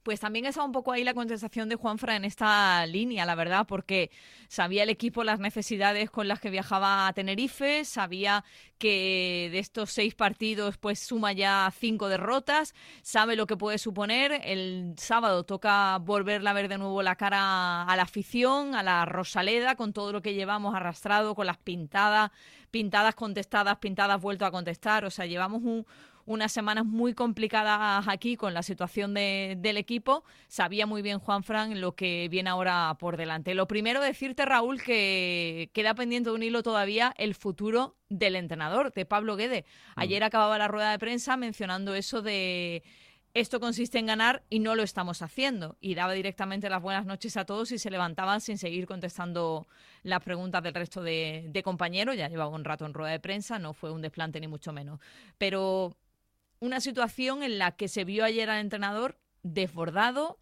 Pues 0.03 0.19
también 0.19 0.45
está 0.45 0.63
un 0.63 0.71
poco 0.71 0.91
ahí 0.91 1.03
la 1.03 1.13
contestación 1.13 1.69
de 1.69 1.75
Juanfra 1.75 2.15
en 2.15 2.25
esta 2.25 2.85
línea, 2.87 3.25
la 3.25 3.35
verdad, 3.35 3.67
porque 3.67 4.09
sabía 4.47 4.83
el 4.83 4.89
equipo 4.89 5.23
las 5.23 5.39
necesidades 5.39 6.09
con 6.09 6.27
las 6.27 6.39
que 6.39 6.49
viajaba 6.49 7.07
a 7.07 7.13
Tenerife, 7.13 7.85
sabía 7.85 8.43
que 8.79 9.49
de 9.51 9.59
estos 9.59 9.91
seis 9.91 10.15
partidos 10.15 10.79
pues 10.79 10.97
suma 10.97 11.33
ya 11.33 11.71
cinco 11.77 12.09
derrotas, 12.09 12.73
sabe 13.03 13.35
lo 13.35 13.45
que 13.45 13.55
puede 13.55 13.77
suponer. 13.77 14.41
El 14.43 14.95
sábado 14.97 15.43
toca 15.43 15.99
volverle 15.99 16.49
a 16.49 16.53
ver 16.53 16.67
de 16.67 16.79
nuevo 16.79 17.03
la 17.03 17.15
cara 17.15 17.83
a 17.83 17.95
la 17.95 18.01
afición, 18.01 18.73
a 18.73 18.81
la 18.81 19.05
Rosaleda, 19.05 19.75
con 19.75 19.93
todo 19.93 20.11
lo 20.11 20.23
que 20.23 20.33
llevamos 20.33 20.73
arrastrado, 20.73 21.35
con 21.35 21.45
las 21.45 21.57
pintadas, 21.57 22.31
pintadas 22.71 23.13
contestadas, 23.13 23.77
pintadas 23.77 24.19
vuelto 24.19 24.47
a 24.47 24.51
contestar. 24.51 25.05
O 25.05 25.11
sea, 25.11 25.27
llevamos 25.27 25.61
un, 25.61 25.85
unas 26.25 26.51
semanas 26.51 26.85
muy 26.85 27.13
complicadas 27.13 28.05
aquí 28.07 28.35
con 28.37 28.53
la 28.53 28.63
situación 28.63 29.13
de- 29.13 29.55
del 29.59 29.77
equipo. 29.77 30.23
Sabía 30.47 30.85
muy 30.85 31.01
bien 31.01 31.19
Juan 31.19 31.43
Fran 31.43 31.79
lo 31.81 31.95
que 31.95 32.27
viene 32.29 32.49
ahora 32.49 32.95
por 32.99 33.17
delante. 33.17 33.53
Lo 33.55 33.67
primero, 33.67 34.01
decirte, 34.01 34.45
Raúl, 34.45 34.81
que 34.81 35.69
queda 35.73 35.93
pendiente 35.95 36.29
de 36.29 36.35
un 36.35 36.43
hilo 36.43 36.63
todavía 36.63 37.13
el 37.17 37.35
futuro 37.35 37.95
del 38.09 38.35
entrenador, 38.35 38.91
de 38.93 39.05
Pablo 39.05 39.35
Guede. 39.35 39.65
Ayer 39.95 40.23
acababa 40.23 40.57
la 40.57 40.67
rueda 40.67 40.91
de 40.91 40.99
prensa 40.99 41.37
mencionando 41.37 41.95
eso 41.95 42.21
de 42.21 42.83
esto 43.33 43.61
consiste 43.61 43.97
en 43.97 44.07
ganar 44.07 44.43
y 44.49 44.59
no 44.59 44.75
lo 44.75 44.83
estamos 44.83 45.21
haciendo. 45.21 45.77
Y 45.79 45.95
daba 45.95 46.11
directamente 46.11 46.69
las 46.69 46.81
buenas 46.81 47.05
noches 47.05 47.37
a 47.37 47.45
todos 47.45 47.71
y 47.71 47.79
se 47.79 47.89
levantaban 47.89 48.41
sin 48.41 48.57
seguir 48.57 48.85
contestando 48.85 49.67
las 50.03 50.21
preguntas 50.21 50.61
del 50.61 50.73
resto 50.73 51.01
de, 51.01 51.45
de 51.47 51.63
compañeros. 51.63 52.17
Ya 52.17 52.27
llevaba 52.27 52.53
un 52.53 52.65
rato 52.65 52.85
en 52.85 52.93
rueda 52.93 53.11
de 53.13 53.21
prensa, 53.21 53.57
no 53.57 53.73
fue 53.73 53.89
un 53.89 54.01
desplante 54.01 54.41
ni 54.41 54.47
mucho 54.49 54.73
menos. 54.73 54.99
Pero 55.37 55.95
una 56.61 56.79
situación 56.79 57.43
en 57.43 57.57
la 57.57 57.71
que 57.71 57.87
se 57.87 58.05
vio 58.05 58.23
ayer 58.23 58.49
al 58.49 58.61
entrenador 58.61 59.19
desbordado, 59.43 60.37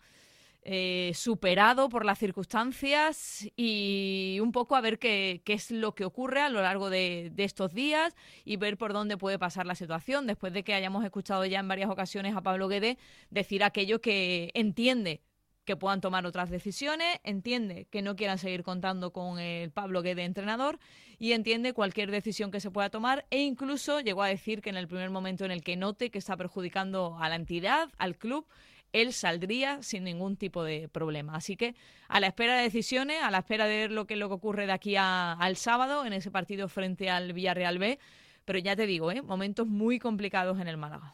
eh, 0.62 1.14
superado 1.16 1.88
por 1.88 2.04
las 2.04 2.20
circunstancias 2.20 3.50
y 3.56 4.38
un 4.42 4.52
poco 4.52 4.76
a 4.76 4.82
ver 4.82 5.00
qué, 5.00 5.42
qué 5.46 5.54
es 5.54 5.72
lo 5.72 5.96
que 5.96 6.04
ocurre 6.04 6.42
a 6.42 6.50
lo 6.50 6.62
largo 6.62 6.90
de, 6.90 7.32
de 7.34 7.46
estos 7.46 7.74
días 7.74 8.14
y 8.44 8.58
ver 8.58 8.78
por 8.78 8.92
dónde 8.92 9.18
puede 9.18 9.40
pasar 9.40 9.66
la 9.66 9.76
situación, 9.76 10.28
después 10.28 10.52
de 10.52 10.64
que 10.64 10.74
hayamos 10.74 11.06
escuchado 11.06 11.46
ya 11.46 11.62
en 11.62 11.70
varias 11.70 11.90
ocasiones 11.90 12.36
a 12.36 12.42
Pablo 12.42 12.68
Guede 12.68 12.98
decir 13.30 13.64
aquello 13.64 14.02
que 14.02 14.52
entiende 14.54 15.22
que 15.70 15.76
puedan 15.76 16.02
tomar 16.02 16.26
otras 16.26 16.50
decisiones, 16.50 17.20
entiende 17.24 17.86
que 17.92 18.02
no 18.02 18.16
quieran 18.16 18.40
seguir 18.40 18.64
contando 18.64 19.14
con 19.14 19.38
el 19.38 19.70
Pablo 19.70 20.02
Guede 20.02 20.24
entrenador 20.24 20.80
y 21.20 21.34
entiende 21.34 21.74
cualquier 21.74 22.10
decisión 22.10 22.50
que 22.50 22.60
se 22.60 22.72
pueda 22.72 22.90
tomar 22.90 23.28
e 23.30 23.44
incluso 23.44 24.00
llegó 24.00 24.24
a 24.24 24.28
decir 24.30 24.64
que 24.64 24.72
en 24.72 24.78
el 24.78 24.88
primer 24.88 25.12
momento 25.12 25.46
en 25.46 25.52
el 25.52 25.62
que 25.62 25.76
note 25.76 26.10
que 26.10 26.18
está 26.18 26.36
perjudicando 26.36 27.18
a 27.20 27.30
la 27.30 27.36
entidad, 27.36 27.90
al 28.00 28.18
club, 28.18 28.48
él 28.94 29.14
saldría 29.14 29.84
sin 29.84 30.06
ningún 30.06 30.38
tipo 30.38 30.64
de 30.64 30.90
problema. 30.90 31.36
Así 31.36 31.56
que 31.56 31.76
a 32.08 32.20
la 32.20 32.26
espera 32.26 32.58
de 32.58 32.64
decisiones, 32.64 33.22
a 33.22 33.30
la 33.30 33.38
espera 33.38 33.66
de 33.68 33.78
ver 33.78 33.92
lo 33.92 34.08
que, 34.08 34.16
lo 34.16 34.28
que 34.28 34.34
ocurre 34.34 34.66
de 34.66 34.72
aquí 34.72 34.96
a- 34.96 35.34
al 35.34 35.56
sábado 35.56 36.04
en 36.04 36.14
ese 36.14 36.32
partido 36.32 36.68
frente 36.68 37.12
al 37.12 37.32
Villarreal 37.34 37.78
B, 37.78 38.00
pero 38.44 38.58
ya 38.58 38.76
te 38.76 38.88
digo, 38.88 39.12
¿eh? 39.12 39.22
momentos 39.22 39.68
muy 39.68 40.00
complicados 40.00 40.60
en 40.60 40.68
el 40.68 40.78
Málaga. 40.78 41.14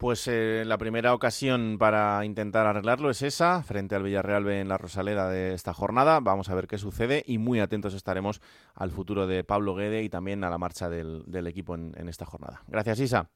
Pues 0.00 0.26
eh, 0.28 0.64
la 0.66 0.78
primera 0.78 1.12
ocasión 1.12 1.76
para 1.78 2.24
intentar 2.24 2.66
arreglarlo 2.66 3.10
es 3.10 3.20
esa, 3.20 3.62
frente 3.62 3.94
al 3.94 4.02
Villarreal 4.02 4.44
B 4.44 4.58
en 4.58 4.68
la 4.68 4.78
Rosaleda 4.78 5.28
de 5.28 5.52
esta 5.52 5.74
jornada. 5.74 6.20
Vamos 6.20 6.48
a 6.48 6.54
ver 6.54 6.68
qué 6.68 6.78
sucede 6.78 7.22
y 7.26 7.36
muy 7.36 7.60
atentos 7.60 7.92
estaremos 7.92 8.40
al 8.74 8.92
futuro 8.92 9.26
de 9.26 9.44
Pablo 9.44 9.74
Guede 9.74 10.02
y 10.02 10.08
también 10.08 10.42
a 10.42 10.48
la 10.48 10.56
marcha 10.56 10.88
del, 10.88 11.46
equipo 11.46 11.74
en 11.74 12.08
esta 12.08 12.24
jornada. 12.24 12.62
Gracias, 12.66 12.98
Isa. 13.00 13.28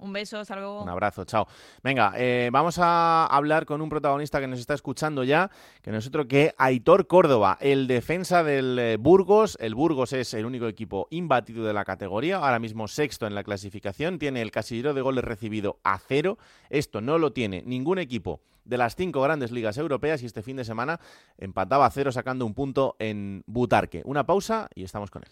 Un 0.00 0.12
beso, 0.12 0.38
hasta 0.38 0.56
luego. 0.56 0.82
Un 0.82 0.88
abrazo, 0.88 1.24
chao. 1.24 1.46
Venga, 1.82 2.12
eh, 2.16 2.48
vamos 2.52 2.78
a 2.78 3.26
hablar 3.26 3.66
con 3.66 3.80
un 3.80 3.88
protagonista 3.88 4.40
que 4.40 4.46
nos 4.46 4.58
está 4.58 4.74
escuchando 4.74 5.24
ya, 5.24 5.50
que 5.82 5.90
no 5.90 5.98
es 5.98 6.06
otro 6.06 6.26
que 6.26 6.54
Aitor 6.58 7.06
Córdoba, 7.06 7.58
el 7.60 7.86
defensa 7.86 8.42
del 8.42 8.78
eh, 8.78 8.96
Burgos. 8.98 9.56
El 9.60 9.74
Burgos 9.74 10.12
es 10.12 10.34
el 10.34 10.46
único 10.46 10.66
equipo 10.66 11.06
imbatido 11.10 11.64
de 11.64 11.72
la 11.72 11.84
categoría, 11.84 12.36
ahora 12.36 12.58
mismo 12.58 12.88
sexto 12.88 13.26
en 13.26 13.34
la 13.34 13.44
clasificación, 13.44 14.18
tiene 14.18 14.42
el 14.42 14.50
casillero 14.50 14.94
de 14.94 15.02
goles 15.02 15.24
recibido 15.24 15.78
a 15.84 15.98
cero. 15.98 16.38
Esto 16.68 17.00
no 17.00 17.18
lo 17.18 17.32
tiene 17.32 17.62
ningún 17.64 17.98
equipo 17.98 18.40
de 18.64 18.78
las 18.78 18.96
cinco 18.96 19.20
grandes 19.20 19.52
ligas 19.52 19.76
europeas 19.78 20.22
y 20.22 20.26
este 20.26 20.42
fin 20.42 20.56
de 20.56 20.64
semana 20.64 21.00
empataba 21.38 21.86
a 21.86 21.90
cero 21.90 22.12
sacando 22.12 22.46
un 22.46 22.54
punto 22.54 22.96
en 22.98 23.42
Butarque. 23.46 24.02
Una 24.04 24.24
pausa 24.24 24.68
y 24.74 24.84
estamos 24.84 25.10
con 25.10 25.22
él. 25.24 25.30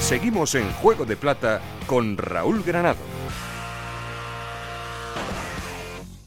Seguimos 0.00 0.54
en 0.56 0.70
Juego 0.72 1.04
de 1.04 1.16
Plata 1.16 1.60
con 1.86 2.16
Raúl 2.16 2.62
Granado. 2.64 3.21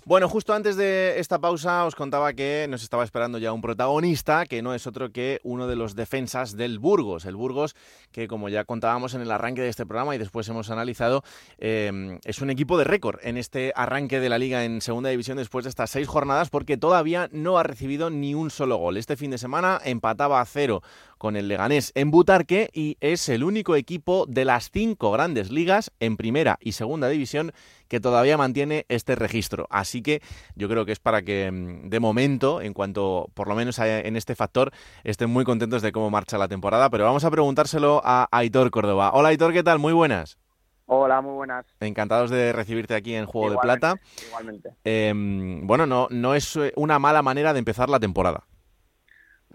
Bueno, 0.08 0.30
justo 0.30 0.54
antes 0.54 0.76
de 0.76 1.20
esta 1.20 1.40
pausa 1.40 1.84
os 1.84 1.96
contaba 1.96 2.32
que 2.34 2.68
nos 2.70 2.84
estaba 2.84 3.04
esperando 3.04 3.40
ya 3.40 3.52
un 3.52 3.62
protagonista, 3.62 4.46
que 4.46 4.62
no 4.62 4.76
es 4.76 4.86
otro 4.86 5.12
que 5.12 5.40
uno 5.42 5.66
de 5.66 5.76
los 5.76 5.96
defensas 5.96 6.56
del 6.56 6.78
Burgos. 6.78 7.26
El 7.26 7.36
Burgos, 7.36 7.76
que 8.12 8.28
como 8.28 8.48
ya 8.48 8.66
contábamos 8.66 9.16
en 9.16 9.22
el 9.22 9.32
arranque 9.32 9.64
de 9.64 9.70
este 9.70 9.88
programa 9.88 10.14
y 10.14 10.20
después 10.20 10.48
hemos 10.48 10.70
analizado, 10.70 11.24
em, 11.58 12.20
es 12.24 12.40
un 12.40 12.52
equipo 12.52 12.78
de 12.78 12.84
récord 12.84 13.18
en 13.24 13.36
este 13.36 13.74
arranque 13.76 14.20
de 14.20 14.30
la 14.30 14.38
liga 14.38 14.64
en 14.64 14.80
segunda 14.80 15.10
división 15.10 15.38
después 15.38 15.66
de 15.66 15.70
estas 15.70 15.90
seis 15.90 16.08
jornadas, 16.08 16.52
porque 16.52 16.78
todavía 16.78 17.28
no 17.32 17.58
ha 17.58 17.64
recibido 17.64 18.12
ni 18.12 18.36
un 18.36 18.52
solo 18.52 18.78
gol. 18.78 18.98
Este 18.98 19.18
fin 19.18 19.32
de 19.32 19.40
semana 19.40 19.82
empataba 19.84 20.40
a 20.40 20.46
cero 20.46 20.84
con 21.26 21.36
el 21.36 21.48
Leganés 21.48 21.92
en 21.96 22.12
Butarque 22.12 22.70
y 22.72 22.98
es 23.00 23.30
el 23.30 23.44
único 23.44 23.76
equipo 23.76 24.28
de 24.28 24.46
las 24.46 24.70
cinco 24.70 25.10
grandes 25.10 25.50
ligas 25.50 25.92
en 26.00 26.18
primera 26.18 26.60
y 26.62 26.74
segunda 26.74 27.10
división 27.10 27.52
que 27.88 28.00
todavía 28.00 28.38
mantiene 28.38 28.86
este 28.90 29.16
registro. 29.16 29.66
Así 29.72 30.04
que 30.04 30.22
yo 30.54 30.70
creo 30.70 30.86
que 30.86 30.92
es 30.92 31.00
para 31.00 31.24
que 31.24 31.50
mm, 31.52 31.90
de 31.90 32.00
momento, 32.00 32.62
en 32.62 32.74
cuanto 32.74 33.32
por 33.34 33.48
lo 33.48 33.56
menos 33.56 33.80
en 33.80 34.16
este 34.16 34.36
factor, 34.36 34.72
estén 35.04 35.32
muy 35.32 35.46
contentos 35.46 35.82
de 35.82 35.92
cómo 35.92 36.12
marcha 36.12 36.38
la 36.38 36.48
temporada. 36.48 36.92
Pero 36.92 37.06
vamos 37.06 37.24
a 37.24 37.32
preguntárselo 37.32 38.04
a 38.04 38.28
Aitor 38.30 38.70
Córdoba. 38.70 39.10
Hola 39.16 39.30
Aitor, 39.30 39.52
¿qué 39.52 39.64
tal? 39.64 39.80
Muy 39.80 39.94
buenas. 39.94 40.38
Hola, 40.86 41.22
muy 41.22 41.34
buenas. 41.34 41.66
Encantados 41.80 42.30
de 42.30 42.54
recibirte 42.54 42.94
aquí 42.94 43.16
en 43.16 43.26
Juego 43.26 43.50
de 43.50 43.58
Plata. 43.58 43.96
Igualmente. 44.28 44.76
Em, 44.84 45.66
bueno, 45.66 45.88
no, 45.88 46.06
no 46.12 46.36
es 46.36 46.56
eh, 46.56 46.72
una 46.76 47.00
mala 47.00 47.24
manera 47.24 47.52
de 47.54 47.58
empezar 47.58 47.90
la 47.90 48.00
temporada. 48.00 48.44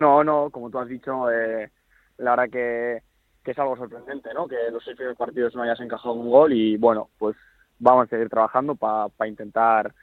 No, 0.00 0.24
no, 0.24 0.50
como 0.50 0.70
tú 0.70 0.78
has 0.78 0.88
dicho, 0.88 1.30
eh, 1.30 1.70
la 2.16 2.30
verdad 2.30 2.50
que, 2.50 3.02
que, 3.44 3.50
es 3.50 3.58
algo 3.58 3.76
sorprendente, 3.76 4.32
¿no? 4.34 4.48
Que 4.48 4.56
los 4.72 4.82
seis 4.82 4.96
primeros 4.96 5.18
partidos 5.18 5.54
no 5.54 5.62
hayas 5.62 5.78
encajado 5.80 6.14
un 6.14 6.30
gol 6.30 6.52
y 6.54 6.78
bueno, 6.78 7.10
pues 7.18 7.36
vamos 7.78 8.06
a 8.06 8.08
seguir 8.08 8.30
trabajando 8.30 8.74
para 8.74 9.10
intentar 9.28 9.94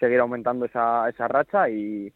seguir 0.00 0.18
aumentando 0.20 0.66
esa, 0.66 1.08
esa 1.08 1.28
racha 1.28 1.68
y, 1.70 2.12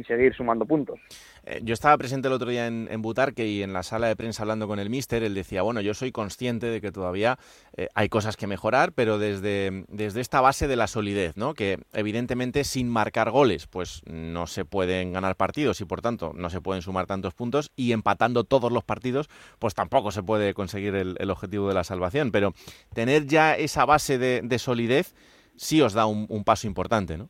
y 0.00 0.04
seguir 0.04 0.34
sumando 0.34 0.66
puntos. 0.66 0.98
Eh, 1.44 1.60
yo 1.62 1.74
estaba 1.74 1.96
presente 1.96 2.28
el 2.28 2.34
otro 2.34 2.50
día 2.50 2.66
en, 2.66 3.02
Butarque 3.02 3.46
y 3.46 3.62
en 3.62 3.72
la 3.72 3.82
sala 3.82 4.08
de 4.08 4.16
prensa 4.16 4.42
hablando 4.42 4.68
con 4.68 4.78
el 4.78 4.90
míster, 4.90 5.22
él 5.22 5.34
decía, 5.34 5.62
bueno, 5.62 5.80
yo 5.80 5.94
soy 5.94 6.12
consciente 6.12 6.66
de 6.66 6.80
que 6.80 6.92
todavía 6.92 7.38
eh, 7.76 7.88
hay 7.94 8.08
cosas 8.08 8.36
que 8.36 8.46
mejorar, 8.46 8.92
pero 8.92 9.18
desde, 9.18 9.84
desde 9.88 10.20
esta 10.20 10.40
base 10.40 10.68
de 10.68 10.76
la 10.76 10.86
solidez, 10.86 11.36
¿no? 11.36 11.54
Que 11.54 11.78
evidentemente 11.92 12.64
sin 12.64 12.88
marcar 12.88 13.30
goles, 13.30 13.66
pues 13.66 14.02
no 14.06 14.46
se 14.46 14.64
pueden 14.64 15.12
ganar 15.12 15.36
partidos 15.36 15.80
y 15.80 15.84
por 15.84 16.02
tanto 16.02 16.32
no 16.34 16.50
se 16.50 16.60
pueden 16.60 16.82
sumar 16.82 17.06
tantos 17.06 17.34
puntos 17.34 17.72
y 17.76 17.92
empatando 17.92 18.44
todos 18.44 18.70
los 18.70 18.84
partidos, 18.84 19.28
pues 19.58 19.74
tampoco 19.74 20.10
se 20.10 20.22
puede 20.22 20.54
conseguir 20.54 20.94
el, 20.94 21.30
objetivo 21.30 21.68
de 21.68 21.74
la 21.74 21.84
salvación. 21.84 22.30
Pero 22.30 22.52
tener 22.94 23.26
ya 23.26 23.54
esa 23.54 23.84
base 23.84 24.18
de, 24.18 24.58
solidez 24.58 25.14
sí 25.56 25.80
os 25.80 25.94
da 25.94 26.06
un, 26.06 26.44
paso 26.44 26.66
importante, 26.66 27.16
¿no? 27.16 27.28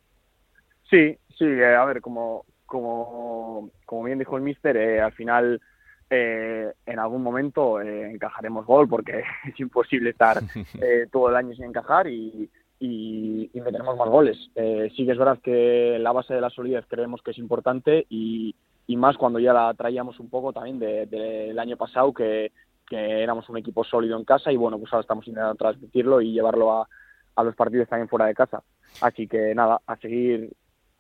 Sí, 0.88 1.16
sí, 1.38 1.44
eh, 1.44 1.76
a 1.76 1.84
ver, 1.84 2.00
como, 2.00 2.44
como, 2.70 3.68
como 3.84 4.04
bien 4.04 4.20
dijo 4.20 4.36
el 4.36 4.44
míster, 4.44 4.76
eh, 4.76 5.00
al 5.00 5.10
final 5.10 5.60
eh, 6.08 6.72
en 6.86 6.98
algún 7.00 7.20
momento 7.20 7.80
eh, 7.80 8.12
encajaremos 8.12 8.64
gol 8.64 8.88
porque 8.88 9.24
es 9.48 9.58
imposible 9.58 10.10
estar 10.10 10.38
todo 11.10 11.28
el 11.30 11.36
año 11.36 11.52
sin 11.54 11.64
encajar 11.64 12.06
y, 12.06 12.48
y, 12.78 13.50
meteremos 13.54 13.96
más 13.98 14.08
goles. 14.08 14.38
sí 14.54 15.04
que 15.04 15.12
es 15.12 15.18
verdad 15.18 15.40
que 15.42 15.98
la 15.98 16.12
base 16.12 16.32
de 16.32 16.40
la 16.40 16.48
solidez 16.48 16.84
creemos 16.88 17.20
que 17.22 17.32
es 17.32 17.38
importante 17.38 18.06
y, 18.08 18.54
y 18.86 18.96
más 18.96 19.16
cuando 19.16 19.40
ya 19.40 19.52
la 19.52 19.74
traíamos 19.74 20.20
un 20.20 20.30
poco 20.30 20.52
también 20.52 20.78
del 20.78 21.58
año 21.58 21.76
pasado 21.76 22.14
que, 22.14 22.52
que 22.88 23.22
éramos 23.22 23.48
un 23.48 23.58
equipo 23.58 23.82
sólido 23.82 24.16
en 24.16 24.24
casa 24.24 24.52
y 24.52 24.56
bueno, 24.56 24.78
pues 24.78 24.92
ahora 24.92 25.02
estamos 25.02 25.26
intentando 25.26 25.56
transmitirlo 25.56 26.20
y 26.20 26.32
llevarlo 26.32 26.72
a, 26.72 26.88
a 27.34 27.42
los 27.42 27.56
partidos 27.56 27.88
también 27.88 28.08
fuera 28.08 28.26
de 28.26 28.34
casa. 28.34 28.62
Así 29.00 29.26
que 29.26 29.54
nada, 29.56 29.80
a 29.86 29.96
seguir 29.96 30.50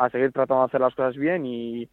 a 0.00 0.10
seguir 0.10 0.32
tratando 0.32 0.62
de 0.62 0.66
hacer 0.66 0.80
las 0.80 0.94
cosas 0.94 1.16
bien 1.16 1.44
y, 1.44 1.88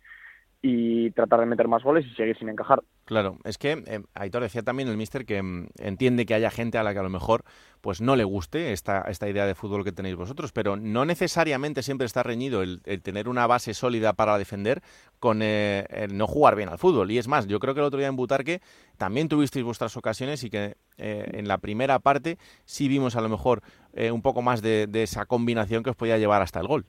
y 0.61 1.11
tratar 1.11 1.39
de 1.39 1.45
meter 1.45 1.67
más 1.67 1.83
goles 1.83 2.05
y 2.05 2.15
seguir 2.15 2.37
sin 2.37 2.49
encajar. 2.49 2.83
Claro, 3.05 3.37
es 3.43 3.57
que 3.57 3.83
eh, 3.85 4.01
Aitor 4.15 4.41
decía 4.41 4.63
también 4.63 4.89
el 4.89 4.97
míster 4.97 5.25
que 5.25 5.41
mm, 5.41 5.67
entiende 5.77 6.25
que 6.25 6.33
haya 6.33 6.49
gente 6.49 6.77
a 6.77 6.83
la 6.83 6.93
que 6.93 6.99
a 6.99 7.03
lo 7.03 7.09
mejor 7.09 7.43
pues 7.79 8.01
no 8.01 8.15
le 8.15 8.23
guste 8.23 8.73
esta, 8.73 9.01
esta 9.03 9.29
idea 9.29 9.45
de 9.45 9.55
fútbol 9.55 9.83
que 9.83 9.91
tenéis 9.91 10.15
vosotros, 10.15 10.51
pero 10.51 10.75
no 10.75 11.05
necesariamente 11.05 11.83
siempre 11.83 12.05
está 12.05 12.23
reñido 12.23 12.63
el, 12.63 12.81
tener 13.03 13.29
una 13.29 13.45
base 13.45 13.73
sólida 13.73 14.13
para 14.13 14.37
defender 14.37 14.81
con 15.19 15.41
eh, 15.41 15.85
el 15.89 16.17
no 16.17 16.27
jugar 16.27 16.55
bien 16.55 16.69
al 16.69 16.79
fútbol. 16.79 17.11
Y 17.11 17.17
es 17.17 17.27
más, 17.27 17.47
yo 17.47 17.59
creo 17.59 17.73
que 17.73 17.79
el 17.79 17.85
otro 17.85 17.99
día 17.99 18.07
en 18.07 18.15
Butarque 18.15 18.61
también 18.97 19.29
tuvisteis 19.29 19.63
vuestras 19.63 19.95
ocasiones 19.95 20.43
y 20.43 20.49
que 20.49 20.75
eh, 20.97 21.29
en 21.33 21.47
la 21.47 21.59
primera 21.59 21.99
parte 21.99 22.37
sí 22.65 22.87
vimos 22.87 23.15
a 23.15 23.21
lo 23.21 23.29
mejor 23.29 23.61
un 24.11 24.21
poco 24.21 24.43
más 24.43 24.61
de 24.61 24.87
esa 24.93 25.25
combinación 25.25 25.81
que 25.81 25.89
os 25.89 25.95
podía 25.95 26.19
llevar 26.19 26.43
hasta 26.43 26.59
el 26.59 26.67
gol. 26.67 26.85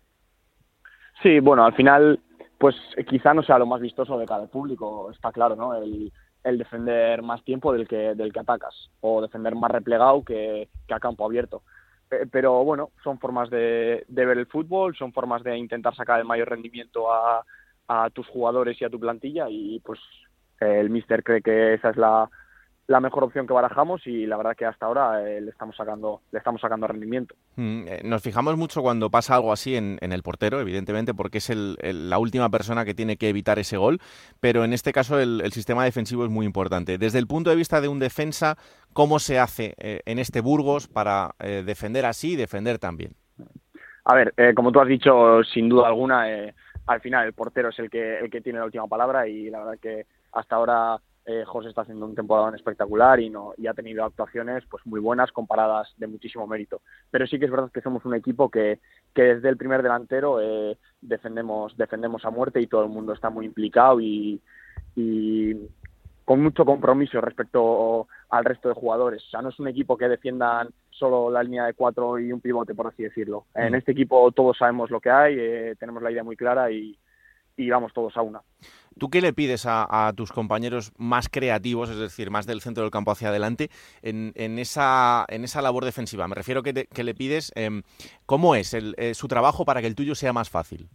Sí, 1.22 1.40
bueno, 1.40 1.64
al 1.64 1.74
final, 1.74 2.20
pues 2.58 2.76
quizá 3.08 3.34
no 3.34 3.42
sea 3.42 3.58
lo 3.58 3.66
más 3.66 3.80
vistoso 3.80 4.18
de 4.18 4.26
cada 4.26 4.46
público, 4.46 5.10
está 5.10 5.32
claro, 5.32 5.56
¿no? 5.56 5.74
El, 5.74 6.12
el 6.44 6.58
defender 6.58 7.22
más 7.22 7.42
tiempo 7.44 7.72
del 7.72 7.88
que, 7.88 8.14
del 8.14 8.32
que 8.32 8.40
atacas, 8.40 8.90
o 9.00 9.20
defender 9.20 9.54
más 9.54 9.70
replegado 9.70 10.24
que, 10.24 10.68
que 10.86 10.94
a 10.94 11.00
campo 11.00 11.24
abierto. 11.26 11.62
Pero 12.30 12.64
bueno, 12.64 12.90
son 13.04 13.18
formas 13.18 13.50
de, 13.50 14.04
de, 14.08 14.24
ver 14.24 14.38
el 14.38 14.46
fútbol, 14.46 14.96
son 14.96 15.12
formas 15.12 15.42
de 15.42 15.58
intentar 15.58 15.94
sacar 15.94 16.18
el 16.18 16.24
mayor 16.24 16.48
rendimiento 16.48 17.12
a, 17.12 17.44
a 17.88 18.10
tus 18.10 18.26
jugadores 18.28 18.80
y 18.80 18.84
a 18.84 18.90
tu 18.90 18.98
plantilla 18.98 19.46
y 19.50 19.80
pues 19.80 20.00
el 20.60 20.88
míster 20.88 21.22
cree 21.22 21.42
que 21.42 21.74
esa 21.74 21.90
es 21.90 21.96
la, 21.96 22.30
la 22.88 23.00
mejor 23.00 23.22
opción 23.22 23.46
que 23.46 23.52
barajamos 23.52 24.06
y 24.06 24.26
la 24.26 24.38
verdad 24.38 24.56
que 24.56 24.64
hasta 24.64 24.86
ahora 24.86 25.22
eh, 25.22 25.42
le 25.42 25.50
estamos 25.50 25.76
sacando 25.76 26.22
le 26.32 26.38
estamos 26.38 26.60
sacando 26.60 26.86
rendimiento. 26.86 27.34
Mm, 27.56 27.82
eh, 27.86 28.00
nos 28.02 28.22
fijamos 28.22 28.56
mucho 28.56 28.80
cuando 28.80 29.10
pasa 29.10 29.34
algo 29.34 29.52
así 29.52 29.76
en, 29.76 29.98
el 30.00 30.22
portero, 30.22 30.58
evidentemente, 30.58 31.12
porque 31.12 31.38
es 31.38 31.50
el, 31.50 31.76
la 31.82 32.18
última 32.18 32.48
persona 32.48 32.86
que 32.86 32.94
tiene 32.94 33.18
que 33.18 33.28
evitar 33.28 33.58
ese 33.58 33.76
gol, 33.76 34.00
pero 34.40 34.64
en 34.64 34.72
este 34.72 34.92
caso 34.92 35.20
el, 35.20 35.52
sistema 35.52 35.84
defensivo 35.84 36.24
es 36.24 36.30
muy 36.30 36.46
importante. 36.46 36.96
Desde 36.96 37.18
el 37.18 37.26
punto 37.26 37.50
de 37.50 37.56
vista 37.56 37.82
de 37.82 37.88
un 37.88 37.98
defensa, 37.98 38.56
¿cómo 38.94 39.18
se 39.18 39.38
hace 39.38 39.74
eh, 39.76 40.00
en 40.06 40.18
este 40.18 40.40
Burgos 40.40 40.88
para 40.88 41.34
defender 41.38 42.06
así 42.06 42.32
y 42.32 42.36
defender 42.36 42.78
también? 42.78 43.12
A 44.04 44.14
ver, 44.14 44.32
como 44.54 44.72
tú 44.72 44.80
has 44.80 44.88
dicho, 44.88 45.42
sin 45.44 45.68
duda 45.68 45.88
alguna, 45.88 46.24
al 46.86 47.00
final 47.00 47.26
el 47.26 47.32
portero 47.34 47.68
es 47.68 47.78
el 47.78 47.90
que, 47.90 48.18
el 48.18 48.30
que 48.30 48.40
tiene 48.40 48.60
la 48.60 48.64
última 48.64 48.86
palabra 48.86 49.26
y 49.26 49.50
la 49.50 49.58
verdad 49.58 49.78
que 49.80 50.06
hasta 50.32 50.56
ahora 50.56 50.98
eh, 51.30 51.44
José 51.44 51.68
está 51.68 51.82
haciendo 51.82 52.06
un 52.06 52.14
temporada 52.14 52.56
espectacular 52.56 53.20
y, 53.20 53.28
no, 53.28 53.52
y 53.58 53.66
ha 53.66 53.74
tenido 53.74 54.02
actuaciones 54.02 54.64
pues 54.70 54.84
muy 54.86 54.98
buenas 54.98 55.30
comparadas 55.30 55.92
de 55.98 56.06
muchísimo 56.06 56.46
mérito. 56.46 56.80
Pero 57.10 57.26
sí 57.26 57.38
que 57.38 57.44
es 57.44 57.50
verdad 57.50 57.70
que 57.70 57.82
somos 57.82 58.02
un 58.06 58.14
equipo 58.14 58.50
que, 58.50 58.80
que 59.14 59.34
desde 59.34 59.50
el 59.50 59.58
primer 59.58 59.82
delantero 59.82 60.40
eh, 60.40 60.78
defendemos, 61.02 61.76
defendemos 61.76 62.24
a 62.24 62.30
muerte 62.30 62.62
y 62.62 62.66
todo 62.66 62.82
el 62.82 62.88
mundo 62.88 63.12
está 63.12 63.28
muy 63.28 63.44
implicado 63.44 64.00
y, 64.00 64.40
y 64.96 65.54
con 66.24 66.42
mucho 66.42 66.64
compromiso 66.64 67.20
respecto 67.20 68.08
al 68.30 68.46
resto 68.46 68.70
de 68.70 68.74
jugadores. 68.74 69.22
O 69.26 69.28
sea, 69.28 69.42
no 69.42 69.50
es 69.50 69.60
un 69.60 69.68
equipo 69.68 69.98
que 69.98 70.08
defiendan 70.08 70.70
solo 70.88 71.30
la 71.30 71.42
línea 71.42 71.66
de 71.66 71.74
cuatro 71.74 72.18
y 72.18 72.32
un 72.32 72.40
pivote, 72.40 72.74
por 72.74 72.86
así 72.86 73.02
decirlo. 73.02 73.44
En 73.54 73.72
mm. 73.72 73.76
este 73.76 73.92
equipo 73.92 74.32
todos 74.32 74.56
sabemos 74.56 74.90
lo 74.90 74.98
que 74.98 75.10
hay, 75.10 75.36
eh, 75.38 75.76
tenemos 75.78 76.02
la 76.02 76.10
idea 76.10 76.24
muy 76.24 76.36
clara 76.36 76.70
y, 76.70 76.98
y 77.58 77.68
vamos 77.68 77.92
todos 77.92 78.16
a 78.16 78.22
una. 78.22 78.40
¿Tú 78.98 79.10
qué 79.10 79.20
le 79.20 79.32
pides 79.32 79.64
a, 79.66 80.12
tus 80.16 80.32
compañeros 80.32 80.92
más 80.96 81.28
creativos, 81.28 81.90
es 81.90 81.98
decir, 81.98 82.30
más 82.30 82.46
del 82.46 82.60
centro 82.60 82.82
del 82.82 82.90
campo 82.90 83.10
hacia 83.10 83.28
adelante, 83.28 83.68
en, 84.02 84.32
esa, 84.58 85.26
en 85.28 85.44
esa 85.44 85.60
labor 85.60 85.84
defensiva? 85.84 86.26
Me 86.26 86.34
refiero 86.34 86.62
que, 86.62 86.86
que 86.86 87.04
le 87.04 87.14
pides 87.14 87.52
em, 87.54 87.82
cómo 88.26 88.54
es 88.54 88.74
eh, 88.74 89.14
su 89.14 89.28
trabajo 89.28 89.64
para 89.64 89.80
que 89.80 89.86
el 89.86 89.94
tuyo 89.94 90.14
sea 90.14 90.32
más 90.32 90.50
fácil. 90.50 90.88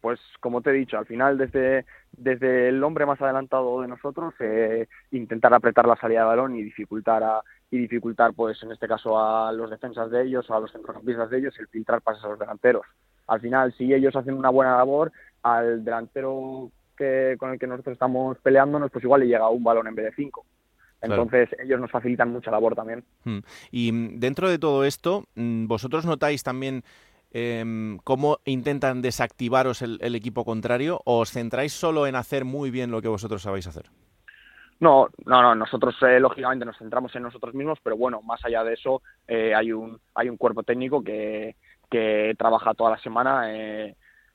Pues 0.00 0.20
como 0.40 0.60
te 0.60 0.70
he 0.70 0.74
dicho, 0.74 0.98
al 0.98 1.06
final 1.06 1.38
desde, 1.38 1.86
desde 2.12 2.68
el 2.68 2.82
hombre 2.84 3.06
más 3.06 3.20
adelantado 3.20 3.80
de 3.80 3.88
nosotros, 3.88 4.34
eh, 4.40 4.86
intentar 5.10 5.52
apretar 5.54 5.86
la 5.86 5.96
salida 5.96 6.20
de 6.20 6.26
balón 6.26 6.56
y 6.56 6.62
dificultar 6.62 7.22
a, 7.22 7.42
y 7.70 7.78
dificultar, 7.78 8.34
pues 8.34 8.62
en 8.62 8.72
este 8.72 8.86
caso, 8.86 9.18
a 9.18 9.52
los 9.52 9.70
defensas 9.70 10.10
de 10.10 10.24
ellos 10.24 10.48
o 10.48 10.54
a 10.54 10.60
los 10.60 10.72
centrocampistas 10.72 11.30
de 11.30 11.38
ellos 11.38 11.58
el 11.58 11.68
filtrar 11.68 12.02
pases 12.02 12.22
a 12.24 12.28
los 12.28 12.38
delanteros. 12.38 12.86
Al 13.26 13.40
final, 13.40 13.74
si 13.76 13.92
ellos 13.92 14.14
hacen 14.14 14.34
una 14.34 14.50
buena 14.50 14.76
labor, 14.76 15.10
al 15.44 15.84
delantero 15.84 16.70
que, 16.96 17.36
con 17.38 17.52
el 17.52 17.58
que 17.58 17.66
nosotros 17.66 17.92
estamos 17.92 18.38
peleándonos, 18.38 18.90
pues 18.90 19.04
igual 19.04 19.20
le 19.20 19.28
llega 19.28 19.48
un 19.48 19.62
balón 19.62 19.86
en 19.86 19.94
vez 19.94 20.06
de 20.06 20.14
cinco. 20.14 20.44
Entonces 21.02 21.50
ellos 21.62 21.78
nos 21.78 21.90
facilitan 21.90 22.30
mucha 22.30 22.50
labor 22.50 22.74
también. 22.74 23.04
Hmm. 23.24 23.40
Y 23.70 23.92
mm, 23.92 24.18
dentro 24.18 24.48
de 24.48 24.58
todo 24.58 24.84
esto, 24.84 25.24
mm, 25.34 25.66
¿vosotros 25.66 26.06
notáis 26.06 26.42
también 26.42 26.82
em, 27.30 27.98
cómo 28.04 28.38
intentan 28.46 29.02
desactivaros 29.02 29.82
el, 29.82 30.14
equipo 30.14 30.46
contrario 30.46 31.00
o 31.04 31.18
os 31.18 31.30
centráis 31.30 31.74
solo 31.74 32.06
en 32.06 32.14
hacer 32.14 32.46
muy 32.46 32.70
bien 32.70 32.90
lo 32.90 33.02
que 33.02 33.08
vosotros 33.08 33.42
sabéis 33.42 33.66
hacer? 33.66 33.90
No, 34.80 35.08
no, 35.26 35.42
no. 35.42 35.54
Nosotros 35.54 35.94
eh, 36.02 36.18
lógicamente 36.20 36.64
nos 36.64 36.78
centramos 36.78 37.14
en 37.14 37.22
nosotros 37.22 37.54
mismos, 37.54 37.78
pero 37.82 37.98
bueno, 37.98 38.22
más 38.22 38.42
allá 38.44 38.64
de 38.64 38.72
eso 38.72 39.02
eh, 39.28 39.54
hay 39.54 39.72
un 39.72 39.98
hay 40.14 40.30
un 40.30 40.38
cuerpo 40.38 40.62
técnico 40.62 41.04
que, 41.04 41.56
que 41.90 42.34
trabaja 42.38 42.72
toda 42.72 42.92
la 42.92 42.98
semana 42.98 43.52
eh, 43.52 43.94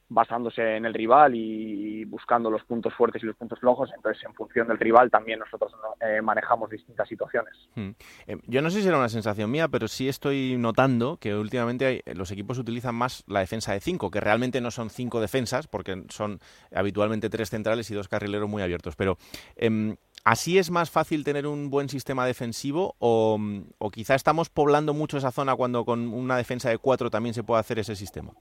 basándose 0.10 0.76
en 0.76 0.86
el 0.86 0.94
rival 0.94 1.36
y 1.36 2.04
buscando 2.06 2.50
los 2.50 2.64
puntos 2.64 2.94
fuertes 2.96 3.22
y 3.24 3.28
los 3.28 3.36
puntos 3.36 3.60
flojos. 3.60 3.92
Entonces, 3.96 4.24
en 4.26 4.34
función 4.34 4.68
del 4.68 4.80
rival, 4.80 5.12
también 5.12 5.40
nosotros 5.40 5.72
eh, 6.02 6.22
manejamos 6.22 6.70
distintas 6.70 7.08
situaciones. 7.08 7.54
Hmm. 7.76 7.92
Eh, 8.28 8.38
yo 8.48 8.62
no 8.62 8.72
sé 8.72 8.82
si 8.82 8.88
era 8.88 8.98
una 8.98 9.10
sensación 9.10 9.52
mía, 9.52 9.68
pero 9.68 9.88
sí 9.88 10.10
estoy 10.10 10.58
notando 10.58 11.18
que 11.18 11.36
últimamente 11.36 12.04
los 12.16 12.32
equipos 12.32 12.58
utilizan 12.58 12.96
más 12.96 13.24
la 13.28 13.42
defensa 13.42 13.74
de 13.74 13.80
cinco, 13.80 14.10
que 14.10 14.20
realmente 14.20 14.62
no 14.62 14.72
son 14.72 14.90
cinco 14.90 15.22
defensas, 15.22 15.68
porque 15.68 16.04
son 16.10 16.40
habitualmente 16.74 17.30
tres 17.30 17.50
centrales 17.50 17.90
y 17.92 17.96
dos 17.96 18.08
carrileros 18.08 18.50
muy 18.50 18.64
abiertos. 18.64 18.96
Pero. 18.96 19.18
Em, 19.56 19.96
¿Así 20.26 20.58
es 20.58 20.70
más 20.70 20.92
fácil 20.92 21.24
tener 21.24 21.48
un 21.48 21.70
buen 21.70 21.88
sistema 21.88 22.26
defensivo 22.26 22.94
o, 23.00 23.40
o 23.78 23.90
quizá 23.90 24.16
estamos 24.16 24.50
poblando 24.50 24.94
mucho 24.94 25.18
esa 25.18 25.32
zona 25.32 25.56
cuando 25.56 25.86
con 25.86 26.10
una 26.14 26.36
defensa 26.36 26.70
de 26.70 26.78
cuatro 26.78 27.10
también 27.10 27.34
se 27.34 27.42
puede 27.42 27.62
hacer 27.62 27.80
ese 27.80 27.96
sistema? 27.96 28.34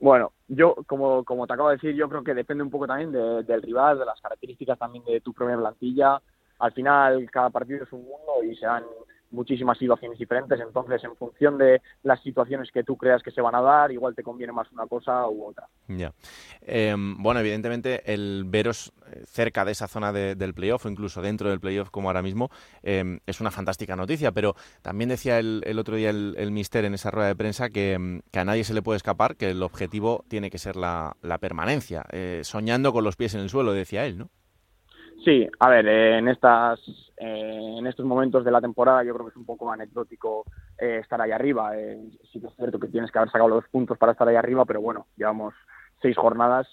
Bueno, 0.00 0.32
yo, 0.48 0.76
como, 0.86 1.24
como 1.24 1.46
te 1.46 1.52
acabo 1.52 1.68
de 1.68 1.76
decir, 1.76 1.94
yo 1.94 2.08
creo 2.08 2.24
que 2.24 2.32
depende 2.32 2.64
un 2.64 2.70
poco 2.70 2.86
también 2.86 3.12
del 3.12 3.62
rival, 3.62 3.98
de 3.98 4.06
las 4.06 4.20
características 4.20 4.78
también 4.78 5.04
de 5.04 5.20
tu 5.20 5.34
propia 5.34 5.58
plantilla. 5.58 6.20
Al 6.58 6.72
final, 6.72 7.30
cada 7.30 7.50
partido 7.50 7.84
es 7.84 7.92
un 7.92 8.04
mundo 8.04 8.42
y 8.42 8.56
se 8.56 8.64
dan 8.64 8.84
muchísimas 9.30 9.78
situaciones 9.78 10.18
diferentes, 10.18 10.58
entonces 10.60 11.02
en 11.04 11.16
función 11.16 11.58
de 11.58 11.80
las 12.02 12.20
situaciones 12.22 12.70
que 12.72 12.84
tú 12.84 12.96
creas 12.96 13.22
que 13.22 13.30
se 13.30 13.40
van 13.40 13.54
a 13.54 13.60
dar, 13.60 13.92
igual 13.92 14.14
te 14.14 14.22
conviene 14.22 14.52
más 14.52 14.70
una 14.72 14.86
cosa 14.86 15.28
u 15.28 15.46
otra. 15.46 15.66
Ya. 15.88 16.12
Em, 16.62 17.16
bueno, 17.22 17.40
evidentemente 17.40 18.12
el 18.12 18.44
veros 18.46 18.92
eh, 19.06 19.22
cerca 19.26 19.64
de 19.64 19.72
esa 19.72 19.88
zona 19.88 20.12
del 20.12 20.54
playoff 20.54 20.86
o 20.86 20.88
incluso 20.88 21.22
dentro 21.22 21.50
del 21.50 21.60
playoff 21.60 21.90
como 21.90 22.08
ahora 22.08 22.22
mismo 22.22 22.50
em, 22.82 23.20
es 23.26 23.40
una 23.40 23.50
fantástica 23.50 23.96
noticia, 23.96 24.32
pero 24.32 24.54
también 24.82 25.08
decía 25.08 25.38
el, 25.38 25.78
otro 25.78 25.96
día 25.96 26.10
el, 26.10 26.50
Mister 26.50 26.84
en 26.84 26.94
esa 26.94 27.10
rueda 27.10 27.28
de 27.28 27.36
prensa 27.36 27.70
que, 27.70 28.20
que, 28.30 28.38
a 28.38 28.44
nadie 28.44 28.64
se 28.64 28.74
le 28.74 28.82
puede 28.82 28.96
escapar, 28.96 29.36
que 29.36 29.50
el 29.50 29.62
objetivo 29.62 30.24
tiene 30.28 30.50
que 30.50 30.58
ser 30.58 30.76
la, 30.76 31.16
la 31.22 31.38
permanencia, 31.38 32.04
eh, 32.10 32.40
soñando 32.44 32.92
con 32.92 33.04
los 33.04 33.16
pies 33.16 33.34
en 33.34 33.40
el 33.40 33.50
suelo, 33.50 33.72
decía 33.72 34.06
él, 34.06 34.18
¿no? 34.18 34.30
Sí, 35.24 35.46
a 35.58 35.68
ver, 35.68 35.86
eh, 35.86 36.18
en 36.18 36.28
estas 36.28 36.80
eh, 37.18 37.76
en 37.78 37.86
estos 37.86 38.06
momentos 38.06 38.42
de 38.42 38.50
la 38.50 38.60
temporada 38.60 39.04
yo 39.04 39.12
creo 39.12 39.26
que 39.26 39.30
es 39.30 39.36
un 39.36 39.44
poco 39.44 39.70
anecdótico 39.70 40.44
eh, 40.78 41.00
estar 41.02 41.20
ahí 41.20 41.30
arriba. 41.30 41.72
sí 42.32 42.40
que 42.40 42.46
es 42.46 42.56
cierto 42.56 42.78
que 42.78 42.88
tienes 42.88 43.10
que 43.10 43.18
haber 43.18 43.30
sacado 43.30 43.48
los 43.48 43.68
puntos 43.68 43.98
para 43.98 44.12
estar 44.12 44.26
ahí 44.26 44.36
arriba, 44.36 44.64
pero 44.64 44.80
bueno, 44.80 45.06
llevamos 45.16 45.54
seis 46.00 46.16
jornadas. 46.16 46.66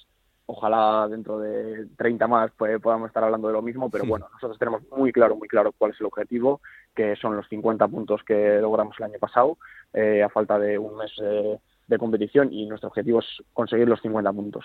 Ojalá 0.49 1.09
dentro 1.09 1.39
de 1.39 1.87
30 1.97 2.25
más 2.27 2.51
pues, 2.57 2.79
podamos 2.79 3.07
estar 3.07 3.21
hablando 3.21 3.49
de 3.49 3.53
lo 3.53 3.61
mismo, 3.61 3.89
pero 3.89 4.05
bueno, 4.05 4.29
nosotros 4.31 4.57
tenemos 4.57 4.81
muy 4.95 5.11
claro, 5.11 5.35
muy 5.35 5.49
claro 5.49 5.73
cuál 5.77 5.91
es 5.91 5.99
el 5.99 6.05
objetivo, 6.05 6.61
que 6.95 7.17
son 7.17 7.35
los 7.35 7.49
50 7.49 7.85
puntos 7.89 8.21
que 8.23 8.59
logramos 8.61 8.95
el 8.97 9.07
año 9.07 9.19
pasado, 9.19 9.57
a 9.93 10.29
falta 10.29 10.57
de 10.57 10.77
un 10.77 10.95
mes 10.95 11.11
de 11.87 11.97
competición, 11.97 12.53
y 12.53 12.65
nuestro 12.65 12.87
objetivo 12.87 13.19
es 13.19 13.25
conseguir 13.51 13.89
los 13.89 13.99
50 13.99 14.31
puntos. 14.31 14.63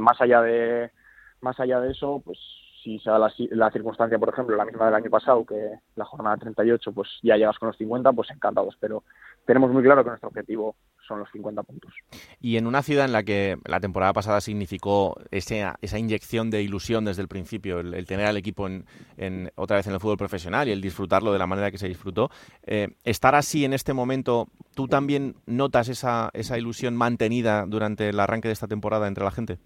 más 0.00 0.20
allá 0.20 0.40
de 0.42 0.92
más 1.40 1.58
allá 1.58 1.80
de 1.80 1.90
eso, 1.90 2.22
pues 2.24 2.38
si 2.82 2.98
se 2.98 3.10
da 3.10 3.18
la, 3.18 3.70
circunstancia, 3.70 4.18
por 4.18 4.28
ejemplo, 4.28 4.56
la 4.56 4.64
misma 4.64 4.86
del 4.86 4.94
año 4.94 5.10
pasado, 5.10 5.44
que 5.44 5.78
la 5.96 6.04
jornada 6.04 6.36
38, 6.36 6.92
pues 6.92 7.08
ya 7.22 7.36
llegas 7.36 7.58
con 7.58 7.68
los 7.68 7.76
50, 7.76 8.12
pues 8.12 8.30
encantados. 8.30 8.76
Pero 8.80 9.02
tenemos 9.44 9.70
muy 9.70 9.82
claro 9.82 10.02
que 10.04 10.10
nuestro 10.10 10.28
objetivo 10.28 10.76
son 11.06 11.20
los 11.20 11.30
50 11.32 11.62
puntos. 11.62 11.92
Y 12.40 12.56
en 12.56 12.66
una 12.66 12.82
ciudad 12.82 13.06
en 13.06 13.12
la 13.12 13.22
que 13.22 13.56
la 13.64 13.80
temporada 13.80 14.12
pasada 14.12 14.40
significó 14.40 15.16
esa, 15.30 15.76
esa 15.80 15.98
inyección 15.98 16.50
de 16.50 16.62
ilusión 16.62 17.04
desde 17.04 17.22
el 17.22 17.28
principio, 17.28 17.80
el, 17.80 18.06
tener 18.06 18.26
al 18.26 18.36
equipo 18.36 18.68
en, 18.68 19.50
otra 19.56 19.78
vez 19.78 19.86
en 19.86 19.94
el 19.94 20.00
fútbol 20.00 20.18
profesional 20.18 20.68
y 20.68 20.72
el 20.72 20.80
disfrutarlo 20.80 21.32
de 21.32 21.38
la 21.38 21.46
manera 21.46 21.70
que 21.70 21.78
se 21.78 21.88
disfrutó, 21.88 22.30
eh, 22.64 22.94
estar 23.04 23.34
así 23.34 23.64
en 23.64 23.72
este 23.72 23.94
momento, 23.94 24.48
¿tú 24.74 24.86
también 24.86 25.36
notas 25.46 25.88
esa, 25.88 26.30
esa 26.34 26.58
ilusión 26.58 26.96
mantenida 26.96 27.64
durante 27.66 28.10
el 28.10 28.20
arranque 28.20 28.48
de 28.48 28.52
esta 28.52 28.68
temporada 28.68 29.08
entre 29.08 29.24
la 29.24 29.30
gente? 29.30 29.58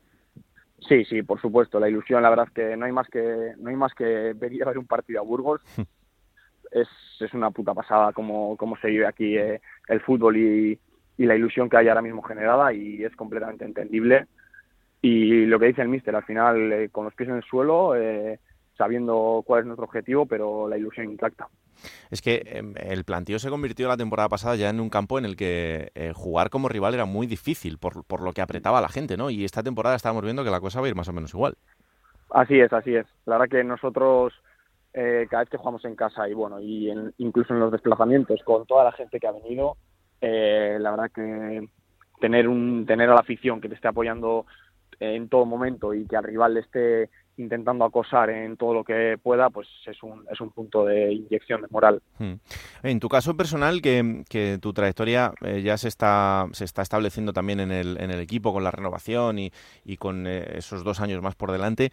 Sí, 0.89 1.05
sí, 1.05 1.23
por 1.23 1.41
supuesto. 1.41 1.79
La 1.79 1.89
ilusión, 1.89 2.23
la 2.23 2.31
verdad 2.31 2.47
es 2.49 2.55
que 2.55 2.77
no 2.77 2.87
hay 2.87 2.93
más 2.93 3.09
que 3.09 3.53
no 3.59 3.71
hay 3.71 3.77
más 3.77 3.95
que 3.95 4.33
venir 4.35 4.63
a 4.63 4.67
ver 4.67 4.79
un 4.79 4.87
partido 4.87 5.21
a 5.21 5.25
Burgos. 5.25 5.61
es, 6.71 6.89
es 7.21 7.35
una 7.35 7.51
puta 7.51 7.75
pasada 7.75 8.13
como, 8.13 8.57
como 8.57 8.77
se 8.79 8.89
vive 8.89 9.07
aquí 9.07 9.37
eh, 9.37 9.61
el 9.89 10.01
fútbol 10.01 10.37
y, 10.37 10.79
y, 11.19 11.27
la 11.27 11.37
ilusión 11.37 11.69
que 11.69 11.77
hay 11.77 11.89
ahora 11.89 12.03
mismo 12.03 12.23
generada 12.23 12.73
y 12.73 13.05
es 13.05 13.15
completamente 13.15 13.65
entendible. 13.65 14.27
Y 15.01 15.47
lo 15.47 15.59
que 15.59 15.67
dice 15.67 15.83
el 15.83 15.89
míster, 15.89 16.15
al 16.15 16.25
final, 16.25 16.73
eh, 16.73 16.89
con 16.91 17.05
los 17.05 17.15
pies 17.15 17.29
en 17.29 17.37
el 17.37 17.43
suelo, 17.43 17.97
eh, 17.97 18.39
sabiendo 18.77 19.43
cuál 19.47 19.61
es 19.61 19.67
nuestro 19.67 19.85
objetivo, 19.85 20.27
pero 20.27 20.69
la 20.69 20.79
ilusión 20.79 21.11
intacta. 21.11 21.49
Es 22.11 22.23
que 22.23 22.43
em, 22.47 22.75
el 22.77 23.05
plantío 23.05 23.39
se 23.39 23.51
convirtió 23.51 23.89
la 23.89 23.97
temporada 23.97 24.29
pasada 24.29 24.57
ya 24.57 24.71
en 24.71 24.81
un 24.81 24.91
campo 24.91 25.19
en 25.19 25.25
el 25.25 25.37
que 25.37 25.91
eh, 25.95 26.13
jugar 26.15 26.51
como 26.51 26.69
rival 26.69 26.95
era 26.95 27.05
muy 27.05 27.27
difícil 27.27 27.79
por, 27.79 28.05
por 28.05 28.23
lo 28.23 28.33
que 28.33 28.43
apretaba 28.43 28.79
a 28.79 28.83
la 28.83 28.89
gente, 28.89 29.17
¿no? 29.17 29.31
Y 29.31 29.45
esta 29.45 29.63
temporada 29.63 29.97
estábamos 29.97 30.25
viendo 30.25 30.45
que 30.45 30.51
la 30.51 30.61
cosa 30.61 30.81
va 30.81 30.87
a 30.87 30.91
ir 30.91 30.95
más 30.95 31.09
o 31.09 31.13
menos 31.13 31.35
igual. 31.35 31.55
Así 32.31 32.59
es, 32.61 32.73
así 32.73 32.95
es. 32.95 33.07
La 33.27 33.39
verdad 33.39 33.59
que 33.59 33.65
nosotros 33.65 34.33
eh, 34.95 35.27
cada 35.31 35.43
vez 35.43 35.51
que 35.51 35.57
jugamos 35.57 35.85
en 35.87 35.97
casa 35.97 36.29
y 36.29 36.35
bueno, 36.35 36.61
y 36.61 36.91
incluso 37.19 37.55
en 37.55 37.61
los 37.61 37.73
desplazamientos 37.73 38.43
con 38.45 38.67
toda 38.67 38.85
la 38.85 38.93
gente 38.93 39.19
que 39.19 39.27
ha 39.27 39.33
venido, 39.33 39.77
eh, 40.21 40.77
la 40.79 40.91
verdad 40.91 41.11
que 41.11 41.67
tener 42.21 42.47
un 42.47 42.85
tener 42.87 43.09
a 43.09 43.15
la 43.15 43.21
afición 43.21 43.61
que 43.61 43.69
te 43.69 43.75
esté 43.75 43.89
apoyando 43.89 44.45
en 45.01 45.29
todo 45.29 45.47
momento 45.47 45.95
y 45.95 46.07
que 46.07 46.17
al 46.17 46.25
rival 46.25 46.55
le 46.55 46.61
esté 46.61 47.11
intentando 47.43 47.85
acosar 47.85 48.31
en 48.31 48.57
todo 48.57 48.75
lo 48.75 48.85
que 48.85 49.19
pueda, 49.23 49.51
pues 49.51 49.69
es 49.87 50.03
un, 50.03 50.25
es 50.31 50.41
un 50.41 50.51
punto 50.51 50.85
de 50.85 51.13
inyección 51.13 51.63
de 51.63 51.69
moral. 51.71 52.03
Hmm. 52.19 52.35
En 52.83 53.01
tu 53.01 53.09
caso 53.09 53.37
personal, 53.37 53.83
que, 53.83 54.25
que 54.29 54.59
tu 54.61 54.73
trayectoria 54.73 55.33
eh, 55.45 55.63
ya 55.63 55.77
se 55.77 55.89
está, 55.89 56.47
se 56.53 56.65
está 56.65 56.83
estableciendo 56.83 57.33
también 57.33 57.61
en 57.61 57.73
el, 57.73 58.01
en 58.01 58.11
el 58.11 58.21
equipo 58.21 58.53
con 58.53 58.65
la 58.65 58.71
renovación 58.71 59.39
y, 59.39 59.53
y 59.85 59.97
con 59.97 60.27
eh, 60.27 60.57
esos 60.57 60.85
dos 60.85 61.01
años 61.01 61.23
más 61.23 61.35
por 61.35 61.53
delante, 61.53 61.91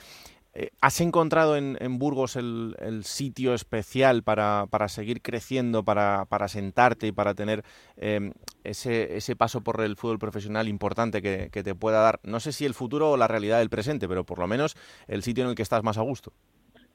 ¿Has 0.82 1.01
encontrado 1.01 1.57
en, 1.57 1.99
Burgos 1.99 2.36
el, 2.36 3.03
sitio 3.03 3.53
especial 3.53 4.24
para, 4.24 4.68
seguir 4.88 5.22
creciendo, 5.22 5.84
para, 5.84 6.47
sentarte 6.47 7.07
y 7.07 7.12
para 7.12 7.34
tener 7.34 7.64
em, 7.97 8.34
ese, 8.64 9.18
ese, 9.18 9.36
paso 9.36 9.62
por 9.62 9.82
el 9.82 9.95
fútbol 9.95 10.20
profesional 10.20 10.68
importante 10.68 11.22
que, 11.22 11.49
te 11.49 11.76
pueda 11.76 12.01
dar, 12.01 12.20
no 12.24 12.39
sé 12.39 12.51
si 12.51 12.66
el 12.66 12.74
futuro 12.74 13.12
o 13.12 13.18
la 13.18 13.28
realidad 13.28 13.60
del 13.60 13.70
presente, 13.70 14.07
pero 14.07 14.24
por 14.24 14.39
lo 14.39 14.47
menos 14.47 14.76
el 15.07 15.24
sitio 15.24 15.43
en 15.43 15.51
el 15.51 15.55
que 15.55 15.64
estás 15.64 15.84
más 15.84 15.97
a 15.97 16.01
gusto? 16.01 16.32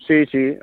Sí, 0.06 0.26
sí, 0.26 0.58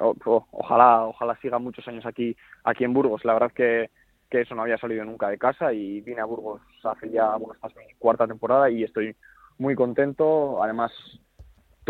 ojalá, 0.52 1.06
ojalá 1.06 1.36
siga 1.42 1.58
muchos 1.58 1.88
años 1.88 2.06
aquí, 2.06 2.36
aquí 2.64 2.84
en 2.84 2.94
Burgos. 2.94 3.26
La 3.26 3.34
verdad 3.34 3.52
que, 3.52 3.90
que 4.30 4.42
eso 4.42 4.54
no 4.54 4.62
había 4.62 4.78
salido 4.78 5.04
nunca 5.04 5.30
de 5.30 5.38
casa 5.38 5.74
y 5.74 6.02
vine 6.02 6.22
a 6.22 6.26
Burgos 6.26 6.62
hace 6.84 7.10
ya, 7.10 7.36
bueno, 7.38 7.54
esta 7.54 7.68
mi 7.80 7.94
cuarta 7.98 8.28
temporada 8.28 8.70
y 8.70 8.84
estoy 8.84 9.16
muy 9.58 9.76
contento. 9.76 10.64
Además, 10.64 10.92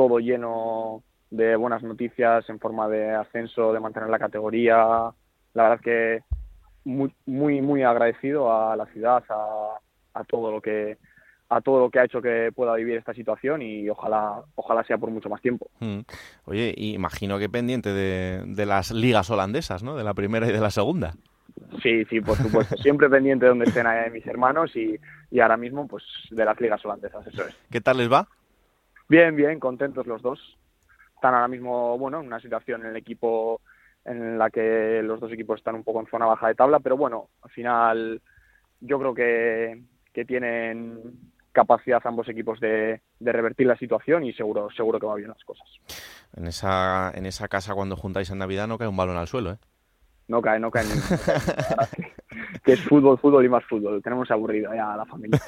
todo 0.02 0.18
lleno 0.18 1.04
de 1.30 1.56
buenas 1.56 1.84
noticias 1.84 2.49
en 2.49 2.60
forma 2.60 2.89
de 2.89 3.12
ascenso, 3.12 3.72
de 3.72 3.80
mantener 3.80 4.10
la 4.10 4.18
categoría. 4.18 4.76
La 5.54 5.64
verdad 5.64 5.80
que 5.80 6.24
muy, 6.86 7.14
muy, 7.28 7.62
muy 7.62 7.84
agradecido 7.84 8.52
a 8.52 8.76
la 8.76 8.88
ciudad, 8.88 9.24
a, 9.30 9.78
a 10.16 10.24
todo 10.24 10.52
lo 10.52 10.60
que 10.60 10.97
a 11.49 11.62
todo 11.62 11.82
lo 11.82 11.91
que 11.91 11.99
ha 11.99 12.06
hecho 12.06 12.20
que 12.20 12.52
pueda 12.56 12.74
vivir 12.76 12.97
esta 12.97 13.14
situación 13.14 13.62
y 13.62 13.88
ojalá 13.89 14.41
ojalá 14.56 14.84
sea 14.86 14.97
por 14.97 15.12
mucho 15.12 15.30
más 15.30 15.41
tiempo. 15.41 15.70
Mm. 15.82 15.99
Oye, 16.45 16.74
imagino 16.78 17.38
que 17.38 17.47
pendiente 17.47 17.93
de, 17.93 18.41
de, 18.47 18.66
las 18.66 18.89
ligas 18.89 19.30
holandesas, 19.30 19.84
¿no? 19.84 19.95
De 19.95 20.04
la 20.04 20.16
primera 20.16 20.47
y 20.47 20.52
de 20.52 20.62
la 20.62 20.72
segunda. 20.72 21.14
Sí, 21.84 22.06
sí, 22.06 22.22
por 22.22 22.38
supuesto. 22.38 22.76
Siempre 22.78 23.08
pendiente 23.08 23.45
de 23.45 23.49
donde 23.49 23.66
estén 23.66 23.86
mis 24.12 24.26
hermanos 24.26 24.76
y, 24.76 24.95
y 25.30 25.39
ahora 25.41 25.58
mismo, 25.58 25.88
pues, 25.88 26.04
de 26.32 26.43
las 26.43 26.60
ligas 26.60 26.84
holandesas, 26.86 27.28
eso 27.28 27.45
es. 27.45 27.56
¿Qué 27.70 27.82
tal 27.82 27.97
les 27.97 28.12
va? 28.12 28.28
Bien, 29.12 29.36
bien, 29.36 29.59
contentos 29.59 30.07
los 30.07 30.22
dos. 30.22 30.39
Están 31.16 31.34
ahora 31.34 31.49
mismo, 31.49 31.97
bueno, 31.97 32.22
en 32.22 32.28
una 32.28 32.39
situación 32.39 32.80
en 32.80 32.91
el 32.91 32.95
equipo 32.95 33.59
en 34.05 34.38
la 34.38 34.49
que 34.49 35.01
los 35.03 35.20
dos 35.20 35.34
equipos 35.34 35.59
están 35.59 35.76
un 35.76 35.84
poco 35.84 35.99
en 35.99 36.07
zona 36.07 36.26
baja 36.26 36.47
de 36.47 36.55
tabla, 36.55 36.80
pero 36.80 36.95
bueno, 36.95 37.28
al 37.41 37.51
final 37.51 38.22
yo 38.80 38.99
creo 38.99 39.14
que, 39.14 39.84
que 40.14 40.24
tienen 40.24 40.97
capacidad 41.51 41.99
ambos 42.05 42.30
equipos 42.30 42.62
de, 42.62 43.01
de, 43.20 43.32
revertir 43.34 43.68
la 43.68 43.76
situación 43.76 44.24
y 44.24 44.32
seguro 44.32 44.70
seguro 44.70 44.97
que 44.97 45.07
va 45.07 45.16
bien 45.16 45.28
las 45.28 45.43
cosas. 45.43 45.68
En 46.34 46.47
esa 46.47 47.12
en 47.14 47.26
esa 47.26 47.49
casa 47.49 47.76
cuando 47.76 47.97
juntáis 47.97 48.30
en 48.30 48.38
Navidad 48.38 48.70
no 48.70 48.78
cae 48.78 48.88
un 48.88 48.95
balón 48.95 49.18
al 49.18 49.28
suelo, 49.28 49.51
¿eh? 49.51 49.57
no 50.30 50.41
cae, 50.41 50.57
no 50.57 50.72
cae 50.72 50.86
ni 50.86 50.91
que 52.64 52.74
es 52.74 52.82
fútbol, 52.82 53.18
fútbol 53.18 53.46
y 53.46 53.50
más 53.50 53.64
fútbol. 53.66 54.02
Tenemos 54.02 54.30
aburrido 54.32 54.74
ya 54.74 54.94
a 54.94 54.98
la 54.98 55.06
familia. 55.06 55.40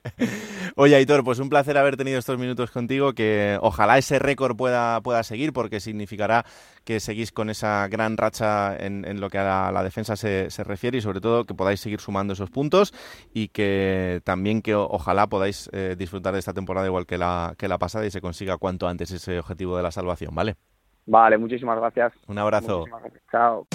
Oye, 0.76 0.96
Aitor, 0.96 1.24
pues 1.24 1.38
un 1.38 1.48
placer 1.48 1.76
haber 1.76 1.96
tenido 1.96 2.18
estos 2.18 2.38
minutos 2.38 2.70
contigo, 2.70 3.12
que 3.12 3.58
ojalá 3.60 3.98
ese 3.98 4.18
récord 4.18 4.56
pueda, 4.56 5.00
pueda 5.00 5.22
seguir, 5.22 5.52
porque 5.52 5.80
significará 5.80 6.44
que 6.84 7.00
seguís 7.00 7.32
con 7.32 7.50
esa 7.50 7.88
gran 7.88 8.16
racha 8.16 8.76
en, 8.76 9.20
lo 9.20 9.30
que 9.30 9.38
a 9.38 9.70
la, 9.70 9.82
defensa 9.82 10.16
se, 10.16 10.48
refiere 10.64 10.98
y 10.98 11.00
sobre 11.00 11.20
todo 11.20 11.44
que 11.44 11.54
podáis 11.54 11.80
seguir 11.80 12.00
sumando 12.00 12.32
esos 12.32 12.50
puntos 12.50 12.92
y 13.32 13.48
que 13.48 14.20
también 14.24 14.62
que 14.62 14.74
ojalá 14.74 15.26
podáis 15.28 15.68
eh, 15.72 15.96
disfrutar 15.98 16.32
de 16.32 16.40
esta 16.40 16.52
temporada 16.52 16.86
igual 16.86 17.06
que 17.06 17.18
la, 17.18 17.54
que 17.56 17.68
la 17.68 17.78
pasada 17.78 18.06
y 18.06 18.10
se 18.10 18.20
consiga 18.20 18.58
cuanto 18.58 18.88
antes 18.88 19.10
ese 19.10 19.38
objetivo 19.38 19.76
de 19.76 19.82
la 19.82 19.90
salvación, 19.90 20.34
¿vale? 20.34 20.56
Vale, 21.06 21.36
muchísimas 21.38 21.78
gracias. 21.78 22.12
Un 22.28 22.38
abrazo. 22.38 22.84
Chao. 23.30 23.66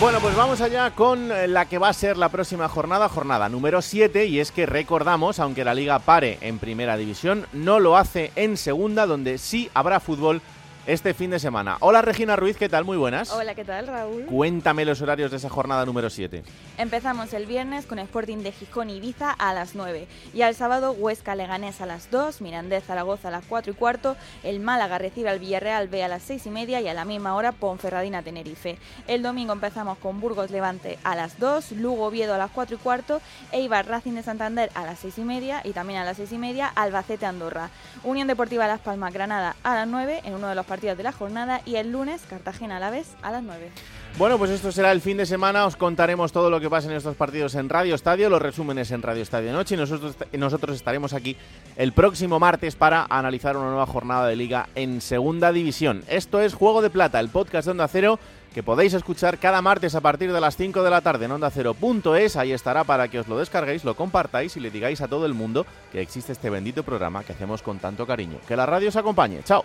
Bueno, 0.00 0.18
pues 0.20 0.34
vamos 0.34 0.62
allá 0.62 0.92
con 0.92 1.30
eh, 1.30 1.46
la 1.46 1.66
que 1.66 1.76
va 1.76 1.90
a 1.90 1.92
ser 1.92 2.16
la 2.16 2.30
próxima 2.30 2.70
jornada, 2.70 3.10
jornada 3.10 3.50
número 3.50 3.82
7, 3.82 4.24
y 4.24 4.40
es 4.40 4.50
que 4.50 4.64
recordamos, 4.64 5.38
aunque 5.38 5.62
la 5.62 5.74
liga 5.74 5.98
pare 5.98 6.38
en 6.40 6.58
primera 6.58 6.96
división, 6.96 7.46
no 7.52 7.80
lo 7.80 7.98
hace 7.98 8.32
en 8.34 8.56
segunda, 8.56 9.04
donde 9.04 9.36
sí 9.36 9.70
habrá 9.74 10.00
fútbol 10.00 10.40
este 10.86 11.14
fin 11.14 11.30
de 11.30 11.38
semana. 11.38 11.76
Hola 11.80 12.02
Regina 12.02 12.36
Ruiz, 12.36 12.56
¿qué 12.56 12.68
tal? 12.68 12.84
Muy 12.84 12.96
buenas. 12.96 13.30
Hola, 13.30 13.54
¿qué 13.54 13.64
tal 13.64 13.86
Raúl? 13.86 14.24
Cuéntame 14.26 14.84
los 14.84 15.00
horarios 15.02 15.30
de 15.30 15.36
esa 15.36 15.48
jornada 15.48 15.84
número 15.84 16.10
7. 16.10 16.42
Empezamos 16.78 17.32
el 17.34 17.46
viernes 17.46 17.86
con 17.86 17.98
Sporting 17.98 18.38
de 18.38 18.52
Gijón 18.52 18.90
y 18.90 18.96
Ibiza 18.96 19.30
a 19.30 19.52
las 19.52 19.74
9 19.74 20.06
y 20.32 20.42
al 20.42 20.54
sábado 20.54 20.92
Huesca 20.92 21.34
Leganés 21.34 21.80
a 21.80 21.86
las 21.86 22.10
2, 22.10 22.40
Mirandés 22.40 22.84
Zaragoza 22.84 23.28
a 23.28 23.30
las 23.30 23.44
4 23.44 23.72
y 23.72 23.74
cuarto, 23.74 24.16
el 24.42 24.60
Málaga 24.60 24.98
recibe 24.98 25.28
al 25.28 25.38
Villarreal 25.38 25.88
B 25.88 26.02
a 26.02 26.08
las 26.08 26.22
6 26.22 26.46
y 26.46 26.50
media 26.50 26.80
y 26.80 26.88
a 26.88 26.94
la 26.94 27.04
misma 27.04 27.34
hora 27.34 27.52
Ponferradina 27.52 28.22
Tenerife. 28.22 28.78
El 29.06 29.22
domingo 29.22 29.52
empezamos 29.52 29.98
con 29.98 30.20
Burgos 30.20 30.50
Levante 30.50 30.98
a 31.04 31.14
las 31.14 31.38
2, 31.38 31.72
Lugo 31.72 32.06
Oviedo 32.06 32.34
a 32.34 32.38
las 32.38 32.50
4 32.50 32.76
y 32.76 32.78
cuarto, 32.78 33.20
Eibar 33.52 33.86
Racing 33.86 34.14
de 34.14 34.22
Santander 34.22 34.70
a 34.74 34.84
las 34.84 35.00
6 35.00 35.18
y 35.18 35.22
media 35.22 35.60
y 35.64 35.72
también 35.72 36.00
a 36.00 36.04
las 36.04 36.16
6 36.16 36.32
y 36.32 36.38
media 36.38 36.68
Albacete 36.68 37.26
Andorra. 37.26 37.70
Unión 38.02 38.28
Deportiva 38.28 38.66
Las 38.66 38.80
Palmas 38.80 39.12
Granada 39.12 39.56
a 39.62 39.74
las 39.74 39.88
9 39.88 40.22
en 40.24 40.34
uno 40.34 40.48
de 40.48 40.54
los 40.54 40.66
partidos 40.70 40.96
de 40.96 41.02
la 41.02 41.10
jornada 41.10 41.62
y 41.66 41.74
el 41.74 41.90
lunes 41.90 42.22
Cartagena 42.30 42.76
a 42.76 42.80
la 42.80 42.90
vez 42.90 43.08
a 43.22 43.32
las 43.32 43.42
9. 43.42 43.70
Bueno, 44.16 44.38
pues 44.38 44.52
esto 44.52 44.70
será 44.70 44.92
el 44.92 45.00
fin 45.00 45.16
de 45.16 45.26
semana. 45.26 45.66
Os 45.66 45.74
contaremos 45.74 46.30
todo 46.30 46.48
lo 46.48 46.60
que 46.60 46.70
pasa 46.70 46.88
en 46.88 46.96
estos 46.96 47.16
partidos 47.16 47.56
en 47.56 47.68
Radio 47.68 47.96
Estadio, 47.96 48.30
los 48.30 48.40
resúmenes 48.40 48.92
en 48.92 49.02
Radio 49.02 49.22
Estadio 49.22 49.52
Noche 49.52 49.74
y 49.74 49.78
nosotros, 49.78 50.14
nosotros 50.32 50.76
estaremos 50.76 51.12
aquí 51.12 51.36
el 51.74 51.92
próximo 51.92 52.38
martes 52.38 52.76
para 52.76 53.04
analizar 53.10 53.56
una 53.56 53.66
nueva 53.66 53.86
jornada 53.86 54.28
de 54.28 54.36
liga 54.36 54.68
en 54.76 55.00
Segunda 55.00 55.50
División. 55.50 56.04
Esto 56.08 56.40
es 56.40 56.54
Juego 56.54 56.82
de 56.82 56.90
Plata, 56.90 57.18
el 57.18 57.30
podcast 57.30 57.66
de 57.66 57.72
Onda 57.72 57.88
Cero 57.88 58.20
que 58.54 58.62
podéis 58.62 58.94
escuchar 58.94 59.38
cada 59.38 59.62
martes 59.62 59.94
a 59.94 60.00
partir 60.00 60.32
de 60.32 60.40
las 60.40 60.56
5 60.56 60.82
de 60.82 60.90
la 60.90 61.00
tarde 61.00 61.26
en 61.26 61.32
onda 61.32 61.50
Cero.es. 61.50 62.36
Ahí 62.36 62.52
estará 62.52 62.84
para 62.84 63.08
que 63.08 63.20
os 63.20 63.28
lo 63.28 63.38
descarguéis, 63.38 63.84
lo 63.84 63.94
compartáis 63.94 64.56
y 64.56 64.60
le 64.60 64.70
digáis 64.70 65.00
a 65.00 65.08
todo 65.08 65.26
el 65.26 65.34
mundo 65.34 65.66
que 65.92 66.00
existe 66.00 66.32
este 66.32 66.50
bendito 66.50 66.82
programa 66.82 67.22
que 67.22 67.32
hacemos 67.32 67.62
con 67.62 67.78
tanto 67.78 68.06
cariño. 68.06 68.38
Que 68.48 68.56
la 68.56 68.66
radio 68.66 68.88
os 68.88 68.96
acompañe. 68.96 69.40
Chao. 69.44 69.64